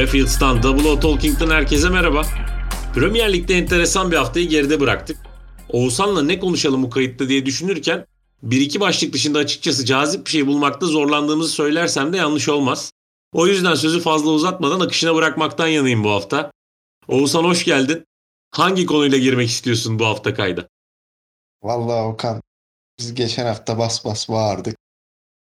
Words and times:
Brefield'dan 0.00 0.62
Double 0.62 0.88
O 0.88 1.00
Talking'den 1.00 1.50
herkese 1.50 1.88
merhaba. 1.88 2.22
Premier 2.94 3.32
Lig'de 3.32 3.54
enteresan 3.54 4.10
bir 4.10 4.16
haftayı 4.16 4.48
geride 4.48 4.80
bıraktık. 4.80 5.16
Oğuzhan'la 5.68 6.22
ne 6.22 6.38
konuşalım 6.38 6.82
bu 6.82 6.90
kayıtta 6.90 7.28
diye 7.28 7.46
düşünürken 7.46 8.06
bir 8.42 8.60
iki 8.60 8.80
başlık 8.80 9.12
dışında 9.12 9.38
açıkçası 9.38 9.84
cazip 9.84 10.26
bir 10.26 10.30
şey 10.30 10.46
bulmakta 10.46 10.86
zorlandığımızı 10.86 11.52
söylersem 11.52 12.12
de 12.12 12.16
yanlış 12.16 12.48
olmaz. 12.48 12.92
O 13.32 13.46
yüzden 13.46 13.74
sözü 13.74 14.00
fazla 14.00 14.30
uzatmadan 14.30 14.80
akışına 14.80 15.14
bırakmaktan 15.14 15.66
yanayım 15.66 16.04
bu 16.04 16.10
hafta. 16.10 16.52
Oğuzhan 17.08 17.44
hoş 17.44 17.64
geldin. 17.64 18.04
Hangi 18.50 18.86
konuyla 18.86 19.18
girmek 19.18 19.48
istiyorsun 19.48 19.98
bu 19.98 20.06
hafta 20.06 20.34
kayda? 20.34 20.68
Vallahi 21.62 22.02
Okan 22.02 22.42
biz 22.98 23.14
geçen 23.14 23.46
hafta 23.46 23.78
bas 23.78 24.04
bas 24.04 24.28
bağırdık. 24.28 24.76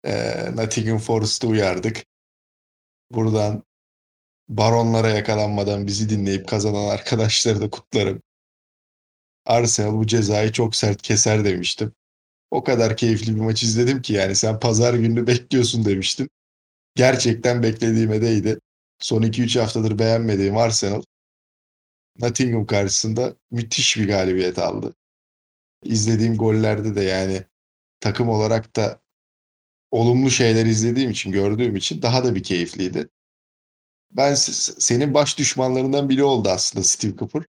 Ee, 0.06 0.56
Nottingham 0.56 1.00
Forest'ı 1.00 1.48
uyardık. 1.48 2.06
Buradan 3.12 3.64
baronlara 4.50 5.10
yakalanmadan 5.10 5.88
bizi 5.88 6.10
dinleyip 6.10 6.48
kazanan 6.48 6.88
arkadaşları 6.88 7.62
da 7.62 7.70
kutlarım. 7.70 8.22
Arsenal 9.46 9.94
bu 9.94 10.08
cezayı 10.08 10.52
çok 10.52 10.76
sert 10.76 11.02
keser 11.02 11.46
demiştim. 11.46 11.94
O 12.52 12.64
kadar 12.64 12.98
keyifli 12.98 13.36
bir 13.36 13.42
maç 13.42 13.64
izledim 13.64 14.02
ki 14.02 14.14
yani 14.14 14.36
sen 14.36 14.60
pazar 14.60 14.94
günü 14.94 15.28
bekliyorsun 15.28 15.86
demiştim. 15.86 16.30
Gerçekten 16.96 17.64
beklediğime 17.64 18.22
değdi. 18.22 18.60
Son 19.00 19.22
2-3 19.22 19.60
haftadır 19.60 20.00
beğenmediğim 20.00 20.58
Arsenal 20.58 21.02
Nottingham 22.20 22.66
karşısında 22.66 23.36
müthiş 23.52 23.98
bir 23.98 24.08
galibiyet 24.08 24.60
aldı. 24.60 24.95
İzlediğim 25.84 26.38
gollerde 26.38 26.95
de 26.95 27.02
yani 27.02 27.44
takım 28.00 28.30
olarak 28.30 28.76
da 28.76 29.02
olumlu 29.92 30.32
şeyler 30.32 30.66
izlediğim 30.66 31.12
için, 31.12 31.32
gördüğüm 31.32 31.76
için 31.76 32.02
daha 32.02 32.23
da 32.23 32.36
bir 32.36 32.44
keyifliydi. 32.44 33.10
Ben 34.17 34.33
senin 34.33 35.14
baş 35.14 35.38
düşmanlarından 35.38 36.09
biri 36.09 36.23
oldu 36.23 36.50
aslında 36.50 36.83
Steve 36.83 37.16
Cooper. 37.17 37.44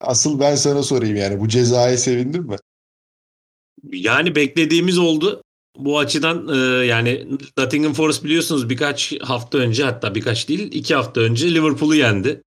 Asıl 0.00 0.40
ben 0.40 0.54
sana 0.54 0.82
sorayım 0.82 1.16
yani 1.16 1.40
bu 1.40 1.48
cezaya 1.48 1.98
sevindin 1.98 2.46
mi? 2.46 2.56
Yani 3.92 4.34
beklediğimiz 4.34 4.98
oldu. 4.98 5.42
Bu 5.78 5.98
açıdan 5.98 6.48
e, 6.48 6.86
yani 6.86 7.26
Nottingham 7.58 7.92
Forest 7.92 8.24
biliyorsunuz 8.24 8.70
birkaç 8.70 9.14
hafta 9.20 9.58
önce 9.58 9.84
hatta 9.84 10.14
birkaç 10.14 10.48
değil 10.48 10.72
iki 10.72 10.94
hafta 10.94 11.20
önce 11.20 11.54
Liverpool'u 11.54 11.94
yendi. 11.94 12.42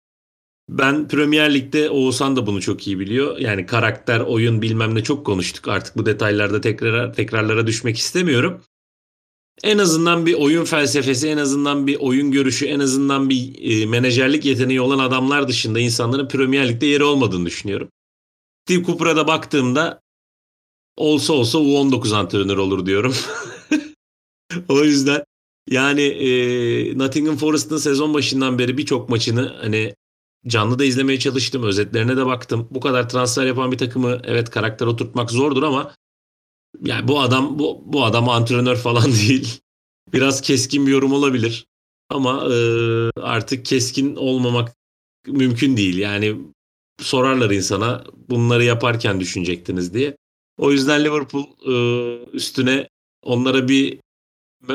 Ben 0.68 1.08
Premier 1.08 1.54
Lig'de 1.54 1.90
Oğuzhan 1.90 2.36
da 2.36 2.46
bunu 2.46 2.60
çok 2.60 2.86
iyi 2.86 2.98
biliyor. 2.98 3.38
Yani 3.38 3.66
karakter, 3.66 4.20
oyun 4.20 4.62
bilmem 4.62 4.94
ne 4.94 5.02
çok 5.02 5.26
konuştuk. 5.26 5.68
Artık 5.68 5.96
bu 5.96 6.06
detaylarda 6.06 6.60
tekrar 6.60 7.14
tekrarlara 7.14 7.66
düşmek 7.66 7.98
istemiyorum. 7.98 8.62
En 9.62 9.78
azından 9.78 10.26
bir 10.26 10.34
oyun 10.34 10.64
felsefesi, 10.64 11.28
en 11.28 11.36
azından 11.36 11.86
bir 11.86 11.96
oyun 11.96 12.30
görüşü, 12.30 12.66
en 12.66 12.80
azından 12.80 13.30
bir 13.30 13.54
e, 13.62 13.86
menajerlik 13.86 14.44
yeteneği 14.44 14.80
olan 14.80 14.98
adamlar 14.98 15.48
dışında 15.48 15.80
insanların 15.80 16.28
Premier 16.28 16.68
Lig'de 16.68 16.86
yeri 16.86 17.04
olmadığını 17.04 17.46
düşünüyorum. 17.46 17.88
Steve 18.66 18.84
Cooper'a 18.84 19.16
da 19.16 19.26
baktığımda 19.26 20.00
olsa 20.96 21.32
olsa 21.32 21.58
U19 21.58 22.16
antrenör 22.16 22.56
olur 22.56 22.86
diyorum. 22.86 23.14
o 24.68 24.84
yüzden 24.84 25.24
yani 25.70 26.02
e, 26.02 26.98
Nottingham 26.98 27.36
Forest'ın 27.36 27.76
sezon 27.76 28.14
başından 28.14 28.58
beri 28.58 28.78
birçok 28.78 29.08
maçını 29.08 29.56
hani 29.60 29.94
canlı 30.46 30.78
da 30.78 30.84
izlemeye 30.84 31.18
çalıştım. 31.18 31.62
Özetlerine 31.62 32.16
de 32.16 32.26
baktım. 32.26 32.68
Bu 32.70 32.80
kadar 32.80 33.08
transfer 33.08 33.46
yapan 33.46 33.72
bir 33.72 33.78
takımı 33.78 34.20
evet 34.24 34.50
karakter 34.50 34.86
oturtmak 34.86 35.30
zordur 35.30 35.62
ama 35.62 35.94
yani 36.82 37.08
bu 37.08 37.20
adam 37.20 37.58
bu, 37.58 37.82
bu 37.84 38.04
adam 38.04 38.28
antrenör 38.28 38.76
falan 38.76 39.12
değil. 39.28 39.60
Biraz 40.12 40.40
keskin 40.40 40.86
bir 40.86 40.92
yorum 40.92 41.12
olabilir. 41.12 41.66
Ama 42.08 42.54
e, 42.54 42.56
artık 43.20 43.64
keskin 43.64 44.16
olmamak 44.16 44.74
mümkün 45.26 45.76
değil. 45.76 45.98
Yani 45.98 46.36
sorarlar 47.00 47.50
insana 47.50 48.04
bunları 48.28 48.64
yaparken 48.64 49.20
düşünecektiniz 49.20 49.94
diye. 49.94 50.16
O 50.58 50.72
yüzden 50.72 51.04
Liverpool 51.04 51.44
e, 51.66 51.74
üstüne 52.32 52.88
onlara 53.22 53.68
bir 53.68 53.98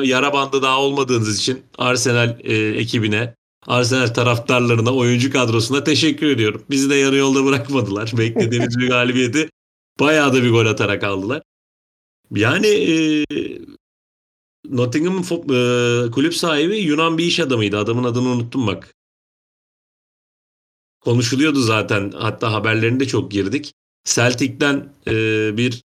yara 0.02 0.32
bandı 0.32 0.62
daha 0.62 0.80
olmadığınız 0.80 1.38
için 1.38 1.62
Arsenal 1.78 2.40
e, 2.40 2.54
ekibine 2.56 3.34
Arsenal 3.66 4.06
taraftarlarına, 4.06 4.94
oyuncu 4.94 5.32
kadrosuna 5.32 5.84
teşekkür 5.84 6.26
ediyorum. 6.26 6.62
Bizi 6.70 6.90
de 6.90 6.94
yarı 6.94 7.16
yolda 7.16 7.44
bırakmadılar. 7.44 8.12
Beklediğimiz 8.18 8.78
bir 8.78 8.88
galibiyeti 8.88 9.50
bayağı 10.00 10.32
da 10.32 10.42
bir 10.42 10.50
gol 10.50 10.66
atarak 10.66 11.04
aldılar. 11.04 11.42
Yani 12.34 12.66
e, 12.66 13.24
Nottingham'ın 14.68 15.22
e, 15.22 16.10
kulüp 16.10 16.34
sahibi 16.34 16.78
Yunan 16.78 17.18
bir 17.18 17.24
iş 17.24 17.40
adamıydı. 17.40 17.78
Adamın 17.78 18.04
adını 18.04 18.28
unuttum 18.28 18.66
bak. 18.66 18.94
Konuşuluyordu 21.00 21.60
zaten. 21.60 22.12
Hatta 22.16 22.52
haberlerinde 22.52 23.06
çok 23.06 23.30
girdik. 23.30 23.72
Celtic'ten 24.04 24.92
e, 25.06 25.12
bir 25.56 25.82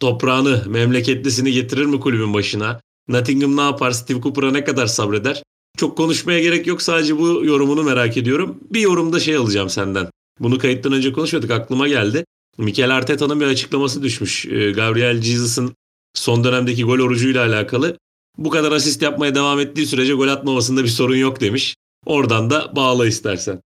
toprağını, 0.00 0.64
memleketlisini 0.68 1.52
getirir 1.52 1.84
mi 1.84 2.00
kulübün 2.00 2.34
başına? 2.34 2.80
Nottingham 3.08 3.56
ne 3.56 3.60
yapar? 3.60 3.90
Steve 3.90 4.20
Cooper'a 4.20 4.50
ne 4.50 4.64
kadar 4.64 4.86
sabreder? 4.86 5.42
Çok 5.76 5.96
konuşmaya 5.96 6.40
gerek 6.40 6.66
yok. 6.66 6.82
Sadece 6.82 7.18
bu 7.18 7.44
yorumunu 7.44 7.82
merak 7.82 8.16
ediyorum. 8.16 8.60
Bir 8.70 8.80
yorumda 8.80 9.20
şey 9.20 9.36
alacağım 9.36 9.68
senden. 9.70 10.10
Bunu 10.40 10.58
kayıttan 10.58 10.92
önce 10.92 11.12
konuşuyorduk. 11.12 11.50
Aklıma 11.50 11.88
geldi. 11.88 12.24
Mikel 12.58 12.96
Arteta'nın 12.96 13.40
bir 13.40 13.46
açıklaması 13.46 14.02
düşmüş. 14.02 14.46
Ee, 14.46 14.70
Gabriel 14.72 15.22
Jesus'ın 15.22 15.76
son 16.14 16.44
dönemdeki 16.44 16.84
gol 16.84 16.98
orucuyla 16.98 17.46
alakalı. 17.46 17.98
Bu 18.38 18.50
kadar 18.50 18.72
asist 18.72 19.02
yapmaya 19.02 19.34
devam 19.34 19.60
ettiği 19.60 19.86
sürece 19.86 20.12
gol 20.12 20.28
atmamasında 20.28 20.84
bir 20.84 20.88
sorun 20.88 21.16
yok 21.16 21.40
demiş. 21.40 21.76
Oradan 22.06 22.50
da 22.50 22.76
bağla 22.76 23.06
istersen. 23.06 23.62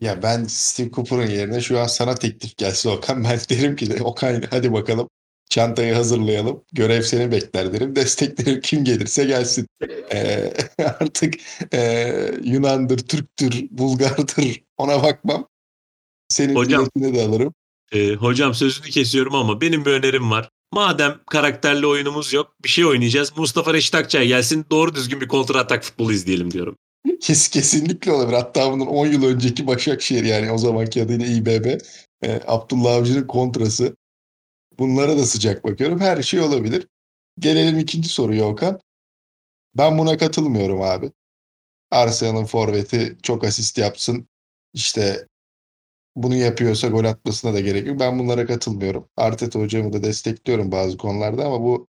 Ya 0.00 0.22
ben 0.22 0.44
Steve 0.44 0.90
Cooper'ın 0.90 1.30
yerine 1.30 1.60
şu 1.60 1.78
an 1.78 1.86
sana 1.86 2.14
teklif 2.14 2.56
gelse 2.56 2.88
Okan 2.88 3.24
ben 3.24 3.38
derim 3.50 3.76
ki 3.76 3.90
de 3.90 4.02
Okan 4.02 4.42
hadi 4.50 4.72
bakalım 4.72 5.08
çantayı 5.50 5.94
hazırlayalım. 5.94 6.64
Görev 6.72 7.02
seni 7.02 7.32
bekler 7.32 7.72
derim. 7.72 7.96
Desteklerim 7.96 8.60
kim 8.60 8.84
gelirse 8.84 9.24
gelsin. 9.24 9.66
Ee, 10.12 10.52
artık 11.00 11.34
e, 11.72 12.10
Yunan'dır, 12.44 12.98
Türk'tür, 12.98 13.66
Bulgar'dır 13.70 14.62
ona 14.76 15.02
bakmam. 15.02 15.48
Senin 16.28 16.54
hocam, 16.54 16.86
de 16.96 17.22
alırım. 17.22 17.54
E, 17.92 18.14
hocam 18.14 18.54
sözünü 18.54 18.90
kesiyorum 18.90 19.34
ama 19.34 19.60
benim 19.60 19.84
bir 19.84 19.90
önerim 19.90 20.30
var. 20.30 20.50
Madem 20.72 21.20
karakterli 21.30 21.86
oyunumuz 21.86 22.32
yok 22.32 22.54
bir 22.64 22.68
şey 22.68 22.86
oynayacağız. 22.86 23.32
Mustafa 23.36 23.74
Reşit 23.74 23.94
Akçay 23.94 24.26
gelsin 24.28 24.66
doğru 24.70 24.94
düzgün 24.94 25.20
bir 25.20 25.28
kontra 25.28 25.58
atak 25.60 25.84
futbolu 25.84 26.12
izleyelim 26.12 26.50
diyorum. 26.50 26.76
Kes, 27.20 27.48
kesinlikle 27.48 28.12
olabilir. 28.12 28.36
Hatta 28.36 28.72
bunun 28.72 28.86
10 28.86 29.06
yıl 29.06 29.24
önceki 29.24 29.66
Başakşehir 29.66 30.24
yani 30.24 30.52
o 30.52 30.58
zamanki 30.58 31.02
adıyla 31.02 31.26
İBB. 31.26 31.80
E, 32.24 32.40
Abdullah 32.46 32.94
Avcı'nın 32.94 33.26
kontrası. 33.26 33.96
Bunlara 34.78 35.16
da 35.18 35.24
sıcak 35.24 35.64
bakıyorum. 35.64 36.00
Her 36.00 36.22
şey 36.22 36.40
olabilir. 36.40 36.86
Gelelim 37.38 37.78
ikinci 37.78 38.08
soruya 38.08 38.44
Okan. 38.44 38.80
Ben 39.74 39.98
buna 39.98 40.18
katılmıyorum 40.18 40.82
abi. 40.82 41.12
Arsenal'ın 41.90 42.44
forveti 42.44 43.18
çok 43.22 43.44
asist 43.44 43.78
yapsın. 43.78 44.28
İşte 44.72 45.26
bunu 46.16 46.34
yapıyorsa 46.36 46.88
gol 46.88 47.04
atmasına 47.04 47.54
da 47.54 47.60
gerek 47.60 47.86
yok. 47.86 48.00
Ben 48.00 48.18
bunlara 48.18 48.46
katılmıyorum. 48.46 49.08
Arteta 49.16 49.60
hocamı 49.60 49.92
da 49.92 50.02
destekliyorum 50.02 50.72
bazı 50.72 50.96
konularda 50.98 51.44
ama 51.46 51.60
bu 51.62 51.88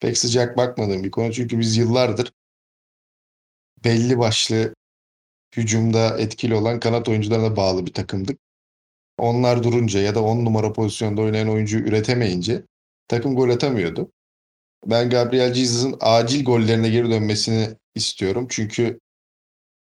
pek 0.00 0.18
sıcak 0.18 0.56
bakmadığım 0.56 1.04
bir 1.04 1.10
konu. 1.10 1.32
Çünkü 1.32 1.58
biz 1.58 1.76
yıllardır 1.76 2.32
belli 3.84 4.18
başlı 4.18 4.74
hücumda 5.56 6.18
etkili 6.18 6.54
olan 6.54 6.80
kanat 6.80 7.08
oyuncularına 7.08 7.56
bağlı 7.56 7.86
bir 7.86 7.92
takımdık. 7.92 8.40
Onlar 9.18 9.62
durunca 9.62 10.00
ya 10.00 10.14
da 10.14 10.22
10 10.22 10.44
numara 10.44 10.72
pozisyonda 10.72 11.22
oynayan 11.22 11.48
oyuncu 11.48 11.78
üretemeyince 11.78 12.62
takım 13.08 13.36
gol 13.36 13.50
atamıyordu. 13.50 14.12
Ben 14.86 15.10
Gabriel 15.10 15.54
Jesus'ın 15.54 15.96
acil 16.00 16.44
gollerine 16.44 16.88
geri 16.88 17.10
dönmesini 17.10 17.68
istiyorum. 17.94 18.46
Çünkü 18.50 19.00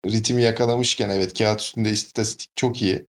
ritmi 0.07 0.43
yakalamışken 0.43 1.11
evet 1.11 1.39
kağıt 1.39 1.61
üstünde 1.61 1.91
istatistik 1.91 2.51
çok 2.57 2.83
iyi. 2.83 3.07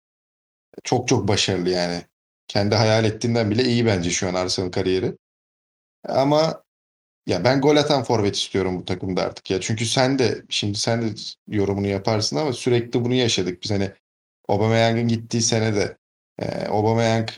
Çok 0.84 1.08
çok 1.08 1.28
başarılı 1.28 1.70
yani. 1.70 2.02
Kendi 2.48 2.76
hayal 2.76 3.06
ettiğinden 3.06 3.52
bile 3.52 3.64
iyi 3.64 3.86
bence 3.86 4.10
şu 4.10 4.30
an 4.30 4.34
Arsenal 4.34 4.72
kariyeri. 4.72 5.18
Ama 6.08 6.64
ya 7.28 7.44
ben 7.44 7.62
gol 7.62 7.76
atan 7.76 8.04
forvet 8.04 8.36
istiyorum 8.36 8.80
bu 8.80 8.86
takımda 8.86 9.22
artık 9.22 9.52
ya. 9.52 9.62
Çünkü 9.62 9.86
sen 9.86 10.20
de 10.20 10.44
şimdi 10.50 10.78
sen 10.78 11.02
de 11.02 11.16
yorumunu 11.48 11.88
yaparsın 11.88 12.36
ama 12.36 12.54
sürekli 12.54 13.06
bunu 13.06 13.14
yaşadık. 13.14 13.64
Biz 13.64 13.72
hani 13.72 13.92
Aubameyang'ın 14.48 15.08
gittiği 15.08 15.42
sene 15.42 15.76
de 15.76 15.98
e, 16.40 16.66
Aubameyang 16.66 17.30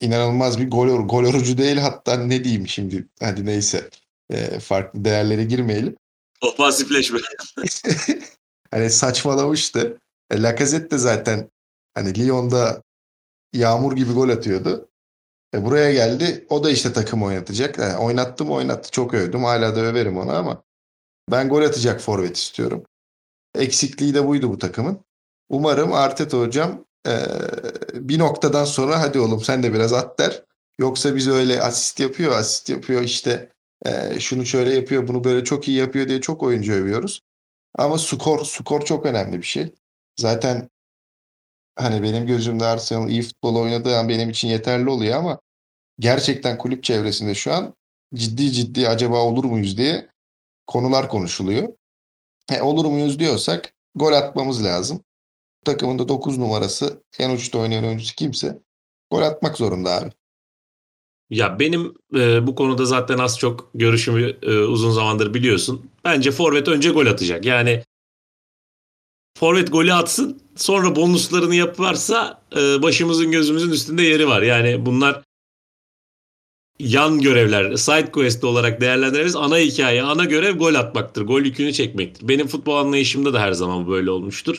inanılmaz 0.00 0.58
bir 0.60 0.70
gol, 0.70 1.08
gol 1.08 1.24
orucu 1.24 1.58
değil 1.58 1.76
hatta 1.76 2.16
ne 2.16 2.44
diyeyim 2.44 2.68
şimdi 2.68 3.08
hadi 3.20 3.46
neyse 3.46 3.90
e, 4.30 4.58
farklı 4.60 5.04
değerlere 5.04 5.44
girmeyelim. 5.44 5.96
Ofansifleşme. 6.40 7.18
hani 8.70 8.90
saçmalamıştı. 8.90 9.98
E, 10.30 10.42
Lacazette 10.42 10.90
de 10.90 10.98
zaten 10.98 11.50
hani 11.94 12.18
Lyon'da 12.18 12.82
yağmur 13.52 13.96
gibi 13.96 14.12
gol 14.12 14.28
atıyordu. 14.28 14.88
E, 15.54 15.64
buraya 15.64 15.92
geldi. 15.92 16.46
O 16.50 16.64
da 16.64 16.70
işte 16.70 16.92
takım 16.92 17.22
oynatacak. 17.22 17.78
Yani 17.78 17.96
oynattım 17.96 18.50
oynattı. 18.50 18.90
Çok 18.90 19.14
övdüm. 19.14 19.44
Hala 19.44 19.76
da 19.76 19.80
överim 19.80 20.18
onu 20.18 20.32
ama 20.32 20.62
ben 21.30 21.48
gol 21.48 21.62
atacak 21.62 22.00
forvet 22.00 22.36
istiyorum. 22.36 22.84
Eksikliği 23.54 24.14
de 24.14 24.26
buydu 24.26 24.50
bu 24.50 24.58
takımın. 24.58 25.04
Umarım 25.48 25.92
Arteta 25.92 26.40
hocam 26.40 26.84
e, 27.06 27.16
bir 27.94 28.18
noktadan 28.18 28.64
sonra 28.64 29.00
hadi 29.00 29.18
oğlum 29.18 29.40
sen 29.40 29.62
de 29.62 29.74
biraz 29.74 29.92
at 29.92 30.18
der. 30.18 30.44
Yoksa 30.78 31.16
biz 31.16 31.28
öyle 31.28 31.62
asist 31.62 32.00
yapıyor, 32.00 32.32
asist 32.32 32.68
yapıyor 32.68 33.02
işte 33.02 33.52
e, 33.86 34.20
şunu 34.20 34.46
şöyle 34.46 34.74
yapıyor, 34.74 35.08
bunu 35.08 35.24
böyle 35.24 35.44
çok 35.44 35.68
iyi 35.68 35.76
yapıyor 35.76 36.08
diye 36.08 36.20
çok 36.20 36.42
oyuncu 36.42 36.72
övüyoruz. 36.72 37.20
Ama 37.78 37.98
skor, 37.98 38.44
skor 38.44 38.80
çok 38.84 39.06
önemli 39.06 39.38
bir 39.38 39.46
şey. 39.46 39.74
Zaten 40.16 40.68
hani 41.82 42.02
benim 42.02 42.26
gözümde 42.26 42.64
Arsenal 42.64 43.10
iyi 43.10 43.22
futbol 43.22 43.56
oynadığı 43.56 43.98
an 43.98 44.08
benim 44.08 44.30
için 44.30 44.48
yeterli 44.48 44.90
oluyor 44.90 45.18
ama 45.18 45.40
gerçekten 45.98 46.58
kulüp 46.58 46.84
çevresinde 46.84 47.34
şu 47.34 47.52
an 47.52 47.74
ciddi 48.14 48.52
ciddi 48.52 48.88
acaba 48.88 49.18
olur 49.18 49.44
muyuz 49.44 49.76
diye 49.76 50.08
konular 50.66 51.08
konuşuluyor. 51.08 51.68
E, 52.50 52.62
olur 52.62 52.84
muyuz 52.84 53.18
diyorsak 53.18 53.74
gol 53.94 54.12
atmamız 54.12 54.64
lazım. 54.64 55.00
Takımın 55.64 55.98
da 55.98 56.08
9 56.08 56.38
numarası 56.38 57.02
en 57.18 57.30
uçta 57.30 57.58
oynayan 57.58 57.84
oyuncusu 57.84 58.14
kimse 58.14 58.58
gol 59.10 59.22
atmak 59.22 59.56
zorunda 59.56 59.90
abi. 59.90 60.10
Ya 61.30 61.58
benim 61.58 61.94
e, 62.14 62.46
bu 62.46 62.54
konuda 62.54 62.84
zaten 62.84 63.18
az 63.18 63.38
çok 63.38 63.70
görüşümü 63.74 64.36
e, 64.42 64.58
uzun 64.58 64.90
zamandır 64.90 65.34
biliyorsun. 65.34 65.90
Bence 66.04 66.30
forvet 66.30 66.68
önce 66.68 66.90
gol 66.90 67.06
atacak. 67.06 67.44
Yani 67.44 67.82
forvet 69.38 69.72
golü 69.72 69.92
atsın 69.92 70.42
sonra 70.56 70.96
bonuslarını 70.96 71.54
yaparsa 71.54 72.42
e, 72.56 72.82
başımızın 72.82 73.30
gözümüzün 73.30 73.70
üstünde 73.70 74.02
yeri 74.02 74.28
var. 74.28 74.42
Yani 74.42 74.86
bunlar 74.86 75.22
yan 76.78 77.20
görevler, 77.20 77.76
side 77.76 78.10
quest 78.10 78.44
olarak 78.44 78.80
değerlendiririz. 78.80 79.36
Ana 79.36 79.58
hikaye, 79.58 80.02
ana 80.02 80.24
görev 80.24 80.58
gol 80.58 80.74
atmaktır. 80.74 81.22
Gol 81.22 81.40
yükünü 81.40 81.72
çekmektir. 81.72 82.28
Benim 82.28 82.46
futbol 82.46 82.76
anlayışımda 82.76 83.32
da 83.32 83.40
her 83.40 83.52
zaman 83.52 83.88
böyle 83.88 84.10
olmuştur. 84.10 84.58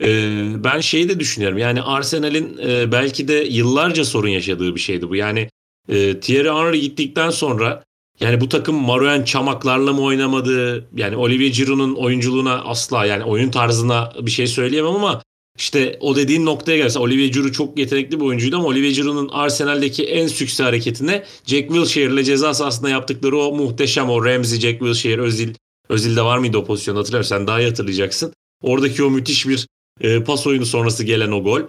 Ee, 0.00 0.64
ben 0.64 0.80
şeyi 0.80 1.08
de 1.08 1.20
düşünüyorum. 1.20 1.58
Yani 1.58 1.82
Arsenal'in 1.82 2.58
e, 2.58 2.92
belki 2.92 3.28
de 3.28 3.34
yıllarca 3.34 4.04
sorun 4.04 4.28
yaşadığı 4.28 4.74
bir 4.74 4.80
şeydi 4.80 5.08
bu. 5.08 5.16
Yani 5.16 5.48
e, 5.88 6.20
Thierry 6.20 6.50
Henry 6.50 6.80
gittikten 6.80 7.30
sonra 7.30 7.84
yani 8.22 8.40
bu 8.40 8.48
takım 8.48 8.76
Marouane 8.76 9.24
Çamaklarla 9.24 9.92
mı 9.92 10.02
oynamadı? 10.02 10.88
Yani 10.96 11.16
Olivier 11.16 11.50
Giroud'un 11.50 11.94
oyunculuğuna 11.94 12.62
asla 12.64 13.06
yani 13.06 13.24
oyun 13.24 13.50
tarzına 13.50 14.12
bir 14.20 14.30
şey 14.30 14.46
söyleyemem 14.46 14.94
ama 14.94 15.22
işte 15.58 15.98
o 16.00 16.16
dediğin 16.16 16.46
noktaya 16.46 16.76
gelirse 16.76 16.98
Olivier 16.98 17.28
Giroud 17.28 17.52
çok 17.52 17.78
yetenekli 17.78 18.20
bir 18.20 18.24
oyuncuydu 18.24 18.56
ama 18.56 18.66
Olivier 18.66 18.90
Giroud'un 18.90 19.28
Arsenal'deki 19.32 20.04
en 20.04 20.26
sükse 20.26 20.62
hareketine 20.62 21.24
Jack 21.46 21.68
Wilshere 21.68 22.12
ile 22.12 22.24
ceza 22.24 22.54
sahasında 22.54 22.88
yaptıkları 22.88 23.38
o 23.38 23.56
muhteşem 23.56 24.10
o 24.10 24.24
Ramsey, 24.24 24.60
Jack 24.60 24.78
Wilshere, 24.78 25.22
Özil 25.22 25.54
Özil'de 25.88 26.22
var 26.22 26.38
mıydı 26.38 26.58
o 26.58 26.64
pozisyon 26.64 26.96
hatırlamıyorum 26.96 27.28
sen 27.28 27.46
daha 27.46 27.60
iyi 27.60 27.68
hatırlayacaksın. 27.68 28.32
Oradaki 28.62 29.04
o 29.04 29.10
müthiş 29.10 29.48
bir 29.48 29.66
e, 30.00 30.24
pas 30.24 30.46
oyunu 30.46 30.66
sonrası 30.66 31.04
gelen 31.04 31.30
o 31.30 31.42
gol. 31.42 31.60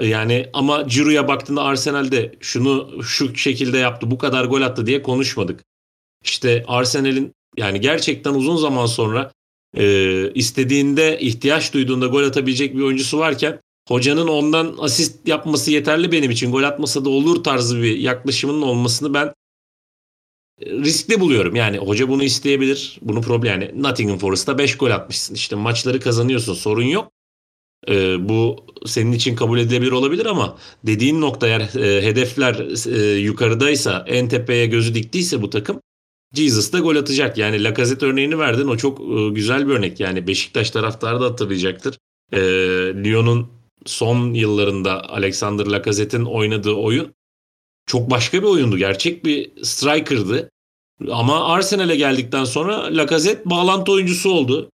Yani 0.00 0.50
ama 0.52 0.82
Giroud'a 0.82 1.28
baktığında 1.28 1.62
Arsenal'de 1.62 2.34
şunu 2.40 3.02
şu 3.02 3.36
şekilde 3.36 3.78
yaptı 3.78 4.10
bu 4.10 4.18
kadar 4.18 4.44
gol 4.44 4.62
attı 4.62 4.86
diye 4.86 5.02
konuşmadık. 5.02 5.64
İşte 6.24 6.64
Arsenal'in 6.66 7.34
yani 7.56 7.80
gerçekten 7.80 8.34
uzun 8.34 8.56
zaman 8.56 8.86
sonra 8.86 9.32
e, 9.76 10.32
istediğinde 10.34 11.18
ihtiyaç 11.20 11.74
duyduğunda 11.74 12.06
gol 12.06 12.24
atabilecek 12.24 12.76
bir 12.76 12.82
oyuncusu 12.82 13.18
varken 13.18 13.60
hocanın 13.88 14.28
ondan 14.28 14.74
asist 14.78 15.28
yapması 15.28 15.70
yeterli 15.70 16.12
benim 16.12 16.30
için 16.30 16.52
gol 16.52 16.62
atmasa 16.62 17.04
da 17.04 17.10
olur 17.10 17.44
tarzı 17.44 17.82
bir 17.82 17.96
yaklaşımının 17.96 18.62
olmasını 18.62 19.14
ben 19.14 19.34
e, 20.60 20.70
riskli 20.70 21.20
buluyorum. 21.20 21.56
Yani 21.56 21.78
hoca 21.78 22.08
bunu 22.08 22.24
isteyebilir. 22.24 22.98
Bunu 23.02 23.20
problem 23.20 23.60
yani 23.60 23.82
Nottingham 23.82 24.18
Forest'ta 24.18 24.58
5 24.58 24.76
gol 24.76 24.90
atmışsın. 24.90 25.34
İşte 25.34 25.56
maçları 25.56 26.00
kazanıyorsun. 26.00 26.54
Sorun 26.54 26.82
yok. 26.82 27.12
Ee, 27.88 28.28
bu 28.28 28.66
senin 28.86 29.12
için 29.12 29.36
kabul 29.36 29.58
edilebilir 29.58 29.92
olabilir 29.92 30.26
ama 30.26 30.58
dediğin 30.86 31.20
nokta 31.20 31.46
eğer 31.46 31.60
e, 31.60 32.02
hedefler 32.02 32.86
e, 32.86 33.18
yukarıdaysa 33.18 34.04
en 34.08 34.28
tepeye 34.28 34.66
gözü 34.66 34.94
diktiyse 34.94 35.42
bu 35.42 35.50
takım 35.50 35.80
Jesus 36.34 36.72
da 36.72 36.78
gol 36.78 36.96
atacak. 36.96 37.38
Yani 37.38 37.64
Lacazette 37.64 38.06
örneğini 38.06 38.38
verdin. 38.38 38.68
O 38.68 38.76
çok 38.76 39.00
e, 39.00 39.28
güzel 39.28 39.68
bir 39.68 39.72
örnek. 39.72 40.00
Yani 40.00 40.26
Beşiktaş 40.26 40.70
taraftarı 40.70 41.20
da 41.20 41.24
hatırlayacaktır. 41.24 41.98
E, 42.32 42.40
Lyon'un 43.04 43.48
son 43.86 44.34
yıllarında 44.34 45.08
Alexander 45.08 45.66
Lacazette'in 45.66 46.24
oynadığı 46.24 46.72
oyun 46.72 47.14
çok 47.86 48.10
başka 48.10 48.42
bir 48.42 48.46
oyundu. 48.46 48.78
Gerçek 48.78 49.24
bir 49.24 49.50
striker'dı. 49.62 50.50
Ama 51.10 51.44
Arsenal'e 51.44 51.96
geldikten 51.96 52.44
sonra 52.44 52.96
Lacazette 52.96 53.50
bağlantı 53.50 53.92
oyuncusu 53.92 54.30
oldu. 54.30 54.70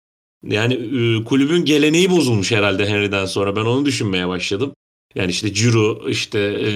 Yani 0.44 0.74
e, 0.74 1.24
kulübün 1.24 1.66
geleneği 1.66 2.10
bozulmuş 2.10 2.52
herhalde 2.52 2.86
Henry'den 2.86 3.26
sonra. 3.26 3.56
Ben 3.56 3.66
onu 3.66 3.86
düşünmeye 3.86 4.28
başladım. 4.28 4.74
Yani 5.16 5.32
işte 5.32 5.54
Ciro, 5.54 6.10
işte 6.10 6.40
e, 6.40 6.70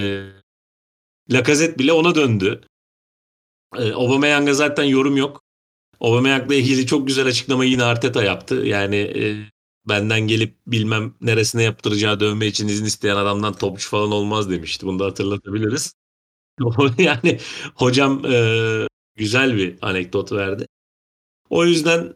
Lacazette 1.32 1.78
bile 1.78 1.92
ona 1.92 2.14
döndü. 2.14 2.60
E, 3.78 3.92
Aubameyang'a 3.92 4.54
zaten 4.54 4.84
yorum 4.84 5.16
yok. 5.16 5.42
Aubameyang'la 6.00 6.54
ilgili 6.54 6.86
çok 6.86 7.06
güzel 7.06 7.26
açıklamayı 7.26 7.70
yine 7.70 7.84
Arteta 7.84 8.24
yaptı. 8.24 8.54
Yani 8.54 8.96
e, 8.96 9.36
benden 9.88 10.20
gelip 10.20 10.56
bilmem 10.66 11.14
neresine 11.20 11.62
yaptıracağı 11.62 12.20
dövme 12.20 12.46
için 12.46 12.68
izin 12.68 12.84
isteyen 12.84 13.16
adamdan 13.16 13.54
topçu 13.54 13.90
falan 13.90 14.12
olmaz 14.12 14.50
demişti. 14.50 14.86
Bunu 14.86 14.98
da 14.98 15.04
hatırlatabiliriz. 15.06 15.94
yani 16.98 17.38
hocam 17.74 18.26
e, 18.26 18.88
güzel 19.16 19.56
bir 19.56 19.76
anekdot 19.82 20.32
verdi. 20.32 20.66
O 21.50 21.64
yüzden 21.64 22.14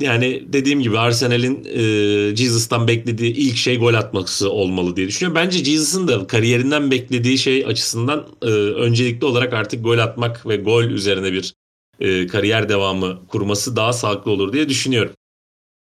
yani 0.00 0.52
dediğim 0.52 0.82
gibi 0.82 0.98
Arsenal'in 0.98 1.64
e, 1.64 2.36
Jesus'tan 2.36 2.88
beklediği 2.88 3.32
ilk 3.32 3.56
şey 3.56 3.78
gol 3.78 3.94
atması 3.94 4.50
olmalı 4.50 4.96
diye 4.96 5.08
düşünüyorum. 5.08 5.42
Bence 5.44 5.64
Jesus'ın 5.64 6.08
da 6.08 6.26
kariyerinden 6.26 6.90
beklediği 6.90 7.38
şey 7.38 7.66
açısından 7.66 8.26
e, 8.42 8.46
öncelikli 8.46 9.24
olarak 9.24 9.52
artık 9.52 9.84
gol 9.84 9.98
atmak 9.98 10.46
ve 10.46 10.56
gol 10.56 10.84
üzerine 10.84 11.32
bir 11.32 11.54
e, 12.00 12.26
kariyer 12.26 12.68
devamı 12.68 13.26
kurması 13.28 13.76
daha 13.76 13.92
sağlıklı 13.92 14.30
olur 14.30 14.52
diye 14.52 14.68
düşünüyorum. 14.68 15.12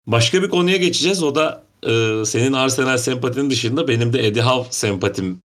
Başka 0.08 0.44
bir 0.44 0.50
konuya 0.50 0.78
geçeceğiz. 0.78 1.24
O 1.24 1.36
da 1.36 1.64
e, 1.84 2.26
senin 2.26 2.54
Arsenal 2.54 2.98
sempatinin 2.98 3.50
dışında 3.50 3.88
benim 3.88 4.14
de 4.14 4.28
Eddie 4.28 4.44
Howe 4.44 4.72
sempatim 4.72 5.42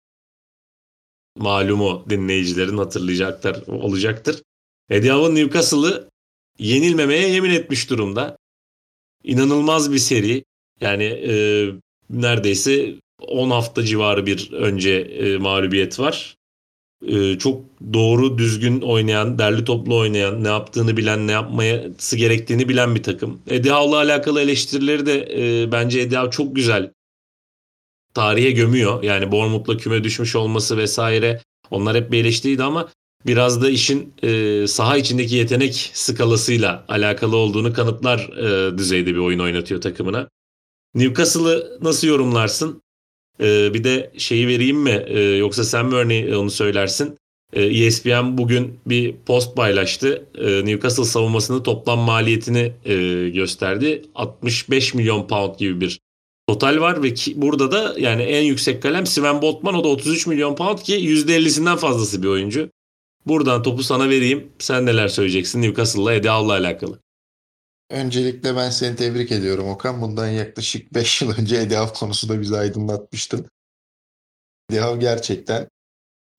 malumu 1.37 2.05
dinleyicilerin 2.09 2.77
hatırlayacaklar 2.77 3.67
olacaktır. 3.67 4.41
Eddie 4.89 5.11
Howe'ın 5.11 5.35
Newcastle'ı 5.35 6.09
yenilmemeye 6.59 7.29
yemin 7.29 7.51
etmiş 7.51 7.89
durumda 7.89 8.37
inanılmaz 9.23 9.91
bir 9.91 9.97
seri. 9.97 10.43
Yani 10.81 11.03
e, 11.03 11.33
neredeyse 12.09 12.93
10 13.27 13.49
hafta 13.49 13.83
civarı 13.83 14.25
bir 14.25 14.51
önce 14.51 14.91
e, 14.91 15.37
mağlubiyet 15.37 15.99
var. 15.99 16.37
E, 17.07 17.37
çok 17.37 17.61
doğru, 17.93 18.37
düzgün 18.37 18.81
oynayan, 18.81 19.39
derli 19.39 19.65
toplu 19.65 19.97
oynayan, 19.97 20.43
ne 20.43 20.47
yaptığını 20.47 20.97
bilen, 20.97 21.27
ne 21.27 21.31
yapması 21.31 22.17
gerektiğini 22.17 22.69
bilen 22.69 22.95
bir 22.95 23.03
takım. 23.03 23.41
Eddie 23.47 23.71
Howe'la 23.71 23.97
alakalı 23.97 24.41
eleştirileri 24.41 25.05
de 25.05 25.27
e, 25.33 25.71
bence 25.71 25.99
Eddie 25.99 26.17
Howe 26.17 26.31
çok 26.31 26.55
güzel 26.55 26.91
tarihe 28.13 28.51
gömüyor. 28.51 29.03
Yani 29.03 29.31
Bournemouth'la 29.31 29.77
küme 29.77 30.03
düşmüş 30.03 30.35
olması 30.35 30.77
vesaire 30.77 31.41
onlar 31.71 31.95
hep 31.95 32.11
bir 32.11 32.21
eleştiriydi 32.21 32.63
ama 32.63 32.89
biraz 33.25 33.61
da 33.61 33.69
işin 33.69 34.13
e, 34.23 34.67
saha 34.67 34.97
içindeki 34.97 35.35
yetenek 35.35 35.91
skalasıyla 35.93 36.85
alakalı 36.87 37.35
olduğunu 37.35 37.73
kanıtlar 37.73 38.19
e, 38.19 38.77
düzeyde 38.77 39.13
bir 39.13 39.19
oyun 39.19 39.39
oynatıyor 39.39 39.81
takımına. 39.81 40.29
Newcastle'ı 40.95 41.77
nasıl 41.81 42.07
yorumlarsın? 42.07 42.81
E, 43.41 43.73
bir 43.73 43.83
de 43.83 44.11
şeyi 44.17 44.47
vereyim 44.47 44.77
mi? 44.77 45.05
E, 45.07 45.19
yoksa 45.19 45.63
sen 45.63 45.85
mi 45.85 45.95
örneği 45.95 46.35
onu 46.35 46.51
söylersin? 46.51 47.17
E, 47.53 47.63
ESPN 47.63 48.37
bugün 48.37 48.79
bir 48.85 49.15
post 49.25 49.55
paylaştı. 49.55 50.25
E, 50.37 50.65
Newcastle 50.65 51.03
savunmasının 51.03 51.63
toplam 51.63 51.99
maliyetini 51.99 52.73
e, 52.85 53.29
gösterdi. 53.29 54.01
65 54.15 54.93
milyon 54.93 55.27
pound 55.27 55.55
gibi 55.59 55.81
bir 55.81 55.99
total 56.47 56.79
var 56.79 57.03
ve 57.03 57.13
ki, 57.13 57.41
burada 57.41 57.71
da 57.71 57.95
yani 57.99 58.21
en 58.21 58.43
yüksek 58.43 58.81
kalem 58.83 59.05
Sven 59.05 59.41
Botman 59.41 59.75
o 59.75 59.83
da 59.83 59.87
33 59.87 60.27
milyon 60.27 60.55
pound 60.55 60.79
ki 60.79 60.93
%50'sinden 60.93 61.77
fazlası 61.77 62.23
bir 62.23 62.27
oyuncu. 62.27 62.69
Buradan 63.25 63.63
topu 63.63 63.83
sana 63.83 64.09
vereyim. 64.09 64.51
Sen 64.59 64.85
neler 64.85 65.07
söyleyeceksin 65.07 65.61
Newcastle'la 65.61 66.13
Eddie 66.13 66.29
Howe'la 66.31 66.53
alakalı? 66.53 66.99
Öncelikle 67.89 68.55
ben 68.55 68.69
seni 68.69 68.95
tebrik 68.95 69.31
ediyorum 69.31 69.67
Okan. 69.69 70.01
Bundan 70.01 70.27
yaklaşık 70.27 70.93
5 70.93 71.21
yıl 71.21 71.37
önce 71.37 71.55
Eddie 71.57 71.77
Howe 71.77 71.93
konusunda 71.93 72.41
bizi 72.41 72.57
aydınlatmıştın. 72.57 73.49
Eddie 74.69 74.81
Howe 74.81 74.99
gerçekten 74.99 75.67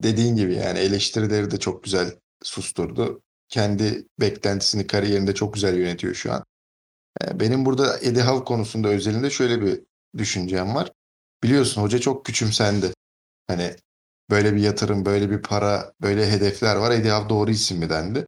dediğin 0.03 0.35
gibi 0.35 0.53
yani 0.55 0.79
eleştirileri 0.79 1.51
de 1.51 1.59
çok 1.59 1.83
güzel 1.83 2.15
susturdu. 2.43 3.21
Kendi 3.49 4.07
beklentisini 4.19 4.87
kariyerinde 4.87 5.35
çok 5.35 5.53
güzel 5.53 5.77
yönetiyor 5.77 6.13
şu 6.13 6.33
an. 6.33 6.43
Ee, 7.21 7.39
benim 7.39 7.65
burada 7.65 7.99
Eddie 7.99 8.23
Howe 8.23 8.45
konusunda 8.45 8.87
özelinde 8.87 9.29
şöyle 9.29 9.61
bir 9.61 9.79
düşüncem 10.17 10.75
var. 10.75 10.91
Biliyorsun 11.43 11.81
hoca 11.81 11.99
çok 11.99 12.25
küçümsendi. 12.25 12.93
Hani 13.47 13.75
böyle 14.29 14.55
bir 14.55 14.61
yatırım, 14.61 15.05
böyle 15.05 15.29
bir 15.29 15.41
para, 15.41 15.93
böyle 16.01 16.31
hedefler 16.31 16.75
var. 16.75 16.91
Eddie 16.91 17.11
Howe 17.11 17.29
doğru 17.29 17.51
isim 17.51 17.77
mi 17.77 17.89
dendi. 17.89 18.25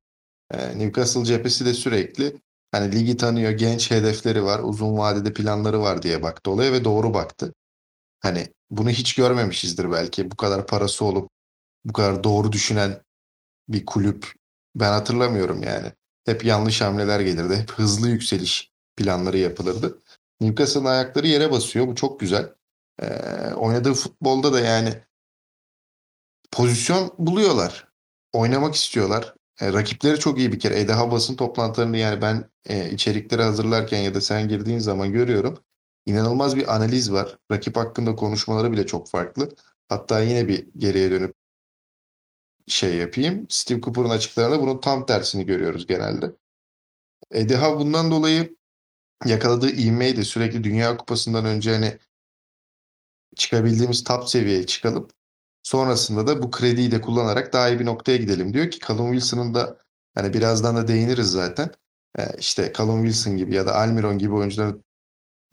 E, 0.51 0.79
Newcastle 0.79 1.25
cephesi 1.25 1.65
de 1.65 1.73
sürekli 1.73 2.41
Hani 2.75 2.91
ligi 2.91 3.17
tanıyor, 3.17 3.51
genç 3.51 3.91
hedefleri 3.91 4.43
var, 4.43 4.59
uzun 4.63 4.97
vadede 4.97 5.33
planları 5.33 5.81
var 5.81 6.01
diye 6.01 6.23
baktı 6.23 6.51
olaya 6.51 6.73
ve 6.73 6.83
doğru 6.83 7.13
baktı. 7.13 7.53
Hani 8.19 8.47
bunu 8.69 8.89
hiç 8.89 9.15
görmemişizdir 9.15 9.91
belki. 9.91 10.31
Bu 10.31 10.35
kadar 10.35 10.67
parası 10.67 11.05
olup 11.05 11.29
bu 11.85 11.93
kadar 11.93 12.23
doğru 12.23 12.51
düşünen 12.51 13.01
bir 13.69 13.85
kulüp 13.85 14.33
ben 14.75 14.91
hatırlamıyorum 14.91 15.63
yani. 15.63 15.91
Hep 16.25 16.45
yanlış 16.45 16.81
hamleler 16.81 17.19
gelirdi. 17.19 17.55
Hep 17.55 17.71
hızlı 17.71 18.09
yükseliş 18.09 18.71
planları 18.97 19.37
yapılırdı. 19.37 19.99
Newcastle'ın 20.41 20.85
ayakları 20.85 21.27
yere 21.27 21.51
basıyor. 21.51 21.87
Bu 21.87 21.95
çok 21.95 22.19
güzel. 22.19 22.53
Ee, 23.01 23.53
oynadığı 23.53 23.93
futbolda 23.93 24.53
da 24.53 24.59
yani 24.59 24.93
pozisyon 26.51 27.11
buluyorlar. 27.17 27.87
Oynamak 28.33 28.75
istiyorlar. 28.75 29.35
E, 29.61 29.73
rakipleri 29.73 30.19
çok 30.19 30.37
iyi 30.39 30.51
bir 30.51 30.59
kere. 30.59 30.79
Edeha 30.79 31.11
basın 31.11 31.35
toplantılarını 31.35 31.97
yani 31.97 32.21
ben 32.21 32.49
e, 32.65 32.91
içerikleri 32.91 33.41
hazırlarken 33.43 33.99
ya 33.99 34.13
da 34.13 34.21
sen 34.21 34.47
girdiğin 34.47 34.79
zaman 34.79 35.11
görüyorum. 35.11 35.57
İnanılmaz 36.05 36.55
bir 36.55 36.75
analiz 36.75 37.11
var. 37.11 37.37
Rakip 37.51 37.77
hakkında 37.77 38.15
konuşmaları 38.15 38.71
bile 38.71 38.85
çok 38.85 39.09
farklı. 39.09 39.49
Hatta 39.89 40.19
yine 40.21 40.47
bir 40.47 40.67
geriye 40.77 41.11
dönüp 41.11 41.35
şey 42.67 42.95
yapayım. 42.95 43.45
Steve 43.49 43.81
Cooper'ın 43.81 44.09
açıklarında 44.09 44.61
bunun 44.61 44.81
tam 44.81 45.05
tersini 45.05 45.45
görüyoruz 45.45 45.87
genelde. 45.87 46.31
Edeha 47.31 47.79
bundan 47.79 48.11
dolayı 48.11 48.55
yakaladığı 49.25 49.71
ivmeyi 49.71 50.25
sürekli 50.25 50.63
Dünya 50.63 50.97
Kupası'ndan 50.97 51.45
önce 51.45 51.73
hani 51.73 51.99
çıkabildiğimiz 53.35 54.03
top 54.03 54.29
seviyeye 54.29 54.65
çıkalım. 54.65 55.07
Sonrasında 55.65 56.27
da 56.27 56.43
bu 56.43 56.51
krediyi 56.51 56.91
de 56.91 57.01
kullanarak 57.01 57.53
daha 57.53 57.69
iyi 57.69 57.79
bir 57.79 57.85
noktaya 57.85 58.17
gidelim 58.17 58.53
diyor 58.53 58.71
ki 58.71 58.79
Callum 58.87 59.11
Wilson'ın 59.11 59.53
da 59.53 59.77
hani 60.15 60.33
birazdan 60.33 60.75
da 60.75 60.87
değiniriz 60.87 61.31
zaten. 61.31 61.71
Ee, 62.19 62.27
işte 62.39 62.73
Callum 62.77 63.05
Wilson 63.05 63.37
gibi 63.37 63.55
ya 63.55 63.65
da 63.65 63.75
Almiron 63.75 64.17
gibi 64.17 64.33
oyuncuların 64.33 64.83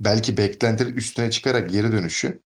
belki 0.00 0.36
beklentilerin 0.36 0.96
üstüne 0.96 1.30
çıkarak 1.30 1.70
geri 1.70 1.92
dönüşü, 1.92 2.42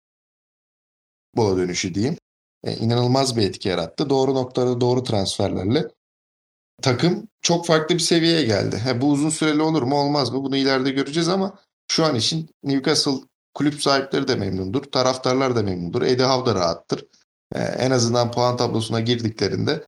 bola 1.37 1.57
dönüşü 1.57 1.95
diyeyim. 1.95 2.19
E, 2.65 2.77
inanılmaz 2.77 3.37
bir 3.37 3.43
etki 3.43 3.69
yarattı. 3.69 4.11
Doğru 4.11 4.35
noktada 4.35 4.81
doğru 4.81 5.03
transferlerle 5.05 5.89
takım 6.83 7.29
çok 7.43 7.67
farklı 7.67 7.95
bir 7.95 8.01
seviyeye 8.01 8.43
geldi. 8.43 8.79
He, 8.79 9.01
bu 9.01 9.11
uzun 9.11 9.31
süreli 9.31 9.63
olur 9.63 9.83
mu 9.83 9.97
olmaz 9.97 10.31
mı 10.31 10.43
bunu 10.43 10.57
ileride 10.57 10.91
göreceğiz 10.91 11.29
ama 11.29 11.59
şu 11.89 12.05
an 12.05 12.15
için 12.15 12.51
Newcastle 12.63 13.21
kulüp 13.55 13.83
sahipleri 13.83 14.29
de 14.29 14.35
memnundur. 14.35 14.83
Taraftarlar 14.83 15.57
da 15.57 15.63
memnundur. 15.63 16.03
Eddie 16.03 16.27
Howe 16.27 16.51
da 16.51 16.55
rahattır. 16.55 17.05
Ee, 17.55 17.59
en 17.59 17.91
azından 17.91 18.31
puan 18.31 18.57
tablosuna 18.57 19.00
girdiklerinde 19.00 19.87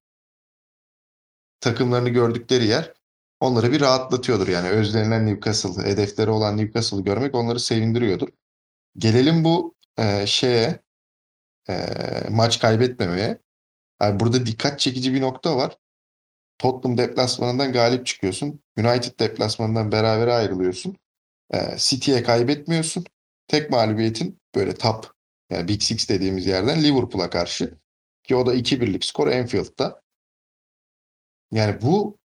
takımlarını 1.61 2.09
gördükleri 2.09 2.67
yer 2.67 2.95
onları 3.41 3.73
bir 3.73 3.81
rahatlatıyordur. 3.81 4.49
Yani 4.49 4.69
özlenilen 4.69 5.27
Newcastle, 5.27 5.83
hedefleri 5.83 6.31
olan 6.31 6.57
Newcastle'ı 6.57 7.05
görmek 7.05 7.35
onları 7.35 7.61
sevindiriyordur. 7.61 8.29
Gelelim 8.99 9.45
bu 9.45 9.75
e, 9.99 10.27
şeye 10.27 10.83
e, 11.69 11.75
maç 12.31 12.61
kaybetmemeye. 12.61 13.38
Yani 14.03 14.21
burada 14.21 14.47
dikkat 14.47 14.81
çekici 14.81 15.15
bir 15.15 15.21
nokta 15.21 15.57
var. 15.57 15.79
Tottenham 16.59 16.99
deplasmanından 16.99 17.73
galip 17.73 18.07
çıkıyorsun. 18.07 18.61
United 18.79 19.21
deplasmanından 19.21 19.93
beraber 19.93 20.29
ayrılıyorsun. 20.29 20.97
E, 21.50 21.77
City'ye 21.79 22.23
kaybetmiyorsun. 22.23 23.05
Tek 23.49 23.71
mağlubiyetin 23.71 24.41
böyle 24.55 24.75
top 24.75 25.18
yani 25.50 25.69
Big 25.69 25.83
Six 25.83 26.09
dediğimiz 26.09 26.47
yerden 26.47 26.83
Liverpool'a 26.85 27.31
karşı. 27.31 27.75
Ki 28.25 28.37
o 28.37 28.47
da 28.47 28.55
2-1'lik 28.55 29.05
skor 29.05 29.26
Anfield'da. 29.26 30.02
Yani 31.52 31.83
bu 31.83 32.19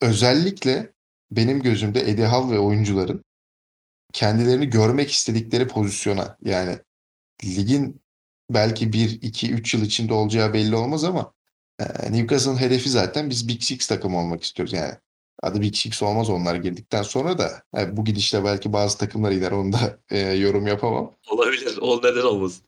özellikle 0.00 0.92
benim 1.30 1.62
gözümde 1.62 2.00
Eddie 2.00 2.26
Howe 2.26 2.54
ve 2.54 2.58
oyuncuların 2.58 3.24
kendilerini 4.12 4.70
görmek 4.70 5.10
istedikleri 5.10 5.68
pozisyona 5.68 6.36
yani 6.44 6.78
ligin 7.44 8.00
belki 8.50 8.92
1, 8.92 9.22
2, 9.22 9.52
3 9.52 9.74
yıl 9.74 9.82
içinde 9.82 10.14
olacağı 10.14 10.54
belli 10.54 10.76
olmaz 10.76 11.04
ama 11.04 11.32
e, 11.78 12.12
Newcastle'ın 12.12 12.60
hedefi 12.60 12.90
zaten 12.90 13.30
biz 13.30 13.48
Big 13.48 13.62
Six 13.62 13.86
takım 13.86 14.14
olmak 14.14 14.42
istiyoruz. 14.42 14.72
Yani 14.72 14.94
adı 15.42 15.60
Big 15.60 15.74
Six 15.74 16.02
olmaz 16.02 16.30
onlar 16.30 16.54
girdikten 16.54 17.02
sonra 17.02 17.38
da 17.38 17.62
yani 17.74 17.96
bu 17.96 18.04
gidişle 18.04 18.44
belki 18.44 18.72
bazı 18.72 18.98
takımlar 18.98 19.32
iner 19.32 19.52
onu 19.52 19.72
da 19.72 19.98
e, 20.10 20.18
yorum 20.18 20.66
yapamam. 20.66 21.12
Olabilir. 21.30 21.78
O 21.80 21.98
neden 21.98 22.22
olmasın. 22.22 22.64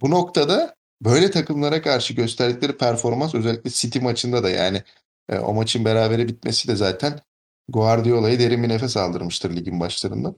Bu 0.00 0.10
noktada 0.10 0.76
böyle 1.04 1.30
takımlara 1.30 1.82
karşı 1.82 2.14
gösterdikleri 2.14 2.76
performans 2.76 3.34
özellikle 3.34 3.70
City 3.70 3.98
maçında 3.98 4.42
da 4.42 4.50
yani 4.50 4.82
e, 5.28 5.38
o 5.38 5.54
maçın 5.54 5.84
berabere 5.84 6.28
bitmesi 6.28 6.68
de 6.68 6.76
zaten 6.76 7.20
Guardiola'yı 7.68 8.38
derin 8.38 8.62
bir 8.62 8.68
nefes 8.68 8.96
aldırmıştır 8.96 9.56
ligin 9.56 9.80
başlarında. 9.80 10.34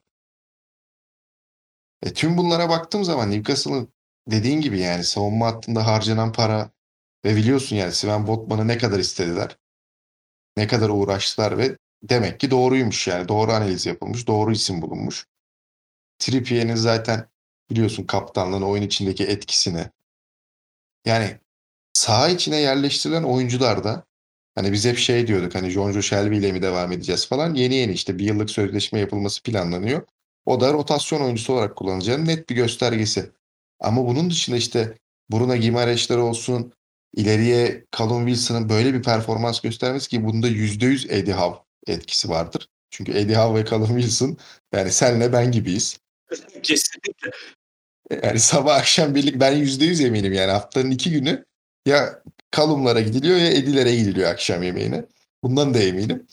E, 2.02 2.12
tüm 2.12 2.37
bunlara 2.37 2.68
baktığım 2.68 3.04
zaman 3.04 3.30
Newcastle'ın 3.30 3.88
dediğin 4.30 4.61
gibi 4.61 4.78
yani 4.78 5.04
savunma 5.04 5.47
hattında 5.47 5.87
harcanan 5.87 6.33
para 6.33 6.71
ve 7.25 7.37
biliyorsun 7.37 7.76
yani 7.76 7.92
Sven 7.92 8.26
Botman'ı 8.26 8.68
ne 8.68 8.78
kadar 8.78 8.99
istediler. 8.99 9.59
Ne 10.59 10.67
kadar 10.67 10.88
uğraştılar 10.88 11.59
ve 11.59 11.77
demek 12.03 12.41
ki 12.41 12.50
doğruymuş 12.50 13.09
yani. 13.09 13.29
Doğru 13.29 13.53
analiz 13.53 13.87
yapılmış, 13.87 14.27
doğru 14.27 14.53
isim 14.53 14.83
bulunmuş. 14.83 15.27
Trippier'in 16.19 16.75
zaten 16.75 17.29
biliyorsun 17.71 18.05
kaptanlığın 18.05 18.62
oyun 18.62 18.83
içindeki 18.83 19.25
etkisini. 19.25 19.87
Yani 21.07 21.38
saha 21.93 22.29
içine 22.29 22.57
yerleştirilen 22.57 23.23
oyuncular 23.23 23.85
da 23.85 24.05
hani 24.55 24.73
biz 24.73 24.85
hep 24.85 24.99
şey 24.99 25.27
diyorduk 25.27 25.55
hani 25.55 25.71
Jonjo 25.71 26.03
Shelby 26.03 26.37
ile 26.37 26.53
mi 26.53 26.62
devam 26.62 26.93
edeceğiz 26.93 27.29
falan. 27.29 27.55
Yeni 27.55 27.75
yeni 27.75 27.93
işte 27.93 28.19
bir 28.19 28.25
yıllık 28.25 28.50
sözleşme 28.50 29.00
yapılması 29.00 29.43
planlanıyor. 29.43 30.03
O 30.47 30.61
da 30.61 30.73
rotasyon 30.73 31.21
oyuncusu 31.21 31.53
olarak 31.53 31.77
kullanacağının 31.77 32.27
net 32.27 32.50
bir 32.50 32.55
göstergesi. 32.55 33.31
Ama 33.81 34.07
bunun 34.07 34.31
dışında 34.31 34.57
işte 34.57 34.99
Bruno 35.33 35.57
Gimareş'ler 35.57 36.17
olsun, 36.17 36.73
ileriye 37.15 37.85
Callum 37.99 38.27
Wilson'ın 38.27 38.69
böyle 38.69 38.95
bir 38.95 39.03
performans 39.03 39.61
göstermesi 39.61 40.09
ki 40.09 40.25
bunda 40.25 40.49
%100 40.49 41.12
Eddie 41.12 41.35
Howe 41.35 41.59
etkisi 41.87 42.29
vardır. 42.29 42.69
Çünkü 42.91 43.12
Eddie 43.12 43.37
Howe 43.37 43.61
ve 43.61 43.71
Callum 43.71 44.00
Wilson 44.00 44.37
yani 44.75 44.93
senle 44.93 45.33
ben 45.33 45.53
gibiyiz. 45.53 45.99
Kesinlikle. 46.62 47.31
Yani 48.23 48.41
sabah 48.41 48.77
akşam 48.77 49.15
birlik 49.15 49.41
ben 49.41 49.53
%100 49.53 50.07
eminim 50.07 50.33
yani 50.33 50.50
haftanın 50.50 50.91
iki 50.91 51.11
günü 51.11 51.45
ya 51.87 52.23
Callum'lara 52.57 53.00
gidiliyor 53.00 53.37
ya 53.37 53.50
Eddie'lere 53.50 53.97
gidiliyor 53.97 54.31
akşam 54.31 54.62
yemeğine. 54.62 55.05
Bundan 55.43 55.75
da 55.75 55.79
eminim. 55.79 56.27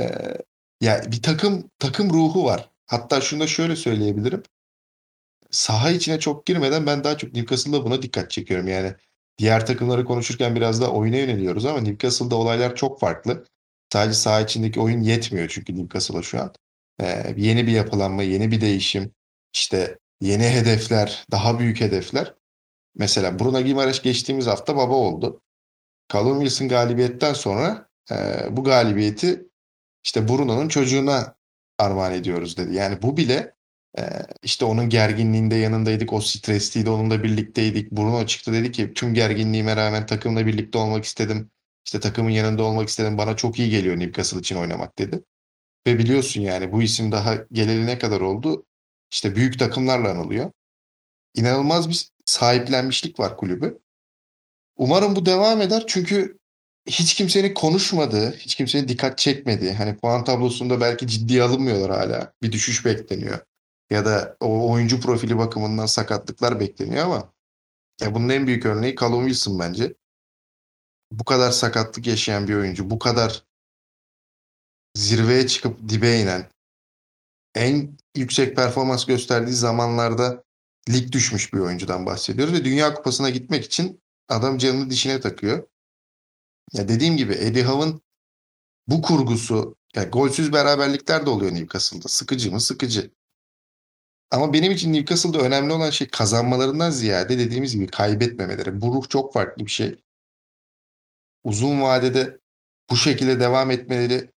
Ee, 0.00 0.04
ya 0.80 1.02
bir 1.12 1.22
takım 1.22 1.70
takım 1.78 2.10
ruhu 2.10 2.44
var. 2.44 2.70
Hatta 2.86 3.20
şunu 3.20 3.40
da 3.40 3.46
şöyle 3.46 3.76
söyleyebilirim. 3.76 4.42
Saha 5.50 5.90
içine 5.90 6.20
çok 6.20 6.46
girmeden 6.46 6.86
ben 6.86 7.04
daha 7.04 7.18
çok 7.18 7.32
Newcastle'da 7.32 7.84
buna 7.84 8.02
dikkat 8.02 8.30
çekiyorum. 8.30 8.68
Yani 8.68 8.94
diğer 9.40 9.66
takımları 9.66 10.04
konuşurken 10.04 10.56
biraz 10.56 10.80
da 10.80 10.92
oyuna 10.92 11.16
yöneliyoruz 11.16 11.66
ama 11.66 11.80
Newcastle'da 11.80 12.36
olaylar 12.36 12.76
çok 12.76 13.00
farklı. 13.00 13.44
Sadece 13.92 14.14
saha 14.14 14.40
içindeki 14.40 14.80
oyun 14.80 15.00
yetmiyor 15.00 15.48
çünkü 15.48 15.76
Newcastle'a 15.76 16.22
şu 16.22 16.40
an. 16.40 16.52
Ee, 17.00 17.34
yeni 17.36 17.66
bir 17.66 17.72
yapılanma, 17.72 18.22
yeni 18.22 18.50
bir 18.50 18.60
değişim, 18.60 19.12
işte 19.54 19.98
yeni 20.20 20.44
hedefler, 20.44 21.24
daha 21.30 21.58
büyük 21.58 21.80
hedefler. 21.80 22.34
Mesela 22.94 23.38
Bruno 23.38 23.60
Gimareş 23.60 24.02
geçtiğimiz 24.02 24.46
hafta 24.46 24.76
baba 24.76 24.94
oldu. 24.94 25.42
Callum 26.12 26.40
Wilson 26.40 26.68
galibiyetten 26.68 27.32
sonra 27.32 27.88
e, 28.10 28.16
bu 28.50 28.64
galibiyeti 28.64 29.48
işte 30.04 30.28
Bruno'nun 30.28 30.68
çocuğuna 30.68 31.34
armağan 31.78 32.12
ediyoruz 32.12 32.56
dedi. 32.56 32.74
Yani 32.74 33.02
bu 33.02 33.16
bile 33.16 33.54
e, 33.98 34.02
işte 34.42 34.64
onun 34.64 34.88
gerginliğinde 34.88 35.54
yanındaydık. 35.54 36.12
O 36.12 36.20
stresliydi. 36.20 36.90
Onunla 36.90 37.22
birlikteydik. 37.22 37.92
Bruno 37.92 38.26
çıktı 38.26 38.52
dedi 38.52 38.72
ki 38.72 38.94
tüm 38.94 39.14
gerginliğime 39.14 39.76
rağmen 39.76 40.06
takımla 40.06 40.46
birlikte 40.46 40.78
olmak 40.78 41.04
istedim. 41.04 41.50
İşte 41.86 42.00
takımın 42.00 42.30
yanında 42.30 42.62
olmak 42.62 42.88
istedim. 42.88 43.18
Bana 43.18 43.36
çok 43.36 43.58
iyi 43.58 43.70
geliyor 43.70 43.98
Newcastle 43.98 44.38
için 44.38 44.56
oynamak 44.56 44.98
dedi. 44.98 45.24
Ve 45.86 45.98
biliyorsun 45.98 46.40
yani 46.40 46.72
bu 46.72 46.82
isim 46.82 47.12
daha 47.12 47.34
geleli 47.52 47.86
ne 47.86 47.98
kadar 47.98 48.20
oldu? 48.20 48.66
İşte 49.10 49.36
büyük 49.36 49.58
takımlarla 49.58 50.10
anılıyor. 50.10 50.52
İnanılmaz 51.34 51.88
bir 51.88 52.08
sahiplenmişlik 52.24 53.20
var 53.20 53.36
kulübü. 53.36 53.78
Umarım 54.76 55.16
bu 55.16 55.26
devam 55.26 55.60
eder 55.60 55.84
çünkü 55.86 56.38
hiç 56.86 57.14
kimsenin 57.14 57.54
konuşmadığı, 57.54 58.32
hiç 58.36 58.54
kimsenin 58.54 58.88
dikkat 58.88 59.18
çekmediği, 59.18 59.72
hani 59.72 59.96
puan 59.96 60.24
tablosunda 60.24 60.80
belki 60.80 61.06
ciddiye 61.06 61.42
alınmıyorlar 61.42 61.90
hala. 61.90 62.32
Bir 62.42 62.52
düşüş 62.52 62.84
bekleniyor. 62.84 63.38
Ya 63.90 64.04
da 64.04 64.36
o 64.40 64.72
oyuncu 64.72 65.00
profili 65.00 65.38
bakımından 65.38 65.86
sakatlıklar 65.86 66.60
bekleniyor 66.60 67.04
ama 67.04 67.32
ya 68.00 68.14
bunun 68.14 68.28
en 68.28 68.46
büyük 68.46 68.66
örneği 68.66 68.96
Callum 68.96 69.24
Wilson 69.24 69.58
bence. 69.58 69.94
Bu 71.12 71.24
kadar 71.24 71.50
sakatlık 71.50 72.06
yaşayan 72.06 72.48
bir 72.48 72.54
oyuncu, 72.54 72.90
bu 72.90 72.98
kadar 72.98 73.44
zirveye 74.96 75.46
çıkıp 75.46 75.88
dibe 75.88 76.20
inen, 76.20 76.50
en 77.54 77.98
yüksek 78.16 78.56
performans 78.56 79.06
gösterdiği 79.06 79.52
zamanlarda 79.52 80.44
lig 80.88 81.12
düşmüş 81.12 81.52
bir 81.52 81.58
oyuncudan 81.58 82.06
bahsediyoruz 82.06 82.54
ve 82.54 82.64
Dünya 82.64 82.94
Kupası'na 82.94 83.30
gitmek 83.30 83.64
için 83.64 84.02
adam 84.28 84.58
canını 84.58 84.90
dişine 84.90 85.20
takıyor. 85.20 85.68
Ya 86.72 86.88
dediğim 86.88 87.16
gibi 87.16 87.32
Eddie 87.32 87.64
Howe'ın 87.64 88.02
bu 88.88 89.02
kurgusu 89.02 89.76
Yani 89.94 90.08
golsüz 90.08 90.52
beraberlikler 90.52 91.26
de 91.26 91.30
oluyor 91.30 91.54
Newcastle'da. 91.54 92.08
Sıkıcı 92.08 92.52
mı? 92.52 92.60
Sıkıcı. 92.60 93.10
Ama 94.30 94.52
benim 94.52 94.72
için 94.72 94.92
Newcastle'da 94.92 95.38
önemli 95.38 95.72
olan 95.72 95.90
şey 95.90 96.08
kazanmalarından 96.08 96.90
ziyade 96.90 97.38
dediğimiz 97.38 97.74
gibi 97.74 97.86
kaybetmemeleri. 97.86 98.80
Bu 98.80 98.94
ruh 98.94 99.08
çok 99.08 99.32
farklı 99.32 99.66
bir 99.66 99.70
şey. 99.70 99.98
Uzun 101.44 101.82
vadede 101.82 102.38
bu 102.90 102.96
şekilde 102.96 103.40
devam 103.40 103.70
etmeleri 103.70 104.30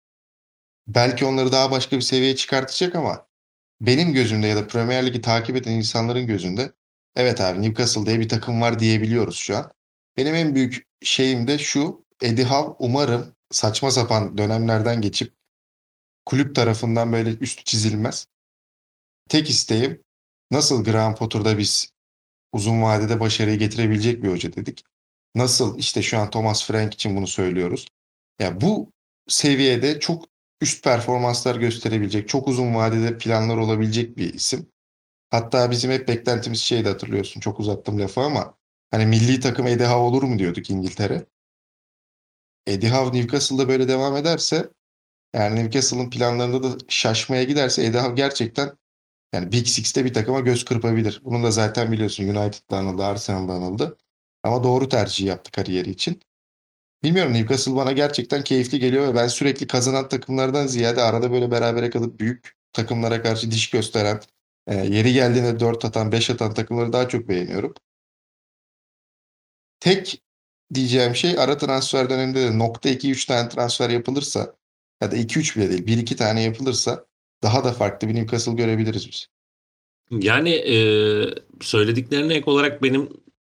belki 0.86 1.24
onları 1.24 1.52
daha 1.52 1.70
başka 1.70 1.96
bir 1.96 2.02
seviyeye 2.02 2.36
çıkartacak 2.36 2.94
ama 2.94 3.26
benim 3.80 4.12
gözümde 4.12 4.46
ya 4.46 4.56
da 4.56 4.66
Premier 4.66 5.06
Lig'i 5.06 5.20
takip 5.20 5.56
eden 5.56 5.72
insanların 5.72 6.26
gözünde 6.26 6.72
evet 7.16 7.40
abi 7.40 7.62
Newcastle 7.62 8.06
diye 8.06 8.20
bir 8.20 8.28
takım 8.28 8.60
var 8.60 8.78
diyebiliyoruz 8.78 9.36
şu 9.36 9.56
an. 9.56 9.72
Benim 10.16 10.34
en 10.34 10.54
büyük 10.54 10.86
şeyim 11.02 11.46
de 11.48 11.58
şu 11.58 12.04
Eddie 12.22 12.44
Howe 12.44 12.76
umarım 12.78 13.34
saçma 13.50 13.90
sapan 13.90 14.38
dönemlerden 14.38 15.00
geçip 15.00 15.34
kulüp 16.26 16.54
tarafından 16.56 17.12
böyle 17.12 17.30
üst 17.30 17.66
çizilmez. 17.66 18.26
Tek 19.28 19.50
isteğim 19.50 20.02
nasıl 20.50 20.84
Graham 20.84 21.14
Potter'da 21.14 21.58
biz 21.58 21.88
uzun 22.52 22.82
vadede 22.82 23.20
başarıyı 23.20 23.58
getirebilecek 23.58 24.22
bir 24.22 24.28
hoca 24.28 24.52
dedik. 24.52 24.84
Nasıl 25.34 25.78
işte 25.78 26.02
şu 26.02 26.18
an 26.18 26.30
Thomas 26.30 26.66
Frank 26.66 26.94
için 26.94 27.16
bunu 27.16 27.26
söylüyoruz. 27.26 27.88
Ya 28.40 28.60
bu 28.60 28.92
seviyede 29.28 30.00
çok 30.00 30.24
üst 30.60 30.84
performanslar 30.84 31.56
gösterebilecek, 31.56 32.28
çok 32.28 32.48
uzun 32.48 32.74
vadede 32.74 33.18
planlar 33.18 33.56
olabilecek 33.56 34.16
bir 34.16 34.34
isim. 34.34 34.66
Hatta 35.30 35.70
bizim 35.70 35.90
hep 35.90 36.08
beklentimiz 36.08 36.60
şeydi 36.60 36.88
hatırlıyorsun. 36.88 37.40
Çok 37.40 37.60
uzattım 37.60 38.00
lafı 38.00 38.20
ama 38.20 38.54
hani 38.90 39.06
milli 39.06 39.40
takım 39.40 39.66
Eddie 39.66 39.86
Howe 39.86 39.96
olur 39.96 40.22
mu 40.22 40.38
diyorduk 40.38 40.70
İngiltere. 40.70 41.26
Eddie 42.66 42.90
Howe 42.90 43.18
Newcastle'da 43.18 43.68
böyle 43.68 43.88
devam 43.88 44.16
ederse 44.16 44.70
yani 45.34 45.60
Newcastle'ın 45.60 46.10
planlarında 46.10 46.62
da 46.62 46.78
şaşmaya 46.88 47.44
giderse 47.44 47.84
Eddie 47.84 48.00
Howe 48.00 48.14
gerçekten 48.14 48.72
yani 49.34 49.52
Big 49.52 49.66
Six'te 49.66 50.04
bir 50.04 50.14
takıma 50.14 50.40
göz 50.40 50.64
kırpabilir. 50.64 51.20
Bunu 51.24 51.44
da 51.44 51.50
zaten 51.50 51.92
biliyorsun 51.92 52.24
United'da 52.24 52.76
anıldı, 52.78 53.04
Arsenal'da 53.04 53.52
anıldı. 53.52 53.98
Ama 54.42 54.64
doğru 54.64 54.88
tercih 54.88 55.26
yaptı 55.26 55.50
kariyeri 55.50 55.90
için. 55.90 56.20
Bilmiyorum 57.02 57.34
Newcastle 57.34 57.76
bana 57.76 57.92
gerçekten 57.92 58.44
keyifli 58.44 58.80
geliyor 58.80 59.08
ve 59.08 59.14
ben 59.14 59.28
sürekli 59.28 59.66
kazanan 59.66 60.08
takımlardan 60.08 60.66
ziyade 60.66 61.02
arada 61.02 61.32
böyle 61.32 61.50
berabere 61.50 61.90
kalıp 61.90 62.20
büyük 62.20 62.56
takımlara 62.72 63.22
karşı 63.22 63.50
diş 63.50 63.70
gösteren, 63.70 64.20
e, 64.66 64.74
yeri 64.76 65.12
geldiğinde 65.12 65.60
4 65.60 65.84
atan, 65.84 66.12
5 66.12 66.30
atan 66.30 66.54
takımları 66.54 66.92
daha 66.92 67.08
çok 67.08 67.28
beğeniyorum. 67.28 67.74
Tek 69.80 70.22
diyeceğim 70.74 71.14
şey 71.16 71.38
ara 71.38 71.58
transfer 71.58 72.10
döneminde 72.10 72.40
de 72.40 72.58
nokta 72.58 72.88
2-3 72.88 73.26
tane 73.26 73.48
transfer 73.48 73.90
yapılırsa 73.90 74.54
ya 75.02 75.10
da 75.10 75.16
2-3 75.16 75.56
bile 75.56 75.70
değil 75.70 75.86
1-2 75.86 76.16
tane 76.16 76.42
yapılırsa 76.42 77.06
daha 77.44 77.64
da 77.64 77.72
farklı 77.72 78.08
bir 78.08 78.14
Newcastle 78.14 78.52
görebiliriz 78.52 79.08
biz. 79.08 79.26
Yani 80.10 80.50
e, 80.50 80.76
söylediklerine 81.60 82.34
ek 82.34 82.50
olarak 82.50 82.82
benim 82.82 83.08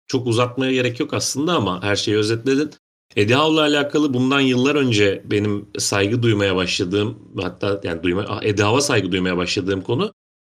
çok 0.07 0.27
uzatmaya 0.27 0.73
gerek 0.73 1.01
yok 1.01 1.15
aslında 1.15 1.55
ama 1.55 1.83
her 1.83 1.97
şeyi 1.97 2.17
özetledin. 2.17 2.71
Eddie 3.17 3.37
Howe'la 3.37 3.61
alakalı 3.61 4.15
bundan 4.15 4.41
yıllar 4.41 4.75
önce 4.75 5.23
benim 5.25 5.69
saygı 5.79 6.23
duymaya 6.23 6.57
başladığım 6.57 7.19
hatta 7.43 7.81
yani 7.85 8.03
duyma, 8.03 8.41
Eddie 8.43 8.65
Howe'a 8.65 8.81
saygı 8.81 9.13
duymaya 9.13 9.37
başladığım 9.37 9.81
konu 9.81 10.13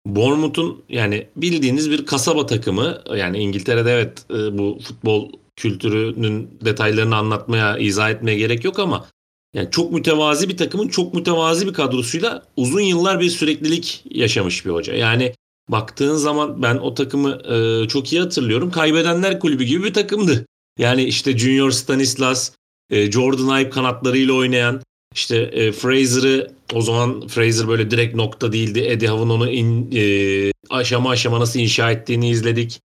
Bournemouth'un 0.05 0.83
yani 0.89 1.27
bildiğiniz 1.35 1.91
bir 1.91 2.05
kasaba 2.05 2.45
takımı 2.45 3.01
yani 3.15 3.37
İngiltere'de 3.37 3.91
evet 3.91 4.25
e, 4.31 4.57
bu 4.57 4.79
futbol 4.83 5.31
kültürünün 5.55 6.59
detaylarını 6.65 7.15
anlatmaya, 7.15 7.77
izah 7.77 8.09
etmeye 8.09 8.37
gerek 8.37 8.63
yok 8.63 8.79
ama 8.79 9.05
yani 9.53 9.71
çok 9.71 9.91
mütevazi 9.91 10.49
bir 10.49 10.57
takımın 10.57 10.87
çok 10.87 11.13
mütevazi 11.13 11.67
bir 11.67 11.73
kadrosuyla 11.73 12.43
uzun 12.57 12.81
yıllar 12.81 13.19
bir 13.19 13.29
süreklilik 13.29 14.03
yaşamış 14.11 14.65
bir 14.65 14.71
hoca. 14.71 14.93
Yani 14.93 15.33
baktığın 15.69 16.15
zaman 16.15 16.61
ben 16.61 16.77
o 16.77 16.93
takımı 16.93 17.31
e, 17.31 17.87
çok 17.87 18.13
iyi 18.13 18.21
hatırlıyorum. 18.21 18.71
Kaybedenler 18.71 19.39
kulübü 19.39 19.63
gibi 19.63 19.83
bir 19.83 19.93
takımdı. 19.93 20.45
Yani 20.79 21.03
işte 21.03 21.37
Junior 21.37 21.71
Stanislas, 21.71 22.51
e, 22.89 23.11
Jordan 23.11 23.61
Ibe 23.61 23.69
kanatlarıyla 23.69 24.33
oynayan, 24.33 24.81
işte 25.15 25.37
e, 25.37 25.71
Fraser'ı 25.71 26.51
o 26.73 26.81
zaman 26.81 27.27
Fraser 27.27 27.67
böyle 27.67 27.91
direkt 27.91 28.15
nokta 28.15 28.53
değildi. 28.53 28.79
Eddie 28.79 29.07
Howe'ın 29.07 29.29
onu 29.29 29.49
in, 29.49 29.91
e, 29.95 30.51
aşama 30.69 31.09
aşama 31.09 31.39
nasıl 31.39 31.59
inşa 31.59 31.91
ettiğini 31.91 32.29
izledik. 32.29 32.79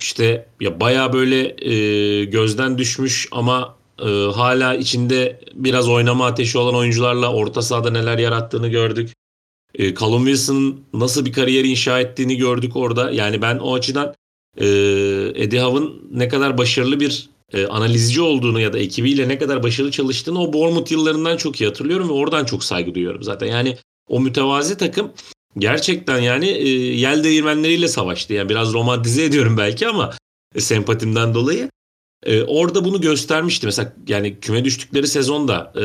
İşte 0.00 0.46
ya 0.60 0.80
baya 0.80 1.12
böyle 1.12 1.64
e, 1.72 2.24
gözden 2.24 2.78
düşmüş 2.78 3.28
ama 3.32 3.79
e, 4.06 4.32
hala 4.32 4.74
içinde 4.74 5.40
biraz 5.54 5.88
oynama 5.88 6.26
ateşi 6.26 6.58
olan 6.58 6.74
oyuncularla 6.74 7.32
orta 7.32 7.62
sahada 7.62 7.90
neler 7.90 8.18
yarattığını 8.18 8.68
gördük. 8.68 9.10
E, 9.74 9.94
Callum 9.94 10.24
Wilson'ın 10.24 10.80
nasıl 10.94 11.24
bir 11.24 11.32
kariyer 11.32 11.64
inşa 11.64 12.00
ettiğini 12.00 12.36
gördük 12.36 12.76
orada. 12.76 13.10
Yani 13.10 13.42
ben 13.42 13.58
o 13.58 13.74
açıdan 13.74 14.14
e, 14.56 14.66
Eddie 15.34 15.60
Howe'ın 15.62 16.02
ne 16.12 16.28
kadar 16.28 16.58
başarılı 16.58 17.00
bir 17.00 17.28
e, 17.52 17.66
analizci 17.66 18.20
olduğunu 18.20 18.60
ya 18.60 18.72
da 18.72 18.78
ekibiyle 18.78 19.28
ne 19.28 19.38
kadar 19.38 19.62
başarılı 19.62 19.90
çalıştığını 19.90 20.42
o 20.42 20.52
Bournemouth 20.52 20.92
yıllarından 20.92 21.36
çok 21.36 21.60
iyi 21.60 21.66
hatırlıyorum 21.66 22.08
ve 22.08 22.12
oradan 22.12 22.44
çok 22.44 22.64
saygı 22.64 22.94
duyuyorum 22.94 23.22
zaten. 23.22 23.46
Yani 23.46 23.76
o 24.08 24.20
mütevazi 24.20 24.76
takım 24.76 25.12
gerçekten 25.58 26.20
yani 26.20 26.48
e, 26.48 26.68
yel 26.96 27.24
değirmenleriyle 27.24 27.88
savaştı. 27.88 28.32
Yani 28.32 28.48
biraz 28.48 28.72
romantize 28.72 29.24
ediyorum 29.24 29.56
belki 29.56 29.88
ama 29.88 30.14
e, 30.54 30.60
sempatimden 30.60 31.34
dolayı. 31.34 31.70
E, 32.26 32.42
orada 32.42 32.84
bunu 32.84 33.00
göstermişti. 33.00 33.66
Mesela 33.66 33.92
yani 34.08 34.40
küme 34.40 34.64
düştükleri 34.64 35.08
sezonda 35.08 35.72
e, 35.76 35.84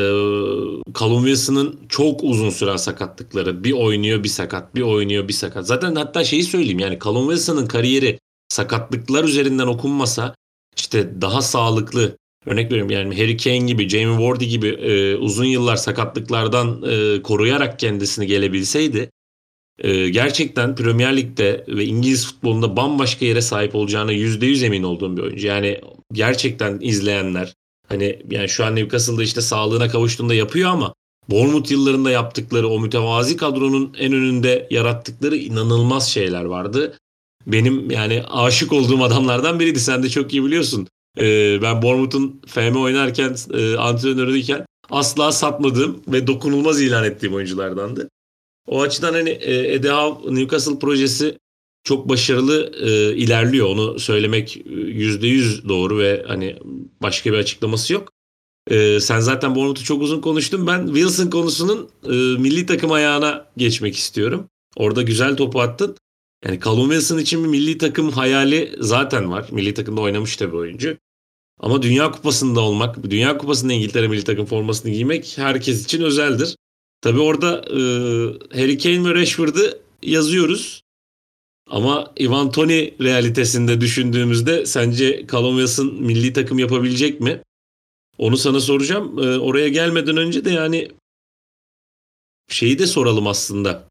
Callum 0.98 1.24
Wilson'ın 1.24 1.78
çok 1.88 2.24
uzun 2.24 2.50
süren 2.50 2.76
sakatlıkları. 2.76 3.64
Bir 3.64 3.72
oynuyor 3.72 4.24
bir 4.24 4.28
sakat, 4.28 4.74
bir 4.74 4.82
oynuyor 4.82 5.28
bir 5.28 5.32
sakat. 5.32 5.66
Zaten 5.66 5.94
hatta 5.94 6.24
şeyi 6.24 6.42
söyleyeyim 6.42 6.78
yani 6.78 6.98
Callum 7.04 7.28
Wilson'ın 7.28 7.66
kariyeri 7.66 8.18
sakatlıklar 8.48 9.24
üzerinden 9.24 9.66
okunmasa 9.66 10.34
işte 10.76 11.20
daha 11.20 11.42
sağlıklı 11.42 12.16
örnek 12.46 12.66
veriyorum 12.66 12.90
yani 12.90 13.16
Harry 13.16 13.36
Kane 13.36 13.58
gibi, 13.58 13.88
Jamie 13.88 14.26
Vardy 14.26 14.44
gibi 14.44 14.68
e, 14.68 15.16
uzun 15.16 15.44
yıllar 15.44 15.76
sakatlıklardan 15.76 16.82
e, 16.82 17.22
koruyarak 17.22 17.78
kendisini 17.78 18.26
gelebilseydi 18.26 19.10
e, 19.78 20.08
gerçekten 20.08 20.74
Premier 20.74 21.16
Lig'de 21.16 21.64
ve 21.68 21.84
İngiliz 21.84 22.26
futbolunda 22.26 22.76
bambaşka 22.76 23.24
yere 23.24 23.40
sahip 23.40 23.74
olacağına 23.74 24.12
%100 24.12 24.66
emin 24.66 24.82
olduğum 24.82 25.16
bir 25.16 25.22
oyuncu. 25.22 25.46
Yani 25.46 25.80
gerçekten 26.12 26.78
izleyenler 26.80 27.54
hani 27.88 28.22
yani 28.30 28.48
şu 28.48 28.64
an 28.64 28.76
Newcastle'da 28.76 29.22
işte 29.22 29.40
sağlığına 29.40 29.88
kavuştuğunda 29.88 30.34
yapıyor 30.34 30.70
ama 30.70 30.94
Bournemouth 31.30 31.70
yıllarında 31.70 32.10
yaptıkları 32.10 32.68
o 32.68 32.80
mütevazi 32.80 33.36
kadronun 33.36 33.94
en 33.98 34.12
önünde 34.12 34.66
yarattıkları 34.70 35.36
inanılmaz 35.36 36.10
şeyler 36.10 36.44
vardı 36.44 36.98
benim 37.46 37.90
yani 37.90 38.22
aşık 38.30 38.72
olduğum 38.72 39.04
adamlardan 39.04 39.60
biriydi. 39.60 39.80
Sen 39.80 40.02
de 40.02 40.08
çok 40.08 40.32
iyi 40.32 40.44
biliyorsun. 40.44 40.88
Ee, 41.18 41.58
ben 41.62 41.82
Bournemouth'un 41.82 42.40
FM 42.46 42.76
oynarken, 42.76 43.36
e, 43.54 43.76
antrenörüyken 43.76 44.66
asla 44.90 45.32
satmadığım 45.32 46.02
ve 46.08 46.26
dokunulmaz 46.26 46.80
ilan 46.80 47.04
ettiğim 47.04 47.34
oyunculardandı. 47.34 48.08
O 48.68 48.82
açıdan 48.82 49.12
hani 49.12 49.30
e, 49.30 49.88
Howe 49.88 50.34
Newcastle 50.34 50.78
projesi 50.78 51.38
çok 51.86 52.08
başarılı 52.08 52.72
e, 52.80 53.16
ilerliyor. 53.16 53.66
Onu 53.66 53.98
söylemek 53.98 54.62
yüzde 54.86 55.26
yüz 55.26 55.68
doğru 55.68 55.98
ve 55.98 56.24
hani 56.26 56.56
başka 57.02 57.32
bir 57.32 57.38
açıklaması 57.38 57.92
yok. 57.92 58.12
E, 58.70 59.00
sen 59.00 59.20
zaten 59.20 59.54
Bournemouth'u 59.54 59.84
çok 59.84 60.02
uzun 60.02 60.20
konuştun. 60.20 60.66
Ben 60.66 60.86
Wilson 60.86 61.30
konusunun 61.30 61.88
e, 62.04 62.40
milli 62.40 62.66
takım 62.66 62.92
ayağına 62.92 63.46
geçmek 63.56 63.96
istiyorum. 63.96 64.48
Orada 64.76 65.02
güzel 65.02 65.36
topu 65.36 65.60
attın. 65.60 65.96
Yani 66.44 66.60
Callum 66.60 66.90
Wilson 66.90 67.18
için 67.18 67.44
bir 67.44 67.48
milli 67.48 67.78
takım 67.78 68.10
hayali 68.10 68.76
zaten 68.78 69.30
var. 69.30 69.48
Milli 69.50 69.74
takımda 69.74 70.00
oynamış 70.00 70.36
tabii 70.36 70.56
oyuncu. 70.56 70.96
Ama 71.60 71.82
Dünya 71.82 72.10
Kupası'nda 72.10 72.60
olmak, 72.60 73.10
Dünya 73.10 73.38
Kupası'nda 73.38 73.72
İngiltere 73.72 74.08
milli 74.08 74.24
takım 74.24 74.46
formasını 74.46 74.92
giymek 74.92 75.38
herkes 75.38 75.84
için 75.84 76.02
özeldir. 76.02 76.56
Tabii 77.00 77.20
orada 77.20 77.64
e, 77.70 77.78
Harry 78.60 78.78
Kane 78.78 79.04
ve 79.08 79.14
Rashford'ı 79.14 79.78
yazıyoruz. 80.02 80.85
Ama 81.66 82.12
Ivan 82.20 82.50
Toni 82.50 82.94
realitesinde 83.00 83.80
düşündüğümüzde 83.80 84.66
sence 84.66 85.26
Callum 85.32 85.56
Wilson 85.56 85.94
milli 85.94 86.32
takım 86.32 86.58
yapabilecek 86.58 87.20
mi? 87.20 87.42
Onu 88.18 88.36
sana 88.36 88.60
soracağım. 88.60 89.18
E, 89.18 89.38
oraya 89.38 89.68
gelmeden 89.68 90.16
önce 90.16 90.44
de 90.44 90.50
yani 90.50 90.88
şeyi 92.48 92.78
de 92.78 92.86
soralım 92.86 93.26
aslında. 93.26 93.88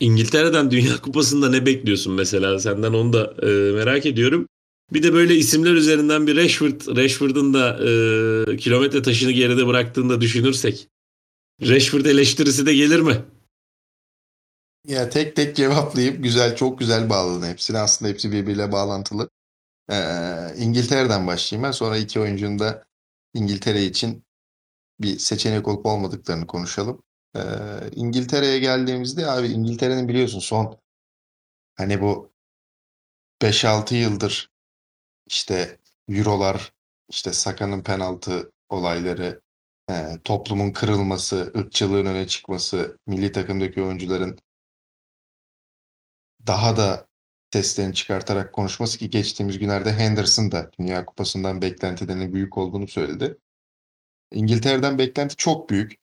İngiltere'den 0.00 0.70
Dünya 0.70 0.96
Kupası'nda 1.02 1.50
ne 1.50 1.66
bekliyorsun 1.66 2.12
mesela? 2.12 2.58
Senden 2.58 2.92
onu 2.92 3.12
da 3.12 3.34
e, 3.42 3.72
merak 3.72 4.06
ediyorum. 4.06 4.48
Bir 4.92 5.02
de 5.02 5.12
böyle 5.12 5.36
isimler 5.36 5.72
üzerinden 5.72 6.26
bir 6.26 6.36
Rashford, 6.36 6.96
Rashford'un 6.96 7.54
da 7.54 7.78
e, 7.78 8.56
kilometre 8.56 9.02
taşını 9.02 9.32
geride 9.32 9.66
bıraktığında 9.66 10.20
düşünürsek. 10.20 10.88
Rashford 11.62 12.04
eleştirisi 12.04 12.66
de 12.66 12.74
gelir 12.74 13.00
mi? 13.00 13.24
Ya 14.86 15.10
tek 15.10 15.36
tek 15.36 15.56
cevaplayıp 15.56 16.22
güzel, 16.22 16.56
çok 16.56 16.78
güzel 16.78 17.10
bağladın 17.10 17.46
hepsini. 17.46 17.78
Aslında 17.78 18.10
hepsi 18.10 18.32
birbiriyle 18.32 18.72
bağlantılı. 18.72 19.30
Ee, 19.92 20.54
İngiltere'den 20.56 21.26
başlayayım 21.26 21.64
ben. 21.66 21.70
Sonra 21.70 21.96
iki 21.96 22.20
oyuncunun 22.20 22.58
da 22.58 22.84
İngiltere 23.34 23.84
için 23.84 24.24
bir 25.00 25.18
seçenek 25.18 25.68
olup 25.68 25.86
olmadıklarını 25.86 26.46
konuşalım. 26.46 27.02
Ee, 27.36 27.40
İngiltere'ye 27.92 28.58
geldiğimizde 28.58 29.26
abi 29.26 29.48
İngiltere'nin 29.48 30.08
biliyorsun 30.08 30.40
son 30.40 30.78
hani 31.76 32.00
bu 32.00 32.32
5-6 33.42 33.94
yıldır 33.94 34.50
işte 35.26 35.78
Eurolar, 36.08 36.72
işte 37.10 37.32
Saka'nın 37.32 37.82
penaltı 37.82 38.52
olayları, 38.68 39.40
e, 39.90 39.94
toplumun 40.24 40.70
kırılması, 40.72 41.52
ırkçılığın 41.56 42.06
öne 42.06 42.26
çıkması, 42.26 42.98
milli 43.06 43.32
takımdaki 43.32 43.82
oyuncuların 43.82 44.38
daha 46.46 46.76
da 46.76 47.06
seslerini 47.52 47.94
çıkartarak 47.94 48.52
konuşması 48.52 48.98
ki 48.98 49.10
geçtiğimiz 49.10 49.58
günlerde 49.58 49.92
Henderson 49.92 50.52
da 50.52 50.70
Dünya 50.78 51.06
Kupası'ndan 51.06 51.62
beklentilerinin 51.62 52.32
büyük 52.32 52.58
olduğunu 52.58 52.88
söyledi. 52.88 53.38
İngiltere'den 54.32 54.98
beklenti 54.98 55.36
çok 55.36 55.70
büyük. 55.70 55.96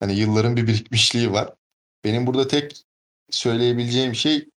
Hani 0.00 0.18
yılların 0.18 0.56
bir 0.56 0.66
birikmişliği 0.66 1.32
var. 1.32 1.54
Benim 2.04 2.26
burada 2.26 2.48
tek 2.48 2.84
söyleyebileceğim 3.30 4.14
şey 4.14 4.48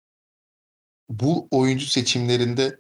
bu 1.10 1.48
oyuncu 1.52 1.86
seçimlerinde 1.86 2.80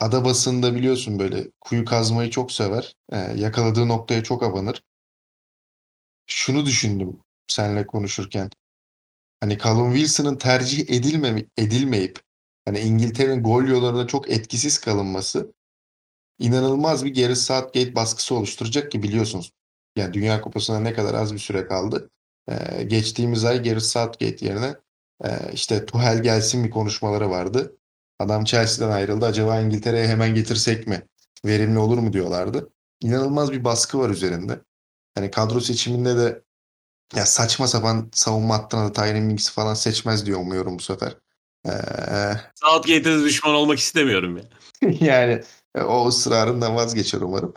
ada 0.00 0.24
basında 0.24 0.74
biliyorsun 0.74 1.18
böyle 1.18 1.50
kuyu 1.60 1.84
kazmayı 1.84 2.30
çok 2.30 2.52
sever. 2.52 2.96
Ee, 3.12 3.16
yakaladığı 3.18 3.88
noktaya 3.88 4.22
çok 4.22 4.42
abanır. 4.42 4.82
Şunu 6.26 6.66
düşündüm 6.66 7.20
seninle 7.48 7.86
konuşurken. 7.86 8.50
Hani 9.42 9.58
Callum 9.58 9.94
Wilson'ın 9.94 10.36
tercih 10.36 10.90
edilmemi, 10.90 11.46
edilmeyip 11.56 12.18
hani 12.64 12.78
İngiltere'nin 12.80 13.42
gol 13.42 13.64
yollarında 13.64 14.06
çok 14.06 14.30
etkisiz 14.30 14.78
kalınması 14.78 15.52
inanılmaz 16.38 17.04
bir 17.04 17.14
Gareth 17.14 17.38
Southgate 17.38 17.94
baskısı 17.94 18.34
oluşturacak 18.34 18.92
ki 18.92 19.02
biliyorsunuz. 19.02 19.52
Yani 19.96 20.14
Dünya 20.14 20.40
Kupası'na 20.40 20.80
ne 20.80 20.92
kadar 20.92 21.14
az 21.14 21.34
bir 21.34 21.38
süre 21.38 21.66
kaldı. 21.66 22.10
Ee, 22.48 22.82
geçtiğimiz 22.82 23.44
ay 23.44 23.62
Gareth 23.62 23.84
Southgate 23.84 24.46
yerine 24.46 24.74
e, 25.24 25.52
işte 25.52 25.86
Tuchel 25.86 26.22
gelsin 26.22 26.64
bir 26.64 26.70
konuşmaları 26.70 27.30
vardı. 27.30 27.76
Adam 28.18 28.44
Chelsea'den 28.44 28.92
ayrıldı. 28.92 29.26
Acaba 29.26 29.60
İngiltere'ye 29.60 30.08
hemen 30.08 30.34
getirsek 30.34 30.86
mi? 30.86 31.02
Verimli 31.44 31.78
olur 31.78 31.98
mu 31.98 32.12
diyorlardı. 32.12 32.70
İnanılmaz 33.00 33.52
bir 33.52 33.64
baskı 33.64 33.98
var 33.98 34.10
üzerinde. 34.10 34.60
Hani 35.14 35.30
kadro 35.30 35.60
seçiminde 35.60 36.16
de 36.16 36.42
ya 37.14 37.26
saçma 37.26 37.66
sapan 37.66 38.10
savunma 38.12 38.54
hattına 38.54 38.84
da 38.84 38.92
Tyron 38.92 39.22
Mings'i 39.22 39.52
falan 39.52 39.74
seçmez 39.74 40.26
diye 40.26 40.36
umuyorum 40.36 40.78
bu 40.78 40.82
sefer. 40.82 41.16
Ee, 41.66 41.70
Southgate'e 42.54 43.24
düşman 43.24 43.54
olmak 43.54 43.78
istemiyorum 43.78 44.36
ya. 44.36 44.44
yani 45.00 45.42
e, 45.74 45.80
o 45.80 46.08
ısrarından 46.08 46.76
vazgeçer 46.76 47.20
umarım. 47.20 47.54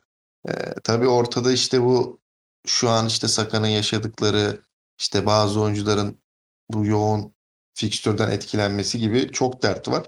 Ee, 0.50 0.52
tabii 0.84 1.08
ortada 1.08 1.52
işte 1.52 1.82
bu 1.82 2.20
şu 2.68 2.90
an 2.90 3.08
işte 3.08 3.28
Saka'nın 3.28 3.68
yaşadıkları 3.68 4.62
işte 5.00 5.26
bazı 5.26 5.62
oyuncuların 5.62 6.18
bu 6.70 6.86
yoğun 6.86 7.36
fikstürden 7.74 8.32
etkilenmesi 8.32 9.00
gibi 9.00 9.32
çok 9.32 9.64
dert 9.64 9.88
var. 9.88 10.04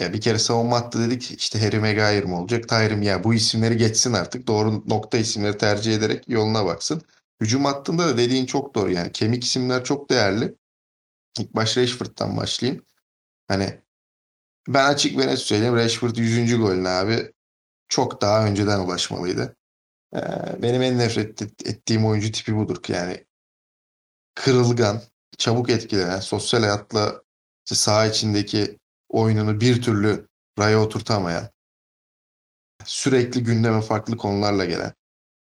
Ya 0.00 0.12
bir 0.12 0.20
kere 0.20 0.38
savunma 0.38 0.76
hattı 0.76 0.98
dedik 1.00 1.30
işte 1.30 1.60
Harry 1.60 1.78
Maguire 1.78 2.24
mı 2.24 2.40
olacak? 2.40 2.68
Tyrim 2.68 3.02
ya 3.02 3.24
bu 3.24 3.34
isimleri 3.34 3.76
geçsin 3.76 4.12
artık. 4.12 4.46
Doğru 4.46 4.88
nokta 4.88 5.18
isimleri 5.18 5.58
tercih 5.58 5.94
ederek 5.94 6.28
yoluna 6.28 6.64
baksın. 6.66 7.02
Hücum 7.40 7.64
hattında 7.64 8.08
da 8.08 8.18
dediğin 8.18 8.46
çok 8.46 8.74
doğru 8.74 8.90
yani. 8.92 9.12
Kemik 9.12 9.44
isimler 9.44 9.84
çok 9.84 10.10
değerli. 10.10 10.54
İlk 11.38 11.54
baş 11.54 11.76
Rashford'dan 11.76 12.36
başlayayım. 12.36 12.84
Hani 13.48 13.80
ben 14.68 14.84
açık 14.90 15.18
ve 15.18 15.26
net 15.26 15.38
söyleyeyim. 15.38 15.76
Rashford 15.76 16.16
100. 16.16 16.58
golüne 16.58 16.88
abi 16.88 17.32
çok 17.88 18.22
daha 18.22 18.46
önceden 18.46 18.80
ulaşmalıydı. 18.80 19.56
Ee, 20.14 20.62
benim 20.62 20.82
en 20.82 20.98
nefret 20.98 21.42
ettiğim 21.42 22.06
oyuncu 22.06 22.32
tipi 22.32 22.56
budur. 22.56 22.76
Yani 22.88 23.26
kırılgan, 24.34 25.02
çabuk 25.38 25.70
etkilenen, 25.70 26.20
sosyal 26.20 26.60
hayatla 26.60 27.22
işte 27.66 27.74
saha 27.74 28.06
içindeki 28.06 28.78
oyununu 29.08 29.60
bir 29.60 29.82
türlü 29.82 30.28
raya 30.58 30.82
oturtamayan, 30.82 31.50
sürekli 32.84 33.44
gündeme 33.44 33.80
farklı 33.80 34.16
konularla 34.16 34.64
gelen 34.64 34.92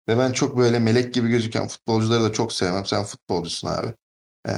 ve 0.10 0.18
ben 0.18 0.32
çok 0.32 0.58
böyle 0.58 0.80
melek 0.80 1.14
gibi 1.14 1.30
gözüken 1.30 1.68
futbolcuları 1.68 2.24
da 2.24 2.34
çok 2.34 2.54
sevmem. 2.54 2.86
Sen 2.86 3.04
futbolcusun 3.04 3.68
abi. 3.68 3.94
Ee, 4.48 4.52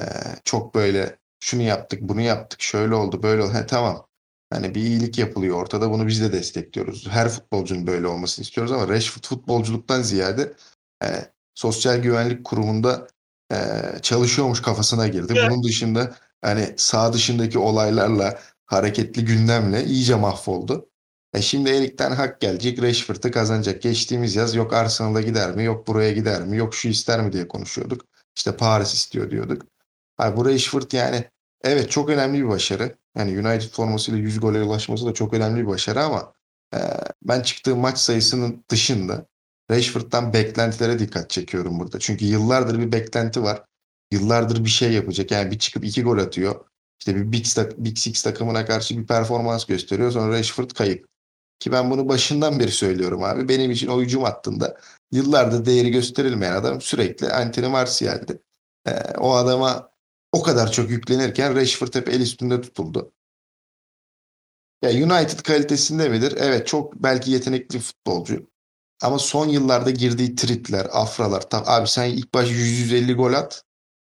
çok 0.44 0.76
böyle 0.76 1.18
şunu 1.40 1.62
yaptık, 1.62 2.02
bunu 2.02 2.22
yaptık, 2.22 2.62
şöyle 2.62 2.96
oldu, 2.96 3.24
böyle 3.24 3.44
oldu. 3.44 3.54
He, 3.54 3.66
tamam. 3.66 4.06
Hani 4.54 4.76
bir 4.76 4.82
iyilik 4.82 5.18
yapılıyor 5.18 5.62
ortada. 5.62 5.92
Bunu 5.92 6.08
biz 6.08 6.22
de 6.22 6.32
destekliyoruz. 6.32 7.08
Her 7.08 7.30
futbolcunun 7.30 7.88
böyle 7.88 8.08
olmasını 8.08 8.44
istiyoruz 8.44 8.72
ama 8.72 8.88
Rashford 8.88 9.24
futbolculuktan 9.24 10.02
ziyade 10.02 10.54
e, 11.04 11.08
sosyal 11.56 11.98
güvenlik 11.98 12.46
kurumunda 12.46 13.08
e, 13.52 13.58
çalışıyormuş 14.02 14.62
kafasına 14.62 15.08
girdi. 15.08 15.34
Bunun 15.36 15.64
dışında 15.64 16.16
hani 16.42 16.74
sağ 16.78 17.14
dışındaki 17.14 17.60
olaylarla 17.60 18.40
hareketli 18.66 19.26
gündemle 19.26 19.86
iyice 19.86 20.16
mahvoldu. 20.16 20.89
E 21.34 21.42
şimdi 21.42 21.70
Erik'ten 21.70 22.12
hak 22.12 22.42
gelecek. 22.42 22.82
Rashford'ı 22.82 23.32
kazanacak. 23.32 23.82
Geçtiğimiz 23.82 24.36
yaz 24.36 24.56
yok 24.56 24.74
Arsenal'a 24.74 25.22
gider 25.22 25.56
mi? 25.56 25.64
Yok 25.64 25.88
buraya 25.88 26.12
gider 26.12 26.44
mi? 26.44 26.58
Yok 26.58 26.76
şu 26.76 26.88
ister 26.88 27.22
mi 27.22 27.34
diye 27.34 27.48
konuşuyorduk. 27.48 28.06
İşte 28.38 28.58
Paris 28.58 28.94
istiyor 28.94 29.32
diyorduk. 29.32 29.66
Abi 30.18 30.38
bu 30.38 30.46
Rashford 30.46 30.92
yani 30.92 31.24
evet 31.64 31.92
çok 31.92 32.10
önemli 32.10 32.44
bir 32.44 32.48
başarı. 32.50 32.96
Yani 33.18 33.48
United 33.48 33.70
formasıyla 33.70 34.20
100 34.20 34.40
gole 34.40 34.64
ulaşması 34.64 35.06
da 35.06 35.14
çok 35.14 35.34
önemli 35.34 35.62
bir 35.62 35.68
başarı 35.68 36.04
ama 36.04 36.34
e, 36.74 36.78
ben 37.24 37.42
çıktığım 37.42 37.80
maç 37.80 37.98
sayısının 37.98 38.66
dışında 38.70 39.26
Rashford'dan 39.72 40.34
beklentilere 40.34 41.00
dikkat 41.00 41.30
çekiyorum 41.30 41.80
burada. 41.80 42.00
Çünkü 42.00 42.26
yıllardır 42.26 42.80
bir 42.80 42.92
beklenti 42.92 43.44
var. 43.44 43.64
Yıllardır 44.12 44.66
bir 44.66 44.70
şey 44.70 44.92
yapacak. 44.92 45.32
Yani 45.32 45.52
bir 45.52 45.60
çıkıp 45.60 45.86
iki 45.86 46.04
gol 46.04 46.18
atıyor. 46.18 46.66
İşte 47.00 47.16
bir 47.16 47.32
Big, 47.32 47.46
Big 47.78 47.98
Six 47.98 48.24
takımına 48.24 48.66
karşı 48.66 48.98
bir 48.98 49.08
performans 49.08 49.66
gösteriyor. 49.66 50.12
Sonra 50.12 50.34
Rashford 50.34 50.72
kayıp. 50.72 51.10
Ki 51.60 51.72
ben 51.72 51.92
bunu 51.92 52.10
başından 52.10 52.60
beri 52.60 52.72
söylüyorum 52.72 53.24
abi. 53.24 53.50
Benim 53.50 53.72
için 53.72 53.88
o 53.88 54.02
hücum 54.02 54.24
hattında 54.24 54.78
yıllardır 55.12 55.66
değeri 55.66 55.92
gösterilmeyen 55.92 56.54
adam 56.54 56.82
sürekli 56.82 57.34
Anthony 57.34 57.68
Martial'di. 57.68 58.42
Ee, 58.88 58.92
o 59.18 59.34
adama 59.34 59.90
o 60.32 60.44
kadar 60.44 60.72
çok 60.72 60.90
yüklenirken 60.90 61.56
Rashford 61.56 61.96
hep 61.96 62.10
el 62.10 62.22
üstünde 62.22 62.62
tutuldu. 62.62 63.14
Ya 64.82 64.90
United 64.90 65.40
kalitesinde 65.40 66.10
midir? 66.10 66.34
Evet 66.38 66.68
çok 66.68 67.04
belki 67.04 67.32
yetenekli 67.32 67.80
futbolcu. 67.80 68.50
Ama 69.02 69.20
son 69.20 69.48
yıllarda 69.48 69.90
girdiği 69.90 70.36
tripler, 70.36 70.88
afralar. 70.92 71.50
Tam, 71.50 71.64
abi 71.66 71.88
sen 71.88 72.10
ilk 72.10 72.34
baş 72.34 72.50
100-150 72.50 73.14
gol 73.14 73.34
at. 73.34 73.64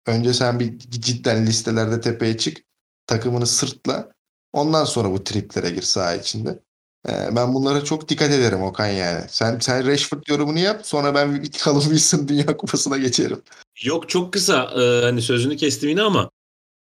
Önce 0.07 0.35
sen 0.35 0.61
bir 0.61 0.79
cidden 0.79 1.47
listelerde 1.47 2.01
tepeye 2.01 2.39
çık. 2.39 2.59
Takımını 3.07 3.47
sırtla. 3.47 4.13
Ondan 4.53 4.85
sonra 4.85 5.11
bu 5.11 5.25
triplere 5.25 5.71
gir 5.71 5.83
saha 5.83 6.15
içinde. 6.15 6.59
Ee, 7.09 7.37
ben 7.37 7.55
bunlara 7.55 7.85
çok 7.85 8.09
dikkat 8.09 8.31
ederim 8.31 8.63
Okan 8.63 8.87
yani. 8.87 9.25
Sen 9.29 9.59
sen 9.59 9.87
Rashford 9.87 10.23
yorumunu 10.29 10.59
yap. 10.59 10.81
Sonra 10.85 11.15
ben 11.15 11.45
Callum 11.65 11.83
Wilson 11.83 12.29
Dünya 12.29 12.57
Kupası'na 12.57 12.99
geçerim. 12.99 13.43
Yok 13.83 14.09
çok 14.09 14.33
kısa 14.33 14.63
e, 14.63 15.05
hani 15.05 15.23
sözünü 15.23 15.57
kestim 15.57 15.89
yine 15.89 16.03
ama 16.03 16.31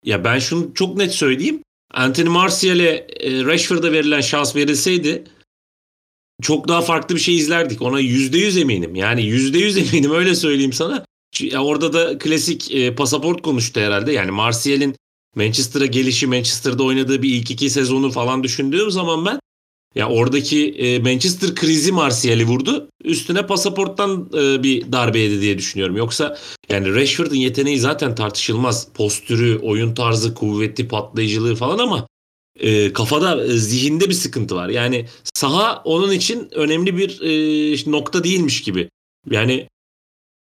ya 0.04 0.24
ben 0.24 0.40
şunu 0.40 0.74
çok 0.74 0.98
net 0.98 1.12
söyleyeyim. 1.12 1.64
Anthony 1.94 2.30
Martial'e 2.30 3.08
e, 3.20 3.46
Rashford'a 3.46 3.92
verilen 3.92 4.22
şans 4.22 4.56
verilseydi 4.56 5.24
çok 6.42 6.68
daha 6.68 6.82
farklı 6.82 7.16
bir 7.16 7.20
şey 7.20 7.38
izlerdik. 7.38 7.82
Ona 7.82 8.02
%100 8.02 8.62
eminim. 8.62 8.96
Yani 8.96 9.22
%100 9.22 9.80
eminim 9.90 10.12
öyle 10.12 10.36
söyleyeyim 10.36 10.74
sana. 10.74 11.06
Orada 11.58 11.94
da 11.94 12.18
klasik 12.18 12.72
e, 12.72 12.96
pasaport 12.96 13.42
konuştu 13.42 13.80
herhalde. 13.80 14.12
Yani 14.12 14.32
Martial'in 14.32 14.96
Manchester'a 15.36 15.86
gelişi, 15.86 16.28
Manchester'da 16.28 16.84
oynadığı 16.84 17.22
bir 17.22 17.36
ilk 17.36 17.52
iki 17.52 17.70
sezonu 17.70 18.12
falan 18.12 18.44
düşündüğüm 18.44 18.92
zaman 18.92 19.26
ben 19.26 19.40
ya 19.96 20.10
oradaki 20.10 20.70
e, 20.70 21.00
Manchester 21.00 21.56
krizi 21.56 21.92
Martial'i 21.92 22.46
vurdu. 22.46 22.90
Üstüne 23.04 23.48
pasaporttan 23.48 24.30
e, 24.34 24.64
bir 24.64 24.92
darbe 24.92 25.20
yedi 25.20 25.42
diye 25.42 25.58
düşünüyorum. 25.58 25.98
Yoksa 25.98 26.38
yani 26.70 26.96
Rashford'un 26.96 27.36
yeteneği 27.36 27.80
zaten 27.80 28.16
tartışılmaz. 28.16 28.88
Postürü, 28.94 29.60
oyun 29.60 29.94
tarzı, 29.94 30.34
kuvvetli 30.34 30.88
patlayıcılığı 30.88 31.56
falan 31.56 31.80
ama 31.80 32.08
e, 32.60 32.94
kafada, 32.94 33.46
e, 33.46 33.48
zihinde 33.48 34.10
bir 34.10 34.14
sıkıntı 34.14 34.56
var. 34.56 34.70
Yani 34.70 35.06
saha 35.34 35.82
onun 35.86 36.12
için 36.12 36.50
önemli 36.52 36.98
bir 36.98 37.22
e, 37.22 37.92
nokta 37.92 38.24
değilmiş 38.24 38.62
gibi. 38.62 38.90
Yani 39.32 39.68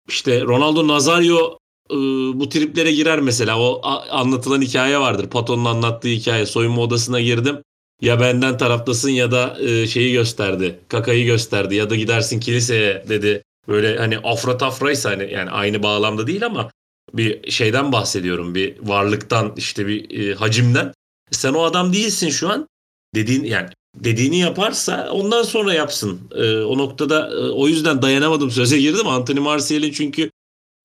işte 0.09 0.41
Ronaldo 0.41 0.87
Nazario 0.87 1.57
e, 1.91 1.95
bu 2.39 2.49
triplere 2.49 2.91
girer 2.91 3.19
mesela. 3.19 3.59
O 3.59 3.81
anlatılan 4.09 4.61
hikaye 4.61 4.99
vardır. 4.99 5.29
Paton'un 5.29 5.65
anlattığı 5.65 6.07
hikaye. 6.07 6.45
Soyunma 6.45 6.81
odasına 6.81 7.21
girdim 7.21 7.61
ya 8.03 8.19
benden 8.19 8.57
taraftasın 8.57 9.09
ya 9.09 9.31
da 9.31 9.57
e, 9.59 9.87
şeyi 9.87 10.13
gösterdi. 10.13 10.79
Kakayı 10.87 11.25
gösterdi 11.25 11.75
ya 11.75 11.89
da 11.89 11.95
gidersin 11.95 12.39
kiliseye 12.39 13.05
dedi. 13.09 13.43
Böyle 13.67 13.97
hani 13.97 14.17
afra 14.17 14.57
tafraysa 14.57 15.11
hani 15.11 15.33
yani 15.33 15.49
aynı 15.49 15.83
bağlamda 15.83 16.27
değil 16.27 16.45
ama 16.45 16.71
bir 17.13 17.51
şeyden 17.51 17.91
bahsediyorum. 17.91 18.55
Bir 18.55 18.75
varlıktan 18.79 19.53
işte 19.57 19.87
bir 19.87 20.19
e, 20.19 20.35
hacimden. 20.35 20.93
Sen 21.31 21.53
o 21.53 21.63
adam 21.63 21.93
değilsin 21.93 22.29
şu 22.29 22.49
an. 22.49 22.67
Dediğin 23.15 23.43
yani 23.43 23.69
dediğini 23.95 24.39
yaparsa 24.39 25.09
ondan 25.11 25.43
sonra 25.43 25.73
yapsın. 25.73 26.19
E, 26.35 26.57
o 26.57 26.77
noktada 26.77 27.31
o 27.53 27.67
yüzden 27.67 28.01
dayanamadım 28.01 28.51
söze 28.51 28.79
girdim. 28.79 29.07
Anthony 29.07 29.39
Martial'in 29.39 29.91
çünkü 29.91 30.31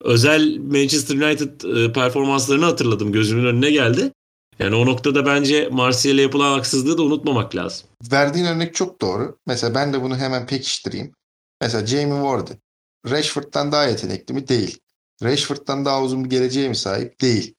özel 0.04 0.57
Manchester 0.59 1.16
United 1.16 1.61
performanslarını 1.92 2.64
hatırladım. 2.64 3.12
Gözümün 3.12 3.44
önüne 3.44 3.70
geldi. 3.70 4.12
Yani 4.59 4.75
o 4.75 4.87
noktada 4.87 5.27
bence 5.27 5.68
Martial'e 5.68 6.23
yapılan 6.23 6.53
haksızlığı 6.53 6.99
da 6.99 7.03
unutmamak 7.03 7.57
lazım. 7.57 7.88
Verdiğin 8.12 8.47
örnek 8.47 8.75
çok 8.75 9.01
doğru. 9.01 9.38
Mesela 9.47 9.75
ben 9.75 9.92
de 9.92 10.03
bunu 10.03 10.16
hemen 10.16 10.47
pekiştireyim. 10.47 11.12
Mesela 11.61 11.87
Jamie 11.87 12.23
Ward. 12.23 12.49
Rashford'dan 13.11 13.73
daha 13.73 13.85
yetenekli 13.85 14.35
mi? 14.35 14.49
Değil. 14.49 14.79
Rashford'dan 15.23 15.85
daha 15.85 16.03
uzun 16.03 16.25
bir 16.25 16.31
geleceğe 16.31 16.68
mi 16.68 16.77
sahip? 16.77 17.21
Değil. 17.21 17.55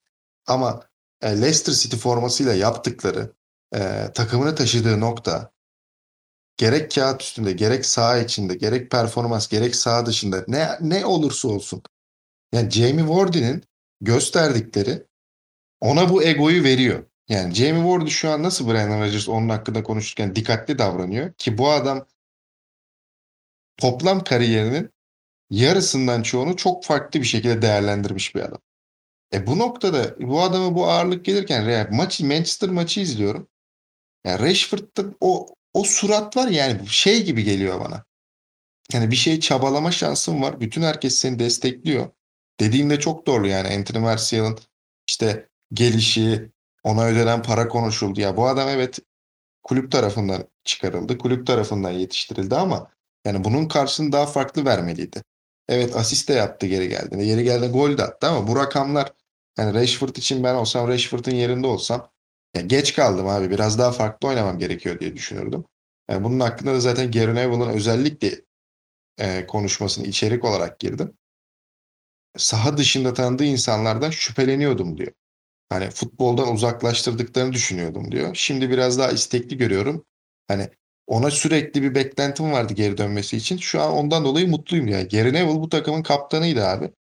Ama 0.48 0.84
e, 1.22 1.42
Leicester 1.42 1.74
City 1.74 1.96
formasıyla 1.96 2.54
yaptıkları, 2.54 3.34
e, 3.76 4.12
takımını 4.14 4.56
taşıdığı 4.56 5.00
nokta 5.00 5.52
gerek 6.58 6.92
kağıt 6.96 7.22
üstünde, 7.22 7.52
gerek 7.52 7.86
saha 7.86 8.18
içinde, 8.18 8.56
gerek 8.56 8.92
performans, 8.92 9.48
gerek 9.48 9.76
saha 9.76 10.06
dışında 10.06 10.46
ne 10.48 10.78
ne 10.82 11.06
olursa 11.06 11.48
olsun. 11.48 11.82
Yani 12.54 12.70
Jamie 12.72 13.08
Vardy'nin 13.08 13.64
gösterdikleri 14.02 15.09
ona 15.82 16.10
bu 16.10 16.24
egoyu 16.24 16.64
veriyor. 16.64 17.06
Yani 17.30 17.54
Jamie 17.54 17.82
Ward'u 17.82 18.10
şu 18.10 18.30
an 18.30 18.44
nasıl 18.44 18.70
Brandon 18.70 19.02
Rodgers 19.02 19.30
onun 19.30 19.50
hakkında 19.50 19.84
konuşurken 19.84 20.36
dikkatli 20.36 20.78
davranıyor 20.78 21.34
ki 21.34 21.58
bu 21.58 21.72
adam 21.72 22.06
toplam 23.78 24.24
kariyerinin 24.24 24.90
yarısından 25.50 26.24
çoğunu 26.24 26.56
çok 26.56 26.84
farklı 26.84 27.20
bir 27.20 27.26
şekilde 27.26 27.62
değerlendirmiş 27.62 28.36
bir 28.36 28.42
adam. 28.42 28.60
E 29.34 29.48
bu 29.48 29.60
noktada 29.60 30.16
bu 30.20 30.42
adama 30.42 30.76
bu 30.76 30.88
ağırlık 30.88 31.26
gelirken 31.26 31.66
Real 31.66 31.88
maçı 31.92 32.26
Manchester 32.26 32.70
maçı 32.70 33.00
izliyorum. 33.00 33.48
Yani 34.26 34.40
Rashford'da 34.40 35.04
o 35.22 35.48
o 35.74 35.84
surat 35.84 36.38
var 36.38 36.48
yani 36.48 36.88
şey 36.88 37.26
gibi 37.26 37.44
geliyor 37.44 37.80
bana. 37.80 38.06
Yani 38.94 39.12
bir 39.12 39.16
şey 39.16 39.40
çabalama 39.40 39.92
şansın 39.92 40.42
var. 40.42 40.60
Bütün 40.60 40.82
herkes 40.82 41.16
seni 41.16 41.40
destekliyor. 41.40 42.10
Dediğinde 42.60 43.00
çok 43.00 43.28
doğru 43.28 43.48
yani 43.48 43.76
Anthony 43.76 44.04
Martial'ın 44.04 44.60
işte 45.10 45.49
gelişi, 45.74 46.52
ona 46.84 47.06
ödenen 47.06 47.44
para 47.44 47.68
konuşuldu. 47.68 48.22
Ya 48.22 48.38
bu 48.38 48.48
adam 48.48 48.70
evet 48.70 49.00
kulüp 49.64 49.92
tarafından 49.92 50.44
çıkarıldı. 50.64 51.18
Kulüp 51.18 51.48
tarafından 51.48 51.92
yetiştirildi 51.92 52.56
ama 52.56 52.92
yani 53.26 53.44
bunun 53.44 53.68
karşılığını 53.68 54.12
daha 54.12 54.26
farklı 54.26 54.66
vermeliydi. 54.66 55.24
Evet 55.70 55.96
asist 55.96 56.30
de 56.30 56.34
yaptı 56.34 56.68
geri 56.68 56.90
geldiğinde. 56.90 57.26
Geri 57.26 57.44
geldi 57.44 57.68
gol 57.68 57.98
de 57.98 58.04
attı 58.04 58.28
ama 58.28 58.48
bu 58.48 58.56
rakamlar 58.56 59.14
yani 59.58 59.74
Rashford 59.74 60.16
için 60.16 60.44
ben 60.44 60.56
olsam 60.56 60.88
Rashford'un 60.88 61.32
yerinde 61.32 61.68
olsam 61.68 62.12
ya 62.56 62.62
geç 62.62 62.96
kaldım 62.96 63.28
abi 63.28 63.52
biraz 63.52 63.80
daha 63.80 63.92
farklı 63.92 64.28
oynamam 64.28 64.60
gerekiyor 64.60 65.00
diye 65.00 65.16
düşünürdüm. 65.16 65.66
Yani 66.10 66.24
bunun 66.24 66.40
hakkında 66.40 66.74
da 66.74 66.80
zaten 66.80 67.12
Gary 67.12 67.36
Neville'ın 67.36 67.70
özellikle 67.70 68.42
e, 69.20 69.48
konuşmasını 69.48 70.06
içerik 70.08 70.46
olarak 70.46 70.80
girdim. 70.80 71.18
Saha 72.38 72.78
dışında 72.78 73.14
tanıdığı 73.14 73.44
insanlardan 73.44 74.10
şüpheleniyordum 74.10 74.98
diyor. 74.98 75.12
Hani 75.70 75.90
futboldan 75.90 76.54
uzaklaştırdıklarını 76.54 77.54
düşünüyordum 77.54 78.12
diyor. 78.12 78.36
Şimdi 78.36 78.70
biraz 78.70 79.00
daha 79.00 79.12
istekli 79.12 79.58
görüyorum. 79.58 80.06
Hani 80.48 80.70
ona 81.08 81.32
sürekli 81.32 81.84
bir 81.84 81.96
beklentim 81.96 82.52
vardı 82.52 82.74
geri 82.74 82.98
dönmesi 82.98 83.38
için. 83.38 83.58
Şu 83.58 83.82
an 83.82 83.92
ondan 83.92 84.26
dolayı 84.26 84.48
mutluyum 84.48 84.88
yani. 84.88 85.08
Gary 85.08 85.34
Neville 85.34 85.60
bu 85.60 85.70
takımın 85.70 86.04
kaptanıydı 86.04 86.66
abi. 86.66 86.92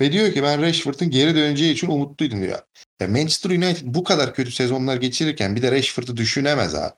Ve 0.00 0.12
diyor 0.12 0.32
ki 0.32 0.42
ben 0.42 0.62
Rashford'un 0.62 1.10
geri 1.10 1.34
döneceği 1.34 1.72
için 1.72 1.88
umutluydum 1.88 2.40
diyor. 2.40 2.58
Ya 3.00 3.08
Manchester 3.08 3.50
United 3.50 3.82
bu 3.84 4.04
kadar 4.04 4.34
kötü 4.34 4.52
sezonlar 4.52 4.96
geçirirken 4.96 5.56
bir 5.56 5.62
de 5.62 5.72
Rashford'u 5.72 6.16
düşünemez 6.16 6.74
abi. 6.74 6.94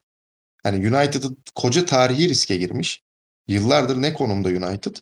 Hani 0.62 0.96
United'ın 0.96 1.42
koca 1.54 1.87
tarihi 1.87 2.28
riske 2.28 2.57
girmiş. 2.57 3.02
Yıllardır 3.48 4.02
ne 4.02 4.14
konumda 4.14 4.48
United? 4.48 4.96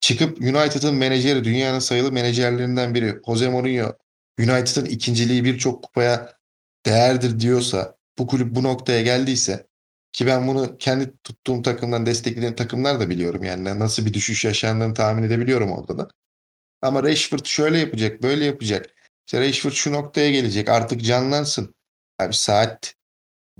Çıkıp 0.00 0.38
United'ın 0.38 0.94
menajeri, 0.94 1.44
dünyanın 1.44 1.78
sayılı 1.78 2.12
menajerlerinden 2.12 2.94
biri 2.94 3.14
Jose 3.26 3.48
Mourinho, 3.48 3.92
United'ın 4.38 4.84
ikinciliği 4.84 5.44
birçok 5.44 5.82
kupaya 5.82 6.32
değerdir 6.86 7.40
diyorsa, 7.40 7.96
bu 8.18 8.26
kulüp 8.26 8.54
bu 8.54 8.62
noktaya 8.62 9.02
geldiyse 9.02 9.66
ki 10.12 10.26
ben 10.26 10.48
bunu 10.48 10.78
kendi 10.78 11.12
tuttuğum 11.24 11.62
takımdan 11.62 12.06
desteklediğim 12.06 12.54
takımlar 12.54 13.00
da 13.00 13.10
biliyorum. 13.10 13.44
Yani 13.44 13.78
nasıl 13.78 14.06
bir 14.06 14.14
düşüş 14.14 14.44
yaşandığını 14.44 14.94
tahmin 14.94 15.22
edebiliyorum 15.22 15.72
orada 15.72 15.98
da. 15.98 16.08
Ama 16.82 17.02
Rashford 17.02 17.44
şöyle 17.44 17.78
yapacak, 17.78 18.22
böyle 18.22 18.44
yapacak. 18.44 18.86
İşte 19.26 19.40
Rashford 19.40 19.72
şu 19.72 19.92
noktaya 19.92 20.30
gelecek. 20.30 20.68
Artık 20.68 21.04
canlansın. 21.04 21.74
Abi 22.18 22.34
saat 22.34 22.94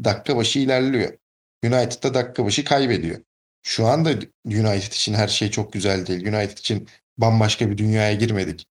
dakika 0.05 0.37
başı 0.37 0.59
ilerliyor. 0.59 1.19
United'da 1.65 2.15
dakika 2.15 2.45
başı 2.45 2.65
kaybediyor. 2.65 3.21
Şu 3.63 3.87
anda 3.87 4.11
United 4.45 4.93
için 4.93 5.15
her 5.15 5.29
şey 5.29 5.51
çok 5.51 5.73
güzel 5.73 6.07
değil. 6.07 6.27
United 6.27 6.59
için 6.59 6.89
bambaşka 7.19 7.71
bir 7.71 7.79
dünyaya 7.79 8.15
girmedik. 8.15 8.67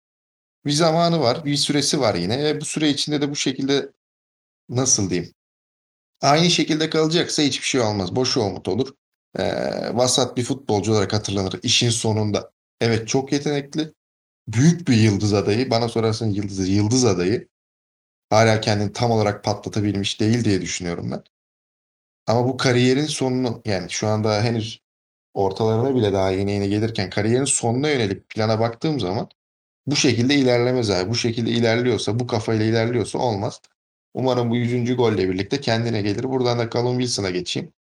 Bir 0.66 0.72
zamanı 0.72 1.20
var, 1.20 1.46
bir 1.46 1.56
süresi 1.56 2.00
var 2.00 2.16
yine. 2.16 2.50
E 2.50 2.62
bu 2.62 2.66
süre 2.66 2.90
içinde 2.90 3.22
de 3.22 3.30
bu 3.30 3.36
şekilde 3.36 3.92
nasıl 4.70 5.10
diyeyim? 5.10 5.34
Aynı 6.22 6.50
şekilde 6.50 6.90
kalacaksa 6.90 7.44
hiçbir 7.44 7.66
şey 7.66 7.82
olmaz. 7.82 8.16
Boş 8.16 8.38
umut 8.38 8.68
olur. 8.68 8.94
E, 9.40 9.44
vasat 9.98 10.38
bir 10.38 10.44
futbolcu 10.44 10.92
olarak 10.92 11.14
hatırlanır 11.14 11.60
işin 11.64 11.90
sonunda. 11.90 12.52
Evet 12.82 13.08
çok 13.08 13.32
yetenekli. 13.32 13.94
Büyük 14.48 14.88
bir 14.88 14.98
yıldız 14.98 15.34
adayı. 15.34 15.70
Bana 15.72 15.90
sorarsan 15.90 16.28
yıldız, 16.28 16.70
yıldız 16.70 17.06
adayı. 17.06 17.48
Hala 18.30 18.62
kendini 18.62 18.94
tam 18.94 19.12
olarak 19.12 19.44
patlatabilmiş 19.44 20.20
değil 20.20 20.46
diye 20.46 20.62
düşünüyorum 20.62 21.12
ben. 21.12 21.24
Ama 22.28 22.48
bu 22.48 22.58
kariyerin 22.58 23.06
sonunu 23.06 23.62
yani 23.66 23.90
şu 23.90 24.08
anda 24.08 24.44
henüz 24.44 24.82
ortalarına 25.34 25.96
bile 25.96 26.14
daha 26.14 26.32
yeni 26.32 26.52
yeni 26.52 26.70
gelirken 26.70 27.10
kariyerin 27.10 27.46
sonuna 27.46 27.90
yönelik 27.90 28.30
plana 28.30 28.60
baktığım 28.60 29.00
zaman 29.00 29.30
bu 29.88 29.96
şekilde 29.96 30.36
ilerlemez 30.36 30.90
abi. 30.90 31.10
Bu 31.10 31.16
şekilde 31.16 31.50
ilerliyorsa, 31.50 32.20
bu 32.20 32.28
kafayla 32.28 32.66
ilerliyorsa 32.66 33.18
olmaz. 33.18 33.62
Umarım 34.14 34.50
bu 34.50 34.56
100. 34.56 34.96
golle 34.96 35.30
birlikte 35.30 35.62
kendine 35.62 36.02
gelir. 36.02 36.24
Buradan 36.24 36.60
da 36.60 36.70
Callum 36.70 37.00
Wilson'a 37.00 37.30
geçeyim. 37.30 37.74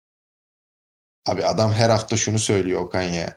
Abi 1.26 1.44
adam 1.44 1.72
her 1.72 1.90
hafta 1.90 2.16
şunu 2.16 2.38
söylüyor 2.38 2.80
Okan 2.80 3.02
ya. 3.02 3.36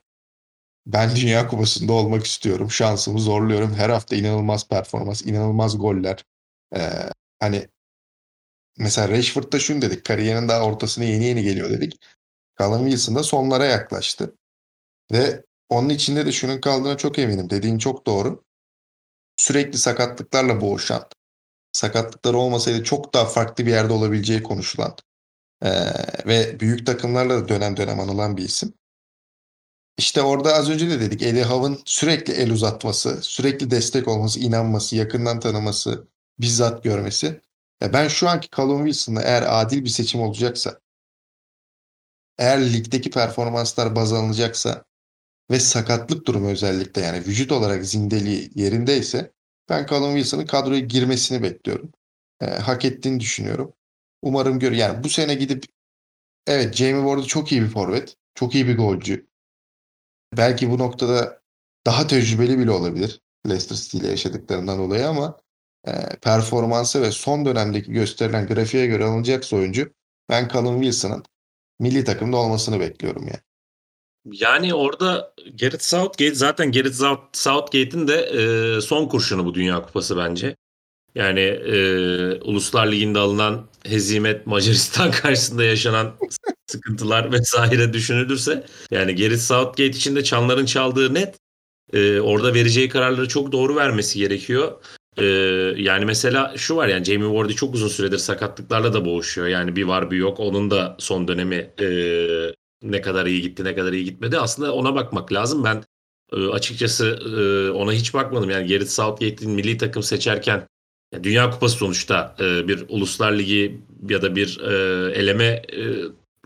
Ben 0.85 1.15
Dünya 1.15 1.47
Kupası'nda 1.47 1.93
olmak 1.93 2.25
istiyorum. 2.25 2.71
Şansımı 2.71 3.19
zorluyorum. 3.19 3.73
Her 3.73 3.89
hafta 3.89 4.15
inanılmaz 4.15 4.67
performans, 4.67 5.21
inanılmaz 5.21 5.77
goller. 5.77 6.25
Ee, 6.75 6.89
hani 7.39 7.67
mesela 8.77 9.09
Rashford'da 9.09 9.59
şunu 9.59 9.81
dedik. 9.81 10.05
Kariyerin 10.05 10.47
daha 10.47 10.65
ortasına 10.65 11.05
yeni 11.05 11.25
yeni 11.25 11.43
geliyor 11.43 11.69
dedik. 11.69 11.99
Callum 12.59 12.83
Wilson 12.83 13.15
da 13.15 13.23
sonlara 13.23 13.65
yaklaştı. 13.65 14.35
Ve 15.11 15.43
onun 15.69 15.89
içinde 15.89 16.25
de 16.25 16.31
şunun 16.31 16.61
kaldığına 16.61 16.97
çok 16.97 17.19
eminim. 17.19 17.49
Dediğin 17.49 17.77
çok 17.77 18.05
doğru. 18.05 18.43
Sürekli 19.43 19.77
sakatlıklarla 19.77 20.61
boğuşan, 20.61 21.05
sakatlıkları 21.71 22.37
olmasaydı 22.37 22.83
çok 22.83 23.13
daha 23.13 23.25
farklı 23.25 23.65
bir 23.65 23.71
yerde 23.71 23.93
olabileceği 23.93 24.43
konuşulan 24.43 24.95
ee, 25.61 25.69
ve 26.25 26.59
büyük 26.59 26.85
takımlarla 26.85 27.43
da 27.43 27.47
dönem 27.47 27.77
dönem 27.77 27.99
anılan 27.99 28.37
bir 28.37 28.43
isim. 28.43 28.73
İşte 29.97 30.21
orada 30.21 30.53
az 30.53 30.69
önce 30.69 30.89
de 30.89 30.99
dedik 30.99 31.21
Eli 31.21 31.43
Hav'ın 31.43 31.81
sürekli 31.85 32.33
el 32.33 32.51
uzatması, 32.51 33.21
sürekli 33.21 33.71
destek 33.71 34.07
olması, 34.07 34.39
inanması, 34.39 34.95
yakından 34.95 35.39
tanıması, 35.39 36.07
bizzat 36.39 36.83
görmesi. 36.83 37.41
Ya 37.81 37.93
ben 37.93 38.07
şu 38.07 38.29
anki 38.29 38.47
Callum 38.57 38.85
Wilson'la 38.85 39.21
eğer 39.21 39.61
adil 39.61 39.83
bir 39.83 39.89
seçim 39.89 40.21
olacaksa, 40.21 40.79
eğer 42.37 42.73
ligdeki 42.73 43.09
performanslar 43.09 43.95
baz 43.95 44.13
alınacaksa 44.13 44.85
ve 45.51 45.59
sakatlık 45.59 46.27
durumu 46.27 46.49
özellikle 46.49 47.01
yani 47.01 47.17
vücut 47.17 47.51
olarak 47.51 47.85
zindeliği 47.85 48.51
yerindeyse 48.55 49.31
ben 49.69 49.85
Callum 49.85 50.15
Wilson'ın 50.15 50.45
kadroya 50.45 50.79
girmesini 50.79 51.43
bekliyorum. 51.43 51.91
E, 52.41 52.45
hak 52.45 52.85
ettiğini 52.85 53.19
düşünüyorum. 53.19 53.73
Umarım 54.21 54.59
gör 54.59 54.71
yani 54.71 55.03
bu 55.03 55.09
sene 55.09 55.35
gidip 55.35 55.65
evet 56.47 56.75
Jamie 56.75 57.01
Ward'u 57.01 57.27
çok 57.27 57.51
iyi 57.51 57.61
bir 57.61 57.67
forvet. 57.67 58.15
Çok 58.35 58.55
iyi 58.55 58.67
bir 58.67 58.77
golcü. 58.77 59.27
Belki 60.37 60.69
bu 60.69 60.77
noktada 60.77 61.41
daha 61.85 62.07
tecrübeli 62.07 62.59
bile 62.59 62.71
olabilir. 62.71 63.21
Leicester 63.47 63.75
City 63.75 63.97
ile 63.97 64.07
yaşadıklarından 64.07 64.79
dolayı 64.79 65.07
ama 65.07 65.37
e, 65.87 65.91
performansı 66.21 67.01
ve 67.01 67.11
son 67.11 67.45
dönemdeki 67.45 67.91
gösterilen 67.91 68.47
grafiğe 68.47 68.87
göre 68.87 69.03
alınacaksa 69.03 69.55
oyuncu 69.55 69.93
ben 70.29 70.47
Callum 70.47 70.81
Wilson'ın 70.81 71.23
milli 71.79 72.03
takımda 72.03 72.37
olmasını 72.37 72.79
bekliyorum 72.79 73.27
yani. 73.27 73.41
Yani 74.31 74.73
orada 74.73 75.33
Gareth 75.59 75.83
Southgate 75.83 76.35
zaten 76.35 76.71
Gareth 76.71 77.03
Southgate'in 77.33 78.07
de 78.07 78.15
e, 78.15 78.81
son 78.81 79.07
kurşunu 79.07 79.45
bu 79.45 79.53
Dünya 79.53 79.81
Kupası 79.81 80.17
bence. 80.17 80.55
Yani 81.15 81.39
e, 81.39 81.77
Uluslar 82.41 82.91
Ligi'nde 82.91 83.19
alınan 83.19 83.67
hezimet 83.85 84.47
Macaristan 84.47 85.11
karşısında 85.21 85.63
yaşanan 85.63 86.13
sıkıntılar 86.67 87.31
vesaire 87.31 87.93
düşünülürse 87.93 88.65
yani 88.91 89.15
Gareth 89.15 89.41
Southgate 89.41 89.87
için 89.87 90.15
de 90.15 90.23
çanların 90.23 90.65
çaldığı 90.65 91.13
net. 91.13 91.35
E, 91.93 92.19
orada 92.19 92.53
vereceği 92.53 92.89
kararları 92.89 93.27
çok 93.27 93.51
doğru 93.51 93.75
vermesi 93.75 94.19
gerekiyor. 94.19 94.71
E, 95.17 95.25
yani 95.83 96.05
mesela 96.05 96.53
şu 96.57 96.75
var 96.75 96.87
yani 96.87 97.05
Jamie 97.05 97.39
Vardy 97.39 97.53
çok 97.53 97.75
uzun 97.75 97.87
süredir 97.87 98.17
sakatlıklarla 98.17 98.93
da 98.93 99.05
boğuşuyor. 99.05 99.47
Yani 99.47 99.75
bir 99.75 99.83
var 99.83 100.11
bir 100.11 100.17
yok. 100.17 100.39
Onun 100.39 100.71
da 100.71 100.95
son 100.99 101.27
dönemi 101.27 101.69
e, 101.79 101.87
ne 102.83 103.01
kadar 103.01 103.25
iyi 103.25 103.41
gitti 103.41 103.63
ne 103.63 103.75
kadar 103.75 103.93
iyi 103.93 104.03
gitmedi. 104.03 104.39
Aslında 104.39 104.73
ona 104.73 104.95
bakmak 104.95 105.33
lazım. 105.33 105.63
Ben 105.63 105.83
E, 106.33 106.47
açıkçası 106.47 107.05
e, 107.07 107.71
ona 107.71 107.91
hiç 107.91 108.13
bakmadım. 108.13 108.49
Yani 108.49 108.67
Gareth 108.67 108.89
Southgate'in 108.89 109.51
milli 109.51 109.77
takım 109.77 110.03
seçerken 110.03 110.67
ya 111.13 111.23
Dünya 111.23 111.49
Kupası 111.49 111.77
sonuçta 111.77 112.35
e, 112.39 112.67
bir 112.67 112.85
Uluslar 112.89 113.31
Ligi 113.31 113.81
ya 114.09 114.21
da 114.21 114.35
bir 114.35 114.59
eleme 115.15 115.45
e, 115.45 115.81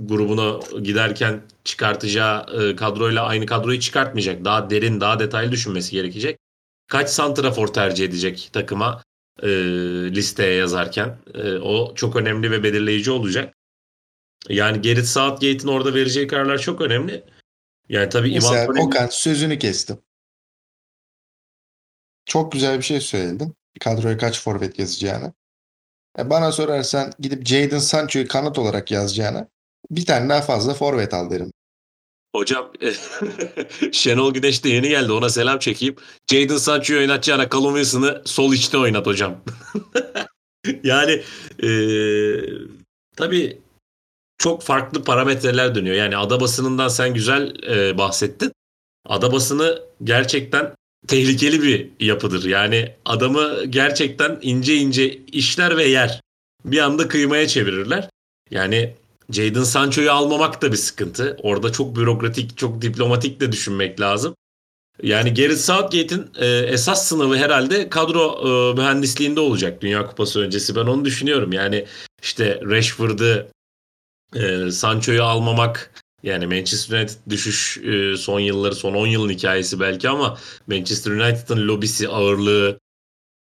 grubuna 0.02 0.60
giderken 0.80 1.42
çıkartacağı 1.64 2.46
kadroyla 2.76 3.26
aynı 3.26 3.46
kadroyu 3.46 3.80
çıkartmayacak. 3.80 4.46
Daha 4.46 4.70
derin, 4.70 5.02
daha 5.02 5.20
detaylı 5.20 5.52
düşünmesi 5.52 5.92
gerekecek. 5.92 6.38
Kaç 6.88 7.10
santrafor 7.10 7.68
tercih 7.68 8.06
edecek 8.06 8.50
takıma 8.54 9.02
listeye 10.16 10.54
yazarken 10.54 11.18
o 11.62 11.94
çok 11.96 12.16
önemli 12.16 12.52
ve 12.52 12.64
belirleyici 12.64 13.12
olacak. 13.12 13.54
Yani 14.50 14.82
Gerrit 14.82 15.08
Southgate'in 15.08 15.68
orada 15.68 15.94
vereceği 15.94 16.28
kararlar 16.28 16.58
çok 16.58 16.82
önemli. 16.82 17.24
Yani 17.90 18.10
tabii 18.10 18.34
Mesela 18.34 18.56
Ivan 18.58 18.68
Toney... 18.68 18.84
Okan 18.84 19.08
sözünü 19.12 19.60
kestim. 19.60 19.98
Çok 22.26 22.52
güzel 22.52 22.78
bir 22.78 22.84
şey 22.84 23.02
söyledin. 23.02 23.56
Kadroya 23.80 24.18
kaç 24.18 24.42
forvet 24.42 24.80
yazacağını. 24.80 25.34
E 26.20 26.30
bana 26.30 26.52
sorarsan 26.52 27.14
gidip 27.20 27.46
Jadon 27.46 27.80
Sancho'yu 27.80 28.28
kanat 28.28 28.60
olarak 28.60 28.92
yazacağına 28.92 29.48
bir 29.92 30.06
tane 30.06 30.30
daha 30.30 30.42
fazla 30.42 30.74
forvet 30.74 31.14
al 31.14 31.30
derim. 31.30 31.52
Hocam 32.36 32.72
Şenol 33.92 34.34
Güneş 34.34 34.64
de 34.64 34.70
yeni 34.70 34.90
geldi. 34.90 35.12
Ona 35.12 35.30
selam 35.30 35.60
çekeyim. 35.60 35.96
Jadon 36.32 36.58
Sancho'yu 36.58 37.00
oynatacağına 37.00 37.50
Callum 37.50 37.76
Wilson'ı 37.76 38.22
sol 38.26 38.54
içte 38.54 38.78
oynat 38.78 39.06
hocam. 39.06 39.44
yani 40.84 41.24
e, 41.64 41.70
tabii 43.16 43.62
çok 44.38 44.62
farklı 44.64 45.04
parametreler 45.04 45.76
dönüyor. 45.76 45.96
Yani 45.96 46.18
ada 46.18 46.40
basınından 46.40 46.88
sen 46.88 47.14
güzel 47.14 47.64
e, 47.64 47.98
bahsettin. 47.98 48.52
Ada 49.06 49.32
basını 49.32 49.82
gerçekten 50.04 50.74
tehlikeli 51.08 51.64
bir 51.64 51.90
yapıdır. 52.00 52.46
Yani 52.46 52.96
adamı 53.06 53.66
gerçekten 53.66 54.40
ince 54.42 54.76
ince 54.76 55.18
işler 55.18 55.78
ve 55.78 55.84
yer. 55.84 56.22
Bir 56.66 56.80
anda 56.80 57.08
kıymaya 57.08 57.48
çevirirler. 57.48 58.10
Yani 58.52 58.96
Jadon 59.32 59.64
Sancho'yu 59.64 60.12
almamak 60.12 60.62
da 60.62 60.72
bir 60.72 60.78
sıkıntı. 60.78 61.38
Orada 61.44 61.72
çok 61.72 61.96
bürokratik, 61.96 62.58
çok 62.58 62.82
diplomatik 62.82 63.40
de 63.40 63.52
düşünmek 63.52 64.00
lazım. 64.02 64.36
Yani 65.04 65.34
Gareth 65.34 65.60
Southgate'in 65.60 66.28
e, 66.40 66.48
esas 66.48 67.08
sınavı 67.08 67.38
herhalde 67.38 67.90
kadro 67.90 68.40
e, 68.44 68.74
mühendisliğinde 68.74 69.40
olacak 69.40 69.82
Dünya 69.82 70.08
Kupası 70.08 70.40
öncesi. 70.40 70.76
Ben 70.76 70.82
onu 70.82 71.06
düşünüyorum. 71.06 71.54
Yani 71.54 71.86
işte 72.22 72.62
Rashford'ı, 72.64 73.48
e, 74.36 74.72
Sancho'yu 74.72 75.24
almamak, 75.24 76.04
yani 76.24 76.48
Manchester 76.48 76.98
United 76.98 77.16
düşüş 77.30 77.78
e, 77.78 78.18
son 78.18 78.40
yılları, 78.40 78.76
son 78.76 78.94
10 78.94 79.08
yılın 79.08 79.30
hikayesi 79.30 79.80
belki 79.80 80.10
ama 80.10 80.38
Manchester 80.68 81.12
United'ın 81.12 81.68
lobisi, 81.68 82.08
ağırlığı 82.08 82.80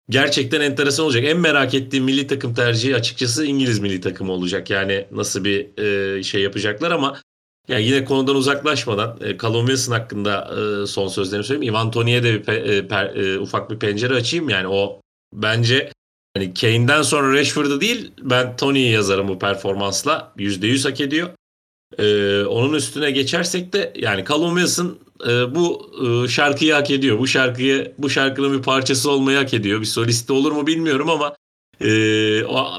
gerçekten 0.08 0.60
enteresan 0.60 1.06
olacak. 1.06 1.24
En 1.24 1.38
merak 1.38 1.74
ettiğim 1.74 2.04
milli 2.04 2.26
takım 2.26 2.54
tercihi 2.54 2.96
açıkçası 2.96 3.44
İngiliz 3.46 3.78
milli 3.78 4.00
takımı 4.00 4.32
olacak. 4.32 4.70
Yani 4.70 5.06
nasıl 5.10 5.44
bir 5.44 5.78
e, 6.18 6.22
şey 6.22 6.42
yapacaklar 6.42 6.90
ama 6.90 7.20
yani 7.68 7.84
yine 7.84 8.04
konudan 8.04 8.36
uzaklaşmadan 8.36 9.18
e, 9.20 9.38
Callum 9.38 9.66
Wilson 9.66 9.92
hakkında 9.92 10.50
e, 10.54 10.86
son 10.86 11.08
sözlerimi 11.08 11.44
söyleyeyim. 11.44 11.74
Ivan 11.74 11.90
Tony'ye 11.90 12.22
de 12.22 12.34
bir 12.34 12.42
pe, 12.42 12.54
e, 12.54 12.88
per, 12.88 13.16
e, 13.16 13.38
ufak 13.38 13.70
bir 13.70 13.78
pencere 13.78 14.14
açayım. 14.14 14.48
Yani 14.48 14.68
o 14.68 15.00
bence 15.32 15.92
hani 16.36 16.54
Kane'den 16.54 17.02
sonra 17.02 17.32
Rashford'u 17.32 17.80
değil 17.80 18.12
ben 18.22 18.56
Tony'yi 18.56 18.92
yazarım 18.92 19.28
bu 19.28 19.38
performansla. 19.38 20.32
%100 20.38 20.88
hak 20.88 21.00
ediyor. 21.00 21.28
Ee, 21.98 22.44
onun 22.44 22.74
üstüne 22.74 23.10
geçersek 23.10 23.72
de 23.72 23.92
yani 23.96 24.24
Callum 24.28 24.56
Wilson 24.56 24.98
e, 25.26 25.54
bu 25.54 25.92
e, 26.24 26.28
şarkıyı 26.28 26.72
hak 26.72 26.90
ediyor. 26.90 27.18
Bu 27.18 27.26
şarkıyı 27.26 27.92
bu 27.98 28.10
şarkının 28.10 28.58
bir 28.58 28.62
parçası 28.62 29.10
olmayı 29.10 29.38
hak 29.38 29.54
ediyor. 29.54 29.80
Bir 29.80 29.86
solisti 29.86 30.32
olur 30.32 30.52
mu 30.52 30.66
bilmiyorum 30.66 31.10
ama 31.10 31.36
e, 31.80 31.88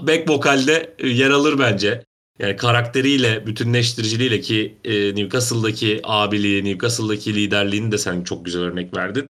back 0.08 0.30
vokalde 0.30 0.96
yer 1.04 1.30
alır 1.30 1.60
bence. 1.60 2.04
Yani 2.40 2.56
karakteriyle, 2.56 3.48
bütünleştiriciliğiyle 3.48 4.42
ki 4.42 4.78
e, 4.84 5.16
Newcastle'daki 5.16 6.02
abiliği, 6.04 6.66
Newcastle'daki 6.66 7.36
liderliğini 7.36 7.92
de 7.92 7.98
sen 7.98 8.24
çok 8.24 8.46
güzel 8.46 8.62
örnek 8.62 8.98
verdin. 8.98 9.28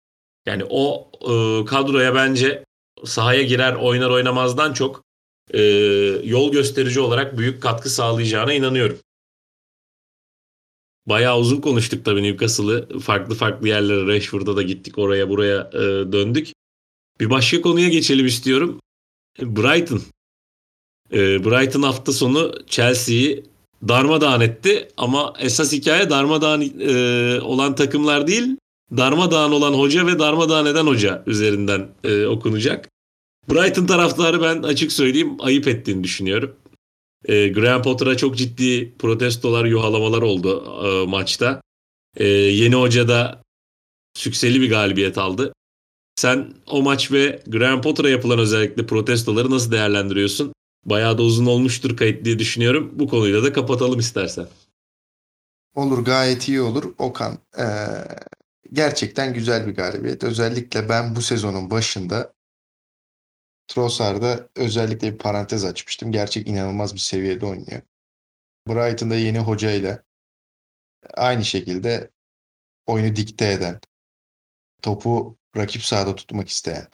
Yani 0.47 0.65
o 0.71 1.11
e, 1.23 1.65
kadroya 1.65 2.15
bence 2.15 2.65
sahaya 3.05 3.43
girer 3.43 3.75
oynar 3.75 4.11
oynamazdan 4.11 4.73
çok 4.73 5.05
e, 5.55 5.61
yol 6.25 6.53
gösterici 6.53 7.01
olarak 7.01 7.39
büyük 7.39 7.63
katkı 7.63 7.91
sağlayacağına 7.91 8.53
inanıyorum. 8.53 8.99
Bayağı 11.07 11.39
uzun 11.39 11.61
konuştuk 11.61 12.05
tabii 12.05 12.23
Newcastle'ı. 12.23 12.99
Farklı 12.99 13.35
farklı 13.35 13.69
yerlere 13.69 14.07
Rashford'a 14.07 14.57
da 14.57 14.63
gittik 14.63 14.99
oraya 14.99 15.29
buraya 15.29 15.71
e, 15.73 15.79
döndük. 16.13 16.49
Bir 17.21 17.31
başka 17.31 17.61
konuya 17.61 17.89
geçelim 17.89 18.27
istiyorum. 18.27 18.81
Brighton. 19.41 20.03
E, 21.13 21.45
Brighton 21.45 21.83
hafta 21.83 22.13
sonu 22.13 22.55
Chelsea'yi 22.67 23.45
darmadağın 23.89 24.41
etti 24.41 24.89
ama 24.97 25.35
esas 25.39 25.73
hikaye 25.73 26.11
darmadağın 26.11 26.81
e, 26.81 27.41
olan 27.41 27.75
takımlar 27.75 28.27
değil 28.27 28.57
darmadağın 28.97 29.53
olan 29.53 29.73
hoca 29.73 30.07
ve 30.07 30.19
darmadağın 30.19 30.67
eden 30.67 30.87
hoca 30.87 31.23
üzerinden 31.27 31.89
e, 32.05 32.27
okunacak. 32.27 32.89
Brighton 33.51 33.87
taraftarı 33.87 34.43
ben 34.43 34.63
açık 34.63 34.93
söyleyeyim 34.93 35.37
ayıp 35.41 35.69
ettiğini 35.69 36.05
düşünüyorum. 36.05 36.57
E, 37.25 37.49
Graham 37.49 37.83
Potter'a 37.83 38.17
çok 38.17 38.37
ciddi 38.37 38.95
protestolar, 38.99 39.65
yuhalamalar 39.65 40.23
oldu 40.23 40.65
e, 40.85 41.07
maçta. 41.07 41.61
E, 42.17 42.27
yeni 42.27 42.75
hoca 42.75 43.09
da 43.09 43.43
sükseli 44.15 44.61
bir 44.61 44.71
galibiyet 44.71 45.19
aldı. 45.19 45.53
Sen 46.17 46.55
o 46.67 46.83
maç 46.83 47.13
ve 47.13 47.43
Graham 47.47 47.83
Potter'a 47.83 48.09
yapılan 48.09 48.39
özellikle 48.39 48.87
protestoları 48.87 49.51
nasıl 49.51 49.73
değerlendiriyorsun? 49.73 50.53
Bayağı 50.85 51.19
da 51.19 51.23
uzun 51.23 51.47
olmuştur 51.47 51.97
kayıt 51.97 52.25
diye 52.25 52.39
düşünüyorum. 52.39 52.91
Bu 52.93 53.09
konuyla 53.09 53.43
da 53.43 53.53
kapatalım 53.53 53.99
istersen. 53.99 54.47
Olur 55.75 55.99
gayet 56.05 56.49
iyi 56.49 56.61
olur. 56.61 56.85
Okan 56.99 57.39
ee, 57.59 57.65
gerçekten 58.73 59.35
güzel 59.35 59.67
bir 59.67 59.75
galibiyet. 59.75 60.25
Özellikle 60.25 60.89
ben 60.89 61.17
bu 61.17 61.23
sezonun 61.23 61.71
başında 61.71 62.35
Trossard'a 63.69 64.49
özellikle 64.57 65.13
bir 65.13 65.19
parantez 65.19 65.65
açmıştım. 65.65 66.13
Gerçek 66.13 66.49
inanılmaz 66.49 66.95
bir 66.95 67.01
seviyede 67.01 67.47
oynuyor. 67.47 67.83
Brighton'da 68.69 69.15
yeni 69.15 69.39
hocayla 69.39 70.03
aynı 71.15 71.45
şekilde 71.45 72.11
oyunu 72.87 73.17
dikte 73.17 73.53
eden, 73.53 73.81
topu 74.83 75.39
rakip 75.57 75.83
sahada 75.83 76.15
tutmak 76.15 76.49
isteyen, 76.49 76.89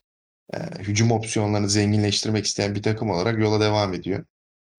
e, 0.54 0.58
hücum 0.58 1.12
opsiyonlarını 1.12 1.68
zenginleştirmek 1.68 2.46
isteyen 2.46 2.74
bir 2.74 2.82
takım 2.82 3.10
olarak 3.10 3.38
yola 3.38 3.60
devam 3.60 3.94
ediyor. 3.94 4.24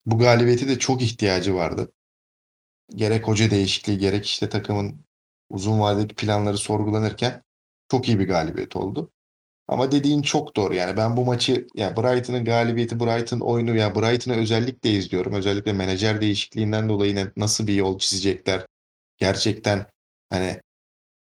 Bu 0.06 0.20
galibiyeti 0.20 0.68
de 0.68 0.80
çok 0.80 1.02
ihtiyacı 1.02 1.56
vardı. 1.56 1.92
Gerek 2.96 3.28
hoca 3.28 3.52
değişikliği, 3.52 3.98
gerek 3.98 4.26
işte 4.26 4.50
takımın 4.50 5.07
uzun 5.50 5.80
vadeli 5.80 6.08
planları 6.08 6.58
sorgulanırken 6.58 7.44
çok 7.92 8.08
iyi 8.08 8.20
bir 8.20 8.28
galibiyet 8.28 8.76
oldu. 8.76 9.12
Ama 9.68 9.92
dediğin 9.92 10.22
çok 10.22 10.56
doğru. 10.56 10.74
Yani 10.74 10.98
ben 10.98 11.18
bu 11.18 11.26
maçı 11.26 11.68
yani 11.76 11.98
Brighton'ın 11.98 12.46
galibiyeti, 12.46 13.00
Brighton 13.00 13.40
oyunu 13.40 13.70
ya 13.70 13.76
yani 13.76 13.96
Brighton'ı 13.96 14.36
özellikle 14.36 14.90
izliyorum. 14.90 15.34
Özellikle 15.34 15.74
menajer 15.74 16.22
değişikliğinden 16.22 16.90
dolayı 16.90 17.32
nasıl 17.38 17.68
bir 17.68 17.74
yol 17.74 18.00
çizecekler. 18.00 18.66
Gerçekten 19.18 19.86
hani 20.30 20.62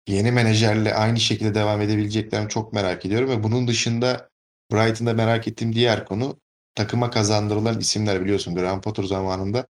yeni 0.08 0.32
menajerle 0.32 0.96
aynı 0.96 1.20
şekilde 1.20 1.56
devam 1.56 1.82
edebileceklerini 1.82 2.50
çok 2.50 2.74
merak 2.74 3.06
ediyorum 3.06 3.30
ve 3.30 3.44
bunun 3.44 3.68
dışında 3.68 4.30
Brighton'da 4.72 5.14
merak 5.14 5.48
ettiğim 5.48 5.74
diğer 5.76 6.06
konu 6.06 6.40
takıma 6.76 7.10
kazandırılan 7.10 7.80
isimler 7.80 8.22
biliyorsun 8.22 8.56
Graham 8.56 8.82
Potter 8.82 9.04
zamanında 9.04 9.68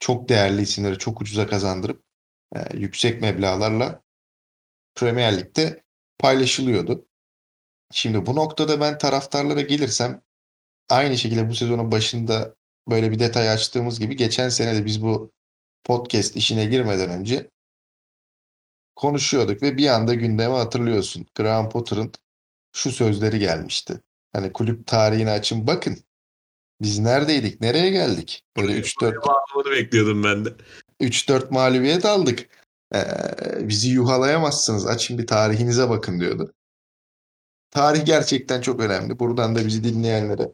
çok 0.00 0.28
değerli 0.28 0.62
isimleri 0.62 0.98
çok 0.98 1.20
ucuza 1.20 1.46
kazandırıp 1.46 2.02
e, 2.56 2.76
yüksek 2.76 3.20
meblağlarla 3.20 4.02
Premier 4.94 5.38
Lig'de 5.38 5.82
paylaşılıyordu. 6.18 7.06
Şimdi 7.92 8.26
bu 8.26 8.36
noktada 8.36 8.80
ben 8.80 8.98
taraftarlara 8.98 9.60
gelirsem 9.60 10.22
aynı 10.88 11.18
şekilde 11.18 11.48
bu 11.48 11.54
sezonun 11.54 11.92
başında 11.92 12.54
böyle 12.88 13.10
bir 13.10 13.18
detay 13.18 13.50
açtığımız 13.50 14.00
gibi 14.00 14.16
geçen 14.16 14.48
sene 14.48 14.74
de 14.74 14.84
biz 14.84 15.02
bu 15.02 15.32
podcast 15.84 16.36
işine 16.36 16.64
girmeden 16.64 17.10
önce 17.10 17.50
konuşuyorduk 18.96 19.62
ve 19.62 19.76
bir 19.76 19.88
anda 19.88 20.14
gündeme 20.14 20.54
hatırlıyorsun. 20.54 21.26
Graham 21.34 21.68
Potter'ın 21.68 22.12
şu 22.72 22.92
sözleri 22.92 23.38
gelmişti. 23.38 24.00
Hani 24.32 24.52
kulüp 24.52 24.86
tarihini 24.86 25.30
açın 25.30 25.66
bakın. 25.66 25.98
Biz 26.80 26.98
neredeydik? 26.98 27.60
Nereye 27.60 27.90
geldik? 27.90 28.42
Böyle 28.56 28.72
3-4 28.72 29.70
bekliyordum 29.70 30.24
ben 30.24 30.44
de. 30.44 30.54
3-4 31.00 31.50
mağlubiyet 31.50 32.04
aldık. 32.04 32.48
Ee, 32.94 33.68
bizi 33.68 33.90
yuhalayamazsınız. 33.90 34.86
Açın 34.86 35.18
bir 35.18 35.26
tarihinize 35.26 35.90
bakın 35.90 36.20
diyordu. 36.20 36.54
Tarih 37.70 38.06
gerçekten 38.06 38.60
çok 38.60 38.80
önemli. 38.80 39.18
Buradan 39.18 39.54
da 39.54 39.66
bizi 39.66 39.84
dinleyenlere, 39.84 40.52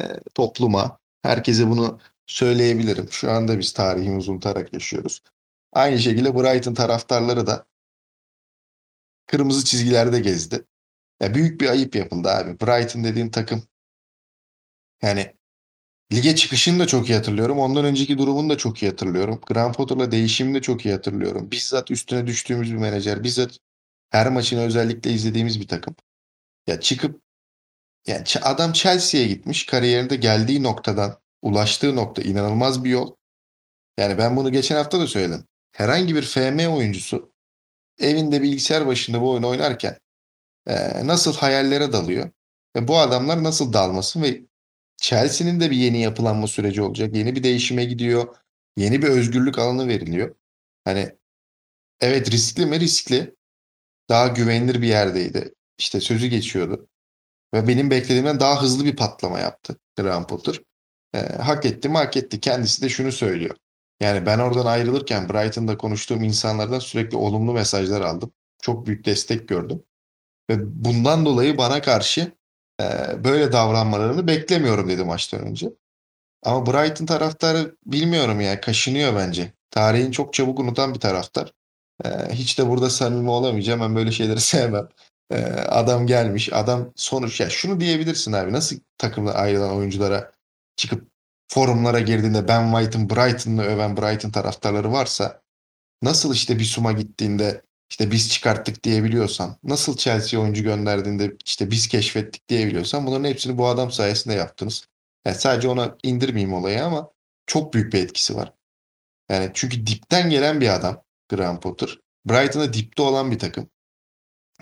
e, 0.00 0.02
topluma, 0.34 0.98
herkese 1.22 1.70
bunu 1.70 2.00
söyleyebilirim. 2.26 3.08
Şu 3.10 3.30
anda 3.30 3.58
biz 3.58 3.72
tarihimizi 3.72 4.30
unutarak 4.30 4.72
yaşıyoruz. 4.72 5.22
Aynı 5.72 5.98
şekilde 5.98 6.34
Brighton 6.34 6.74
taraftarları 6.74 7.46
da 7.46 7.66
kırmızı 9.26 9.64
çizgilerde 9.64 10.20
gezdi. 10.20 10.64
Ya 11.20 11.34
büyük 11.34 11.60
bir 11.60 11.68
ayıp 11.68 11.94
yapıldı 11.96 12.28
abi. 12.28 12.60
Brighton 12.60 13.04
dediğin 13.04 13.30
takım 13.30 13.62
yani 15.02 15.35
lige 16.12 16.36
çıkışını 16.36 16.78
da 16.78 16.86
çok 16.86 17.10
iyi 17.10 17.14
hatırlıyorum. 17.14 17.58
Ondan 17.58 17.84
önceki 17.84 18.18
durumunu 18.18 18.50
da 18.50 18.58
çok 18.58 18.82
iyi 18.82 18.90
hatırlıyorum. 18.90 19.40
Graham 19.46 19.72
Potter'la 19.72 20.10
değişimini 20.10 20.54
de 20.54 20.62
çok 20.62 20.86
iyi 20.86 20.94
hatırlıyorum. 20.94 21.50
Bizzat 21.50 21.90
üstüne 21.90 22.26
düştüğümüz 22.26 22.72
bir 22.72 22.76
menajer. 22.76 23.24
Bizzat 23.24 23.58
her 24.10 24.28
maçını 24.30 24.60
özellikle 24.60 25.10
izlediğimiz 25.10 25.60
bir 25.60 25.68
takım. 25.68 25.96
Ya 26.66 26.80
çıkıp 26.80 27.20
yani 28.06 28.24
adam 28.42 28.72
Chelsea'ye 28.72 29.26
gitmiş. 29.26 29.66
Kariyerinde 29.66 30.16
geldiği 30.16 30.62
noktadan 30.62 31.18
ulaştığı 31.42 31.96
nokta 31.96 32.22
inanılmaz 32.22 32.84
bir 32.84 32.90
yol. 32.90 33.14
Yani 33.98 34.18
ben 34.18 34.36
bunu 34.36 34.52
geçen 34.52 34.76
hafta 34.76 35.00
da 35.00 35.06
söyledim. 35.06 35.44
Herhangi 35.72 36.14
bir 36.14 36.22
FM 36.22 36.66
oyuncusu 36.66 37.32
evinde 37.98 38.42
bilgisayar 38.42 38.86
başında 38.86 39.20
bu 39.20 39.30
oyunu 39.30 39.48
oynarken 39.48 39.98
e, 40.66 41.06
nasıl 41.06 41.34
hayallere 41.34 41.92
dalıyor 41.92 42.30
ve 42.76 42.88
bu 42.88 42.98
adamlar 42.98 43.42
nasıl 43.42 43.72
dalmasın 43.72 44.22
ve 44.22 44.42
Chelsea'nin 44.96 45.60
de 45.60 45.70
bir 45.70 45.76
yeni 45.76 46.02
yapılanma 46.02 46.46
süreci 46.46 46.82
olacak. 46.82 47.16
Yeni 47.16 47.36
bir 47.36 47.42
değişime 47.42 47.84
gidiyor. 47.84 48.36
Yeni 48.76 49.02
bir 49.02 49.08
özgürlük 49.08 49.58
alanı 49.58 49.88
veriliyor. 49.88 50.34
Hani 50.84 51.16
evet 52.00 52.30
riskli 52.30 52.66
mi? 52.66 52.80
Riskli. 52.80 53.36
Daha 54.08 54.28
güvenilir 54.28 54.82
bir 54.82 54.88
yerdeydi. 54.88 55.54
İşte 55.78 56.00
sözü 56.00 56.26
geçiyordu. 56.26 56.88
Ve 57.54 57.68
benim 57.68 57.90
beklediğimden 57.90 58.40
daha 58.40 58.62
hızlı 58.62 58.84
bir 58.84 58.96
patlama 58.96 59.38
yaptı 59.38 59.76
Graham 59.96 60.26
Potter. 60.26 60.60
E, 61.14 61.18
hak 61.18 61.66
etti 61.66 61.88
mi 61.88 61.96
hak 61.96 62.16
etti. 62.16 62.40
Kendisi 62.40 62.82
de 62.82 62.88
şunu 62.88 63.12
söylüyor. 63.12 63.56
Yani 64.00 64.26
ben 64.26 64.38
oradan 64.38 64.66
ayrılırken 64.66 65.28
Brighton'da 65.28 65.78
konuştuğum 65.78 66.22
insanlardan 66.22 66.78
sürekli 66.78 67.16
olumlu 67.16 67.52
mesajlar 67.52 68.00
aldım. 68.00 68.32
Çok 68.62 68.86
büyük 68.86 69.04
destek 69.04 69.48
gördüm. 69.48 69.82
Ve 70.50 70.84
bundan 70.84 71.24
dolayı 71.24 71.58
bana 71.58 71.82
karşı 71.82 72.32
böyle 73.24 73.52
davranmalarını 73.52 74.26
beklemiyorum 74.26 74.88
dedi 74.88 75.04
maçtan 75.04 75.40
önce. 75.40 75.70
Ama 76.42 76.66
Brighton 76.66 77.06
taraftarı 77.06 77.76
bilmiyorum 77.86 78.40
ya 78.40 78.60
kaşınıyor 78.60 79.14
bence. 79.16 79.52
Tarihin 79.70 80.10
çok 80.10 80.34
çabuk 80.34 80.60
unutan 80.60 80.94
bir 80.94 81.00
taraftar. 81.00 81.52
Hiç 82.30 82.58
de 82.58 82.68
burada 82.68 82.90
samimi 82.90 83.30
olamayacağım. 83.30 83.80
Ben 83.80 83.96
böyle 83.96 84.12
şeyleri 84.12 84.40
sevmem. 84.40 84.88
Adam 85.68 86.06
gelmiş. 86.06 86.52
Adam 86.52 86.92
sonuç 86.96 87.40
ya 87.40 87.50
şunu 87.50 87.80
diyebilirsin 87.80 88.32
abi. 88.32 88.52
Nasıl 88.52 88.76
takımda 88.98 89.34
ayrılan 89.34 89.76
oyunculara 89.76 90.32
çıkıp 90.76 91.10
forumlara 91.48 92.00
girdiğinde 92.00 92.48
Ben 92.48 92.72
White'ın 92.72 93.10
Brighton'ı 93.10 93.62
öven 93.62 93.96
Brighton 93.96 94.30
taraftarları 94.30 94.92
varsa 94.92 95.42
nasıl 96.02 96.34
işte 96.34 96.58
bir 96.58 96.64
suma 96.64 96.92
gittiğinde 96.92 97.62
işte 97.90 98.10
biz 98.10 98.30
çıkarttık 98.30 98.84
diyebiliyorsan, 98.84 99.56
nasıl 99.62 99.96
Chelsea 99.96 100.40
oyuncu 100.40 100.62
gönderdiğinde 100.62 101.36
işte 101.44 101.70
biz 101.70 101.88
keşfettik 101.88 102.48
diyebiliyorsan 102.48 103.06
bunların 103.06 103.24
hepsini 103.24 103.58
bu 103.58 103.66
adam 103.66 103.90
sayesinde 103.90 104.34
yaptınız. 104.34 104.88
Yani 105.26 105.36
sadece 105.36 105.68
ona 105.68 105.96
indirmeyeyim 106.02 106.54
olayı 106.54 106.84
ama 106.84 107.10
çok 107.46 107.74
büyük 107.74 107.92
bir 107.92 108.02
etkisi 108.04 108.36
var. 108.36 108.52
Yani 109.30 109.50
çünkü 109.54 109.86
dipten 109.86 110.30
gelen 110.30 110.60
bir 110.60 110.74
adam 110.74 111.02
Graham 111.28 111.60
Potter. 111.60 111.98
Brighton'da 112.26 112.72
dipte 112.72 113.02
olan 113.02 113.30
bir 113.30 113.38
takım. 113.38 113.70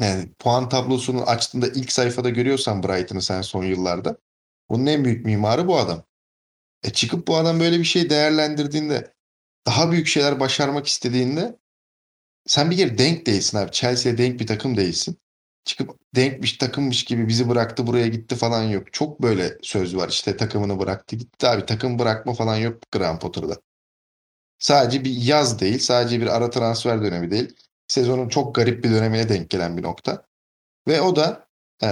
Yani 0.01 0.33
puan 0.39 0.69
tablosunu 0.69 1.23
açtığında 1.23 1.69
ilk 1.69 1.93
sayfada 1.93 2.31
görüyorsan 2.31 2.83
Brighton'ı 2.83 3.23
sen 3.23 3.43
son 3.43 3.65
yıllarda. 3.65 4.17
Bunun 4.69 4.87
en 4.87 5.05
büyük 5.05 5.27
mimarı 5.27 5.67
bu 5.67 5.79
adam. 5.79 6.05
E 6.83 6.91
çıkıp 6.91 7.29
bu 7.29 7.37
adam 7.37 7.61
böyle 7.61 7.79
bir 7.79 7.85
şey 7.85 8.11
değerlendirdiğinde 8.11 9.15
daha 9.67 9.91
büyük 9.91 10.07
şeyler 10.07 10.41
başarmak 10.41 10.87
istediğinde 10.87 11.59
sen 12.47 12.71
bir 12.71 12.77
kere 12.77 12.99
denk 12.99 13.27
değilsin 13.27 13.59
abi. 13.59 13.71
Chelsea'ye 13.71 14.19
denk 14.19 14.41
bir 14.41 14.47
takım 14.47 14.77
değilsin. 14.77 15.19
Çıkıp 15.65 15.99
denkmiş 16.17 16.53
takımmış 16.59 17.05
gibi 17.05 17.29
bizi 17.29 17.49
bıraktı 17.49 17.87
buraya 17.87 18.07
gitti 18.09 18.37
falan 18.37 18.63
yok. 18.63 18.93
Çok 18.93 19.23
böyle 19.23 19.59
söz 19.63 19.97
var 19.97 20.09
işte 20.09 20.37
takımını 20.37 20.79
bıraktı 20.81 21.17
gitti 21.17 21.49
abi. 21.49 21.67
Takım 21.67 21.99
bırakma 21.99 22.35
falan 22.35 22.57
yok 22.57 22.83
Graham 22.93 23.19
Potter'da. 23.19 23.57
Sadece 24.59 25.05
bir 25.05 25.11
yaz 25.11 25.61
değil 25.61 25.79
sadece 25.79 26.21
bir 26.21 26.37
ara 26.37 26.51
transfer 26.51 27.03
dönemi 27.03 27.31
değil. 27.31 27.57
Sezonun 27.89 28.29
çok 28.29 28.55
garip 28.55 28.85
bir 28.85 28.91
dönemine 28.91 29.29
denk 29.29 29.51
gelen 29.51 29.77
bir 29.77 29.83
nokta. 29.83 30.27
Ve 30.89 31.01
o 31.01 31.17
da 31.17 31.49
ee, 31.83 31.89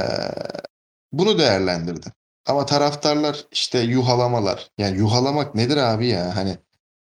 bunu 1.13 1.39
değerlendirdi. 1.39 2.13
Ama 2.47 2.67
taraftarlar 2.67 3.47
işte 3.53 3.79
yuhalamalar. 3.81 4.71
Yani 4.79 4.99
yuhalamak 4.99 5.55
nedir 5.55 5.77
abi 5.77 6.07
ya? 6.09 6.37
Hani 6.37 6.59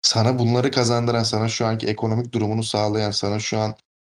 sana 0.05 0.39
bunları 0.39 0.71
kazandıran, 0.71 1.23
sana 1.23 1.49
şu 1.49 1.67
anki 1.67 1.87
ekonomik 1.87 2.33
durumunu 2.33 2.63
sağlayan, 2.63 3.11
sana 3.11 3.39
şu 3.39 3.59
an 3.59 3.75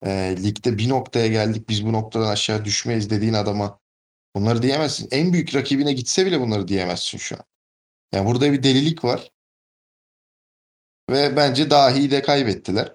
e, 0.06 0.36
ligde 0.42 0.78
bir 0.78 0.88
noktaya 0.88 1.26
geldik 1.26 1.68
biz 1.68 1.86
bu 1.86 1.92
noktadan 1.92 2.28
aşağı 2.28 2.64
düşmeyiz 2.64 3.10
dediğin 3.10 3.32
adama 3.32 3.78
bunları 4.36 4.62
diyemezsin. 4.62 5.08
En 5.10 5.32
büyük 5.32 5.54
rakibine 5.54 5.92
gitse 5.92 6.26
bile 6.26 6.40
bunları 6.40 6.68
diyemezsin 6.68 7.18
şu 7.18 7.36
an. 7.36 7.42
Yani 8.12 8.26
burada 8.26 8.52
bir 8.52 8.62
delilik 8.62 9.04
var. 9.04 9.30
Ve 11.10 11.36
bence 11.36 11.70
dahi 11.70 12.10
de 12.10 12.22
kaybettiler. 12.22 12.94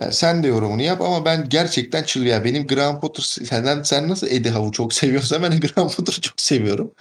Yani 0.00 0.12
sen 0.12 0.42
de 0.42 0.48
yorumunu 0.48 0.82
yap 0.82 1.00
ama 1.00 1.24
ben 1.24 1.48
gerçekten 1.48 2.04
çıl 2.04 2.22
ya. 2.22 2.44
Benim 2.44 2.66
Graham 2.66 3.00
Potter 3.00 3.22
senden 3.22 3.82
sen 3.82 4.08
nasıl 4.08 4.26
Eddie 4.26 4.50
Howe'u 4.50 4.72
çok 4.72 4.92
seviyorsan 4.92 5.42
ben 5.42 5.60
Graham 5.60 5.90
Potter'ı 5.90 6.20
çok 6.20 6.40
seviyorum. 6.40 6.94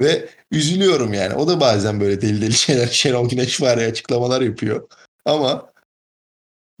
Ve 0.00 0.28
üzülüyorum 0.50 1.14
yani. 1.14 1.34
O 1.34 1.48
da 1.48 1.60
bazen 1.60 2.00
böyle 2.00 2.20
deli 2.20 2.40
deli 2.42 2.52
şeyler 2.52 2.86
Şenol 2.92 3.28
Güneş 3.28 3.60
var 3.60 3.78
ya 3.78 3.88
açıklamalar 3.88 4.40
yapıyor. 4.40 4.88
Ama 5.24 5.72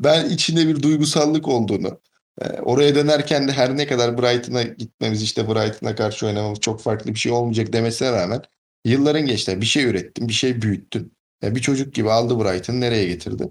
ben 0.00 0.30
içinde 0.30 0.68
bir 0.68 0.82
duygusallık 0.82 1.48
olduğunu, 1.48 2.00
e, 2.40 2.60
oraya 2.60 2.94
dönerken 2.94 3.48
de 3.48 3.52
her 3.52 3.76
ne 3.76 3.86
kadar 3.86 4.18
Brighton'a 4.18 4.62
gitmemiz 4.62 5.22
işte 5.22 5.48
Brighton'a 5.48 5.94
karşı 5.94 6.26
oynamamız 6.26 6.60
çok 6.60 6.80
farklı 6.80 7.14
bir 7.14 7.18
şey 7.18 7.32
olmayacak 7.32 7.72
demesine 7.72 8.12
rağmen 8.12 8.42
yılların 8.84 9.26
geçti. 9.26 9.60
Bir 9.60 9.66
şey 9.66 9.84
ürettin, 9.84 10.28
bir 10.28 10.32
şey 10.32 10.62
büyüttün. 10.62 11.14
Bir 11.42 11.60
çocuk 11.60 11.94
gibi 11.94 12.10
aldı 12.10 12.44
Brighton'ı 12.44 12.80
nereye 12.80 13.06
getirdi? 13.06 13.50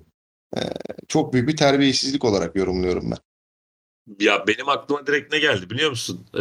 E, 0.57 0.59
çok 1.07 1.33
büyük 1.33 1.47
bir 1.47 1.57
terbiyesizlik 1.57 2.25
olarak 2.25 2.55
yorumluyorum 2.55 3.11
ben. 3.11 3.17
Ya 4.19 4.47
benim 4.47 4.69
aklıma 4.69 5.07
direkt 5.07 5.33
ne 5.33 5.39
geldi 5.39 5.69
biliyor 5.69 5.89
musun? 5.89 6.25
Ee, 6.33 6.39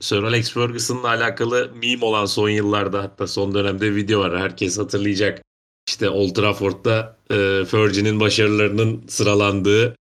Sir 0.00 0.22
Alex 0.22 0.52
Ferguson'la 0.52 1.08
alakalı 1.08 1.70
meme 1.82 2.04
olan 2.04 2.26
son 2.26 2.48
yıllarda 2.48 3.02
hatta 3.02 3.26
son 3.26 3.54
dönemde 3.54 3.94
video 3.94 4.20
var. 4.20 4.40
Herkes 4.40 4.78
hatırlayacak. 4.78 5.42
İşte 5.88 6.10
Old 6.10 6.34
Trafford'da 6.34 7.16
e, 7.30 7.64
Fergie'nin 7.64 8.20
başarılarının 8.20 9.04
sıralandığı, 9.08 9.96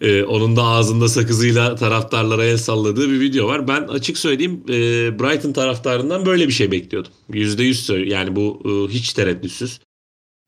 e, 0.00 0.22
onun 0.22 0.56
da 0.56 0.62
ağzında 0.62 1.08
sakızıyla 1.08 1.76
taraftarlara 1.76 2.44
el 2.44 2.56
salladığı 2.56 3.10
bir 3.10 3.20
video 3.20 3.48
var. 3.48 3.68
Ben 3.68 3.82
açık 3.82 4.18
söyleyeyim 4.18 4.64
e, 4.68 4.72
Brighton 5.18 5.52
taraftarından 5.52 6.26
böyle 6.26 6.48
bir 6.48 6.52
şey 6.52 6.70
bekliyordum. 6.70 7.12
%100 7.30 8.04
yani 8.04 8.36
bu 8.36 8.62
e, 8.64 8.92
hiç 8.92 9.12
tereddütsüz 9.12 9.80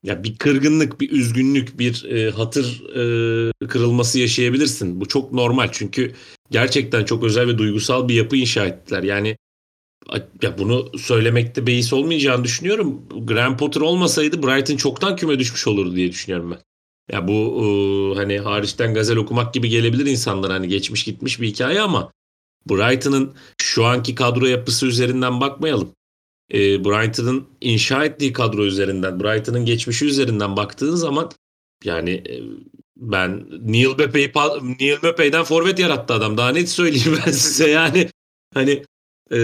ya 0.05 0.24
bir 0.24 0.36
kırgınlık, 0.36 1.00
bir 1.00 1.11
üzgünlük, 1.11 1.78
bir 1.78 2.05
e, 2.05 2.30
hatır 2.30 2.82
e, 2.90 3.66
kırılması 3.68 4.18
yaşayabilirsin. 4.18 5.00
Bu 5.00 5.09
çok 5.09 5.32
normal 5.32 5.68
çünkü 5.72 6.12
gerçekten 6.50 7.05
çok 7.05 7.24
özel 7.24 7.48
ve 7.48 7.59
duygusal 7.59 8.09
bir 8.09 8.14
yapı 8.14 8.36
inşa 8.36 8.66
ettiler. 8.66 9.02
Yani 9.02 9.36
ya 10.42 10.59
bunu 10.59 10.98
söylemekte 10.98 11.66
beis 11.66 11.92
olmayacağını 11.92 12.44
düşünüyorum. 12.44 13.02
Graham 13.26 13.57
Potter 13.57 13.80
olmasaydı 13.80 14.42
Brighton 14.42 14.76
çoktan 14.76 15.16
küme 15.16 15.38
düşmüş 15.38 15.66
olurdu 15.66 15.96
diye 15.96 16.11
düşünüyorum 16.11 16.50
ben. 16.50 16.61
Ya 17.12 17.28
bu 17.28 17.34
e, 17.34 17.66
hani 18.18 18.38
hariçten 18.38 18.94
gazel 18.94 19.16
okumak 19.16 19.55
gibi 19.55 19.68
gelebilir 19.68 20.07
insanlar 20.07 20.52
hani 20.52 20.68
geçmiş 20.68 21.05
gitmiş 21.05 21.40
bir 21.40 21.48
hikaye 21.48 21.80
ama 21.80 22.12
Brighton'ın 22.70 23.34
şu 23.62 23.84
anki 23.84 24.14
kadro 24.14 24.46
yapısı 24.46 24.86
üzerinden 24.86 25.40
bakmayalım 25.40 25.92
e, 26.53 26.84
Brighton'ın 26.84 27.47
inşa 27.61 28.05
ettiği 28.05 28.32
kadro 28.32 28.64
üzerinden, 28.64 29.20
Brighton'ın 29.20 29.64
geçmişi 29.64 30.07
üzerinden 30.07 30.57
baktığın 30.57 30.95
zaman 30.95 31.30
yani 31.84 32.11
e, 32.11 32.40
ben 32.97 33.47
Neil 33.61 33.99
Mepey'i 33.99 34.32
Neil 34.80 34.99
Mepey'den 35.03 35.45
forvet 35.45 35.78
yarattı 35.78 36.14
adam. 36.14 36.36
Daha 36.36 36.49
net 36.49 36.68
söyleyeyim 36.68 37.18
ben 37.26 37.32
size 37.32 37.70
yani. 37.70 38.09
Hani 38.55 38.84
e, 39.32 39.38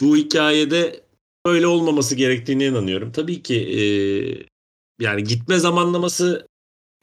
bu 0.00 0.16
hikayede 0.16 1.04
böyle 1.46 1.66
olmaması 1.66 2.14
gerektiğine 2.14 2.66
inanıyorum. 2.66 3.12
Tabii 3.12 3.42
ki 3.42 3.54
e, 3.54 3.82
yani 5.04 5.24
gitme 5.24 5.58
zamanlaması 5.58 6.46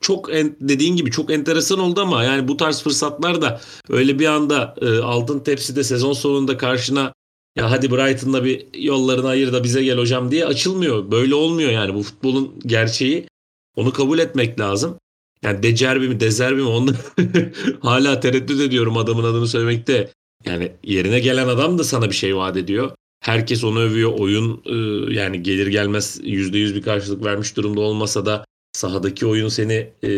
çok 0.01 0.34
en, 0.36 0.55
dediğin 0.59 0.95
gibi 0.95 1.11
çok 1.11 1.32
enteresan 1.32 1.80
oldu 1.80 2.01
ama 2.01 2.24
yani 2.24 2.47
bu 2.47 2.57
tarz 2.57 2.82
fırsatlar 2.84 3.41
da 3.41 3.61
öyle 3.89 4.19
bir 4.19 4.26
anda 4.26 4.76
e, 4.82 4.97
altın 4.97 5.39
tepside 5.39 5.84
sezon 5.84 6.13
sonunda 6.13 6.57
karşına 6.57 7.13
ya 7.55 7.71
hadi 7.71 7.91
Brighton'la 7.91 8.43
bir 8.45 8.65
yollarını 8.73 9.27
ayır 9.27 9.53
da 9.53 9.63
bize 9.63 9.83
gel 9.83 9.97
hocam 9.97 10.31
diye 10.31 10.45
açılmıyor. 10.45 11.11
Böyle 11.11 11.35
olmuyor 11.35 11.71
yani 11.71 11.93
bu 11.93 12.03
futbolun 12.03 12.59
gerçeği. 12.65 13.27
Onu 13.75 13.93
kabul 13.93 14.19
etmek 14.19 14.59
lazım. 14.59 14.97
Yani 15.43 15.63
Decerbi 15.63 16.09
mi 16.09 16.19
Dezerbi 16.19 16.61
mi 16.61 16.67
onu 16.67 16.93
hala 17.79 18.19
tereddüt 18.19 18.61
ediyorum 18.61 18.97
adamın 18.97 19.23
adını 19.23 19.47
söylemekte. 19.47 20.11
Yani 20.45 20.71
yerine 20.83 21.19
gelen 21.19 21.47
adam 21.47 21.77
da 21.77 21.83
sana 21.83 22.09
bir 22.09 22.15
şey 22.15 22.35
vaat 22.35 22.57
ediyor. 22.57 22.91
Herkes 23.19 23.63
onu 23.63 23.79
övüyor. 23.79 24.11
Oyun 24.19 24.61
e, 24.65 24.75
yani 25.13 25.43
gelir 25.43 25.67
gelmez 25.67 26.19
%100 26.23 26.75
bir 26.75 26.81
karşılık 26.81 27.25
vermiş 27.25 27.57
durumda 27.57 27.81
olmasa 27.81 28.25
da 28.25 28.45
sahadaki 28.73 29.25
oyun 29.25 29.49
seni 29.49 29.89
e, 30.03 30.09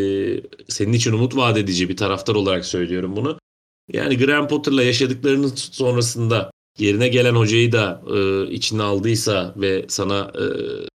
senin 0.68 0.94
için 0.94 1.14
umut 1.14 1.36
vaat 1.36 1.58
edici 1.58 1.90
bir 1.90 1.98
taraftar 1.98 2.36
olarak 2.36 2.66
söylüyorum 2.66 3.16
bunu. 3.16 3.40
Yani 3.94 4.18
Graham 4.18 4.48
Potter'la 4.48 4.84
yaşadıklarının 4.84 5.52
sonrasında 5.56 6.52
yerine 6.78 7.08
gelen 7.08 7.36
hocayı 7.36 7.72
da 7.72 8.02
e, 8.16 8.52
içine 8.52 8.84
aldıysa 8.84 9.54
ve 9.58 9.86
sana 9.88 10.32
e, 10.36 10.44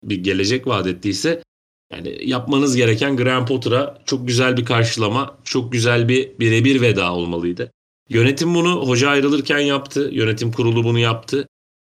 bir 0.04 0.24
gelecek 0.24 0.68
vaat 0.68 0.88
ettiyse 0.88 1.44
yani 1.92 2.30
yapmanız 2.30 2.76
gereken 2.76 3.18
Graham 3.18 3.46
Potter'a 3.46 4.02
çok 4.06 4.28
güzel 4.28 4.58
bir 4.58 4.66
karşılama, 4.66 5.38
çok 5.44 5.72
güzel 5.72 6.10
bir 6.10 6.40
birebir 6.40 6.82
veda 6.82 7.14
olmalıydı. 7.14 7.72
Yönetim 8.10 8.56
bunu 8.56 8.88
hoca 8.88 9.10
ayrılırken 9.10 9.60
yaptı. 9.60 10.10
Yönetim 10.14 10.52
kurulu 10.52 10.84
bunu 10.84 11.00
yaptı. 11.00 11.48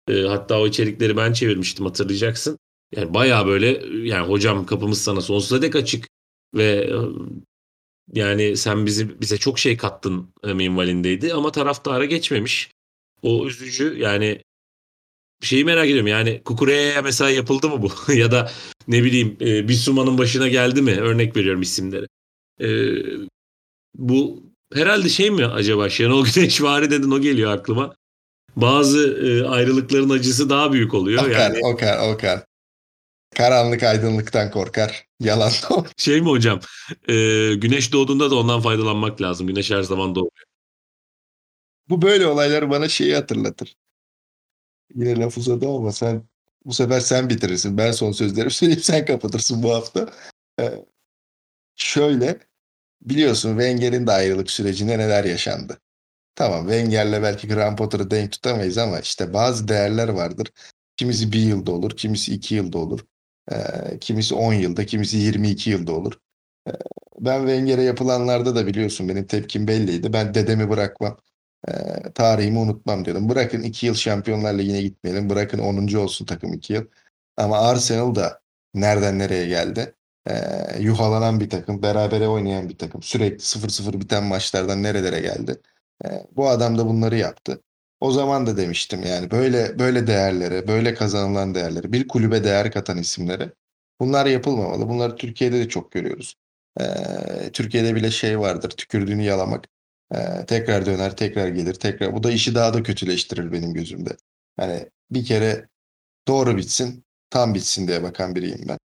E, 0.09 0.21
hatta 0.21 0.59
o 0.59 0.67
içerikleri 0.67 1.17
ben 1.17 1.33
çevirmiştim 1.33 1.85
hatırlayacaksın. 1.85 2.57
Yani 2.95 3.13
baya 3.13 3.47
böyle 3.47 3.67
yani 4.07 4.27
hocam 4.27 4.65
kapımız 4.65 5.01
sana 5.01 5.21
sonsuza 5.21 5.61
dek 5.61 5.75
açık 5.75 6.07
ve 6.55 6.89
yani 8.13 8.57
sen 8.57 8.85
bizi 8.85 9.21
bize 9.21 9.37
çok 9.37 9.59
şey 9.59 9.77
kattın 9.77 10.33
e, 10.43 10.53
minvalindeydi 10.53 11.33
ama 11.33 11.51
taraftara 11.51 12.05
geçmemiş. 12.05 12.71
O 13.25 13.47
üzücü 13.47 13.97
yani 13.97 14.41
şeyi 15.41 15.65
merak 15.65 15.85
ediyorum 15.85 16.07
yani 16.07 16.41
Kukure'ye 16.45 17.01
mesela 17.01 17.29
yapıldı 17.29 17.69
mı 17.69 17.81
bu? 17.81 18.13
ya 18.13 18.31
da 18.31 18.51
ne 18.87 19.03
bileyim 19.03 19.37
e, 19.41 19.67
Bisuma'nın 19.67 20.17
başına 20.17 20.47
geldi 20.47 20.81
mi? 20.81 20.91
Örnek 20.91 21.35
veriyorum 21.35 21.61
isimleri. 21.61 22.07
E, 22.61 22.67
bu 23.95 24.43
herhalde 24.73 25.09
şey 25.09 25.31
mi 25.31 25.45
acaba 25.45 25.89
Şenol 25.89 26.25
Güneş 26.25 26.61
vari 26.61 26.91
dedin 26.91 27.11
o 27.11 27.21
geliyor 27.21 27.51
aklıma. 27.51 27.95
Bazı 28.55 29.17
e, 29.25 29.47
ayrılıkların 29.47 30.09
acısı 30.09 30.49
daha 30.49 30.73
büyük 30.73 30.93
oluyor. 30.93 31.23
Okar, 31.23 31.39
yani... 31.39 31.59
okar, 31.63 32.13
okar. 32.13 32.43
Karanlık 33.35 33.83
aydınlıktan 33.83 34.51
korkar. 34.51 35.05
Yalan 35.19 35.51
Şey 35.97 36.21
mi 36.21 36.29
hocam? 36.29 36.59
E, 37.09 37.13
güneş 37.55 37.93
doğduğunda 37.93 38.31
da 38.31 38.35
ondan 38.35 38.61
faydalanmak 38.61 39.21
lazım. 39.21 39.47
Güneş 39.47 39.71
her 39.71 39.81
zaman 39.81 40.15
doğuyor. 40.15 40.31
Bu 41.89 42.01
böyle 42.01 42.27
olaylar 42.27 42.69
bana 42.69 42.89
şeyi 42.89 43.15
hatırlatır. 43.15 43.77
Yine 44.95 45.19
laf 45.19 45.37
uzadı 45.37 45.67
ama 45.69 45.91
sen 45.91 46.23
bu 46.65 46.73
sefer 46.73 46.99
sen 46.99 47.29
bitirirsin. 47.29 47.77
Ben 47.77 47.91
son 47.91 48.11
sözlerimi 48.11 48.51
söyleyeyim 48.51 48.83
sen 48.83 49.05
kapatırsın 49.05 49.63
bu 49.63 49.73
hafta. 49.73 50.13
Ee, 50.59 50.85
şöyle 51.75 52.39
biliyorsun 53.01 53.49
Wenger'in 53.49 54.07
de 54.07 54.11
ayrılık 54.11 54.51
sürecinde 54.51 54.97
neler 54.97 55.23
yaşandı. 55.25 55.79
Tamam 56.35 56.61
Wenger'le 56.61 57.23
belki 57.23 57.47
Graham 57.47 57.75
Potter'ı 57.75 58.11
denk 58.11 58.31
tutamayız 58.31 58.77
ama 58.77 58.99
işte 58.99 59.33
bazı 59.33 59.67
değerler 59.67 60.09
vardır. 60.09 60.51
Kimisi 60.97 61.31
bir 61.31 61.39
yılda 61.39 61.71
olur, 61.71 61.91
kimisi 61.97 62.33
iki 62.35 62.55
yılda 62.55 62.77
olur. 62.77 63.05
E, 63.51 63.55
kimisi 64.01 64.35
10 64.35 64.53
yılda, 64.53 64.85
kimisi 64.85 65.17
22 65.17 65.69
yılda 65.69 65.91
olur. 65.93 66.13
E, 66.67 66.71
ben 67.19 67.39
Wenger'e 67.39 67.83
yapılanlarda 67.83 68.55
da 68.55 68.67
biliyorsun 68.67 69.09
benim 69.09 69.27
tepkim 69.27 69.67
belliydi. 69.67 70.13
Ben 70.13 70.33
dedemi 70.33 70.69
bırakmam. 70.69 71.17
E, 71.67 71.71
tarihimi 72.13 72.59
unutmam 72.59 73.05
diyordum. 73.05 73.29
Bırakın 73.29 73.63
2 73.63 73.85
yıl 73.85 73.93
Şampiyonlar 73.93 74.53
Ligi'ne 74.53 74.81
gitmeyelim. 74.81 75.29
Bırakın 75.29 75.59
10. 75.59 75.97
olsun 75.97 76.25
takım 76.25 76.53
2 76.53 76.73
yıl. 76.73 76.85
Ama 77.37 77.59
Arsenal 77.59 78.15
da 78.15 78.41
nereden 78.73 79.19
nereye 79.19 79.47
geldi? 79.47 79.95
E, 80.29 80.33
yuhalanan 80.79 81.39
bir 81.39 81.49
takım, 81.49 81.81
berabere 81.83 82.27
oynayan 82.27 82.69
bir 82.69 82.77
takım. 82.77 83.03
Sürekli 83.03 83.43
0-0 83.43 84.01
biten 84.01 84.23
maçlardan 84.23 84.83
nerelere 84.83 85.19
geldi? 85.21 85.61
E, 86.05 86.07
bu 86.35 86.49
adam 86.49 86.77
da 86.77 86.87
bunları 86.87 87.17
yaptı. 87.17 87.61
O 87.99 88.11
zaman 88.11 88.47
da 88.47 88.57
demiştim 88.57 89.03
yani 89.03 89.31
böyle 89.31 89.79
böyle 89.79 90.07
değerlere, 90.07 90.67
böyle 90.67 90.93
kazanılan 90.93 91.55
değerlere, 91.55 91.91
bir 91.91 92.07
kulübe 92.07 92.43
değer 92.43 92.71
katan 92.71 92.97
isimlere 92.97 93.53
bunlar 93.99 94.25
yapılmamalı. 94.25 94.89
Bunları 94.89 95.15
Türkiye'de 95.15 95.59
de 95.59 95.69
çok 95.69 95.91
görüyoruz. 95.91 96.35
Ee, 96.79 97.51
Türkiye'de 97.53 97.95
bile 97.95 98.11
şey 98.11 98.39
vardır, 98.39 98.69
tükürdüğünü 98.69 99.23
yalamak. 99.23 99.67
Ee, 100.13 100.45
tekrar 100.47 100.85
döner, 100.85 101.15
tekrar 101.17 101.47
gelir, 101.47 101.73
tekrar. 101.73 102.13
Bu 102.15 102.23
da 102.23 102.31
işi 102.31 102.55
daha 102.55 102.73
da 102.73 102.83
kötüleştirir 102.83 103.51
benim 103.51 103.73
gözümde. 103.73 104.17
Hani 104.57 104.89
bir 105.11 105.25
kere 105.25 105.67
doğru 106.27 106.57
bitsin, 106.57 107.05
tam 107.29 107.53
bitsin 107.53 107.87
diye 107.87 108.03
bakan 108.03 108.35
biriyim 108.35 108.65
ben. 108.67 108.77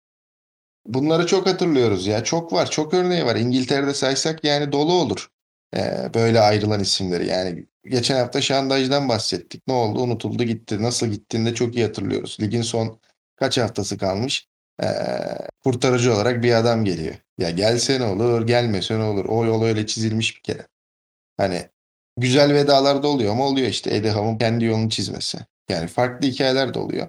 Bunları 0.87 1.27
çok 1.27 1.47
hatırlıyoruz 1.47 2.07
ya. 2.07 2.25
Çok 2.25 2.53
var, 2.53 2.71
çok 2.71 2.95
örneği 2.95 3.25
var. 3.27 3.37
İngiltere'de 3.37 3.95
saysak 3.95 4.45
yani 4.45 4.73
dolu 4.73 4.93
olur. 4.93 5.29
Ee, 5.77 6.11
böyle 6.15 6.41
ayrılan 6.41 6.81
isimleri. 6.81 7.27
Yani 7.27 7.67
geçen 7.85 8.17
hafta 8.17 8.41
Şandaj'dan 8.41 9.09
bahsettik. 9.09 9.67
Ne 9.69 9.75
oldu? 9.75 10.01
Unutuldu 10.01 10.45
gitti. 10.45 10.83
Nasıl 10.83 11.07
gittiğini 11.07 11.47
de 11.47 11.55
çok 11.55 11.75
iyi 11.77 11.85
hatırlıyoruz. 11.85 12.37
Ligin 12.41 12.63
son 12.63 13.01
kaç 13.37 13.59
haftası 13.59 13.99
kalmış? 13.99 14.49
Ee, 14.83 14.87
kurtarıcı 15.65 16.15
olarak 16.15 16.43
bir 16.43 16.53
adam 16.55 16.85
geliyor. 16.85 17.15
Ya 17.39 17.51
gelse 17.51 18.01
ne 18.01 18.05
olur, 18.05 18.47
gelmese 18.47 18.99
ne 18.99 19.03
olur. 19.03 19.25
O 19.25 19.45
yol 19.45 19.63
öyle 19.65 19.87
çizilmiş 19.87 20.37
bir 20.37 20.43
kere. 20.43 20.67
Hani 21.41 21.69
güzel 22.17 22.55
vedalar 22.55 23.03
da 23.03 23.09
oluyor 23.09 23.33
ama 23.33 23.47
oluyor 23.47 23.69
işte 23.69 23.97
Edeham'ın 23.97 24.39
kendi 24.39 24.65
yolunu 24.65 24.91
çizmesi. 24.91 25.39
Yani 25.69 25.87
farklı 25.89 26.29
hikayeler 26.29 26.75
de 26.75 26.79
oluyor. 26.79 27.09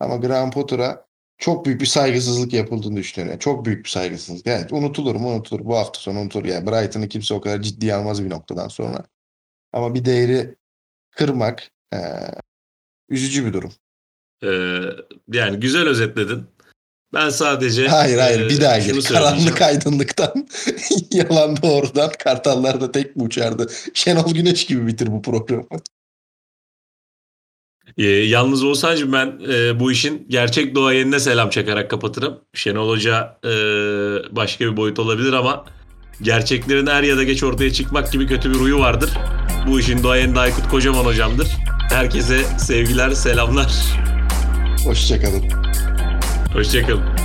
Ama 0.00 0.16
Graham 0.16 0.50
Potter'a 0.50 1.06
çok 1.38 1.66
büyük 1.66 1.80
bir 1.80 1.86
saygısızlık 1.86 2.52
yapıldığını 2.52 2.96
düşünüyorum. 2.96 3.38
çok 3.38 3.64
büyük 3.64 3.84
bir 3.84 3.90
saygısızlık. 3.90 4.46
Evet 4.46 4.72
unutulur 4.72 5.14
mu 5.14 5.28
unutulur. 5.28 5.64
Bu 5.64 5.76
hafta 5.76 6.00
sonu 6.00 6.20
unutulur. 6.20 6.44
Yani 6.44 6.66
Brighton'ı 6.66 7.08
kimse 7.08 7.34
o 7.34 7.40
kadar 7.40 7.62
ciddiye 7.62 7.94
almaz 7.94 8.24
bir 8.24 8.30
noktadan 8.30 8.68
sonra. 8.68 9.04
Ama 9.72 9.94
bir 9.94 10.04
değeri 10.04 10.56
kırmak 11.10 11.70
e, 11.94 11.98
üzücü 13.08 13.46
bir 13.46 13.52
durum. 13.52 13.72
Ee, 14.44 14.80
yani 15.32 15.60
güzel 15.60 15.88
özetledin. 15.88 16.46
Ben 17.16 17.30
sadece 17.30 17.88
Hayır 17.88 18.18
hayır 18.18 18.48
bir 18.48 18.60
daha 18.60 18.78
gir. 18.78 19.02
Karanlık 19.02 19.62
aydınlıktan 19.62 20.48
yalan 21.10 21.62
doğrudan 21.62 22.10
kartallarda 22.18 22.92
tek 22.92 23.16
mi 23.16 23.22
uçardı? 23.22 23.66
Şenol 23.94 24.34
Güneş 24.34 24.66
gibi 24.66 24.86
bitir 24.86 25.06
bu 25.06 25.22
programı. 25.22 25.66
Ee, 27.98 28.04
yalnız 28.04 28.62
olsaydı 28.64 29.12
ben 29.12 29.40
e, 29.52 29.80
bu 29.80 29.92
işin 29.92 30.26
gerçek 30.28 30.74
doğayenine 30.74 31.20
selam 31.20 31.50
çakarak 31.50 31.90
kapatırım. 31.90 32.40
Şenol 32.54 32.88
Hoca 32.88 33.38
e, 33.44 33.50
başka 34.36 34.64
bir 34.64 34.76
boyut 34.76 34.98
olabilir 34.98 35.32
ama 35.32 35.64
gerçeklerin 36.22 36.86
er 36.86 37.02
ya 37.02 37.16
da 37.16 37.22
geç 37.22 37.42
ortaya 37.42 37.72
çıkmak 37.72 38.12
gibi 38.12 38.26
kötü 38.26 38.50
bir 38.50 38.58
huyu 38.58 38.78
vardır. 38.78 39.10
Bu 39.68 39.80
işin 39.80 40.02
doğayeni 40.02 40.34
de 40.34 40.40
Aykut 40.40 40.68
Kocaman 40.68 41.04
hocamdır. 41.04 41.48
Herkese 41.90 42.44
sevgiler, 42.58 43.10
selamlar. 43.10 43.72
Hoşçakalın. 44.84 45.44
Hoşçakalın. 46.56 47.15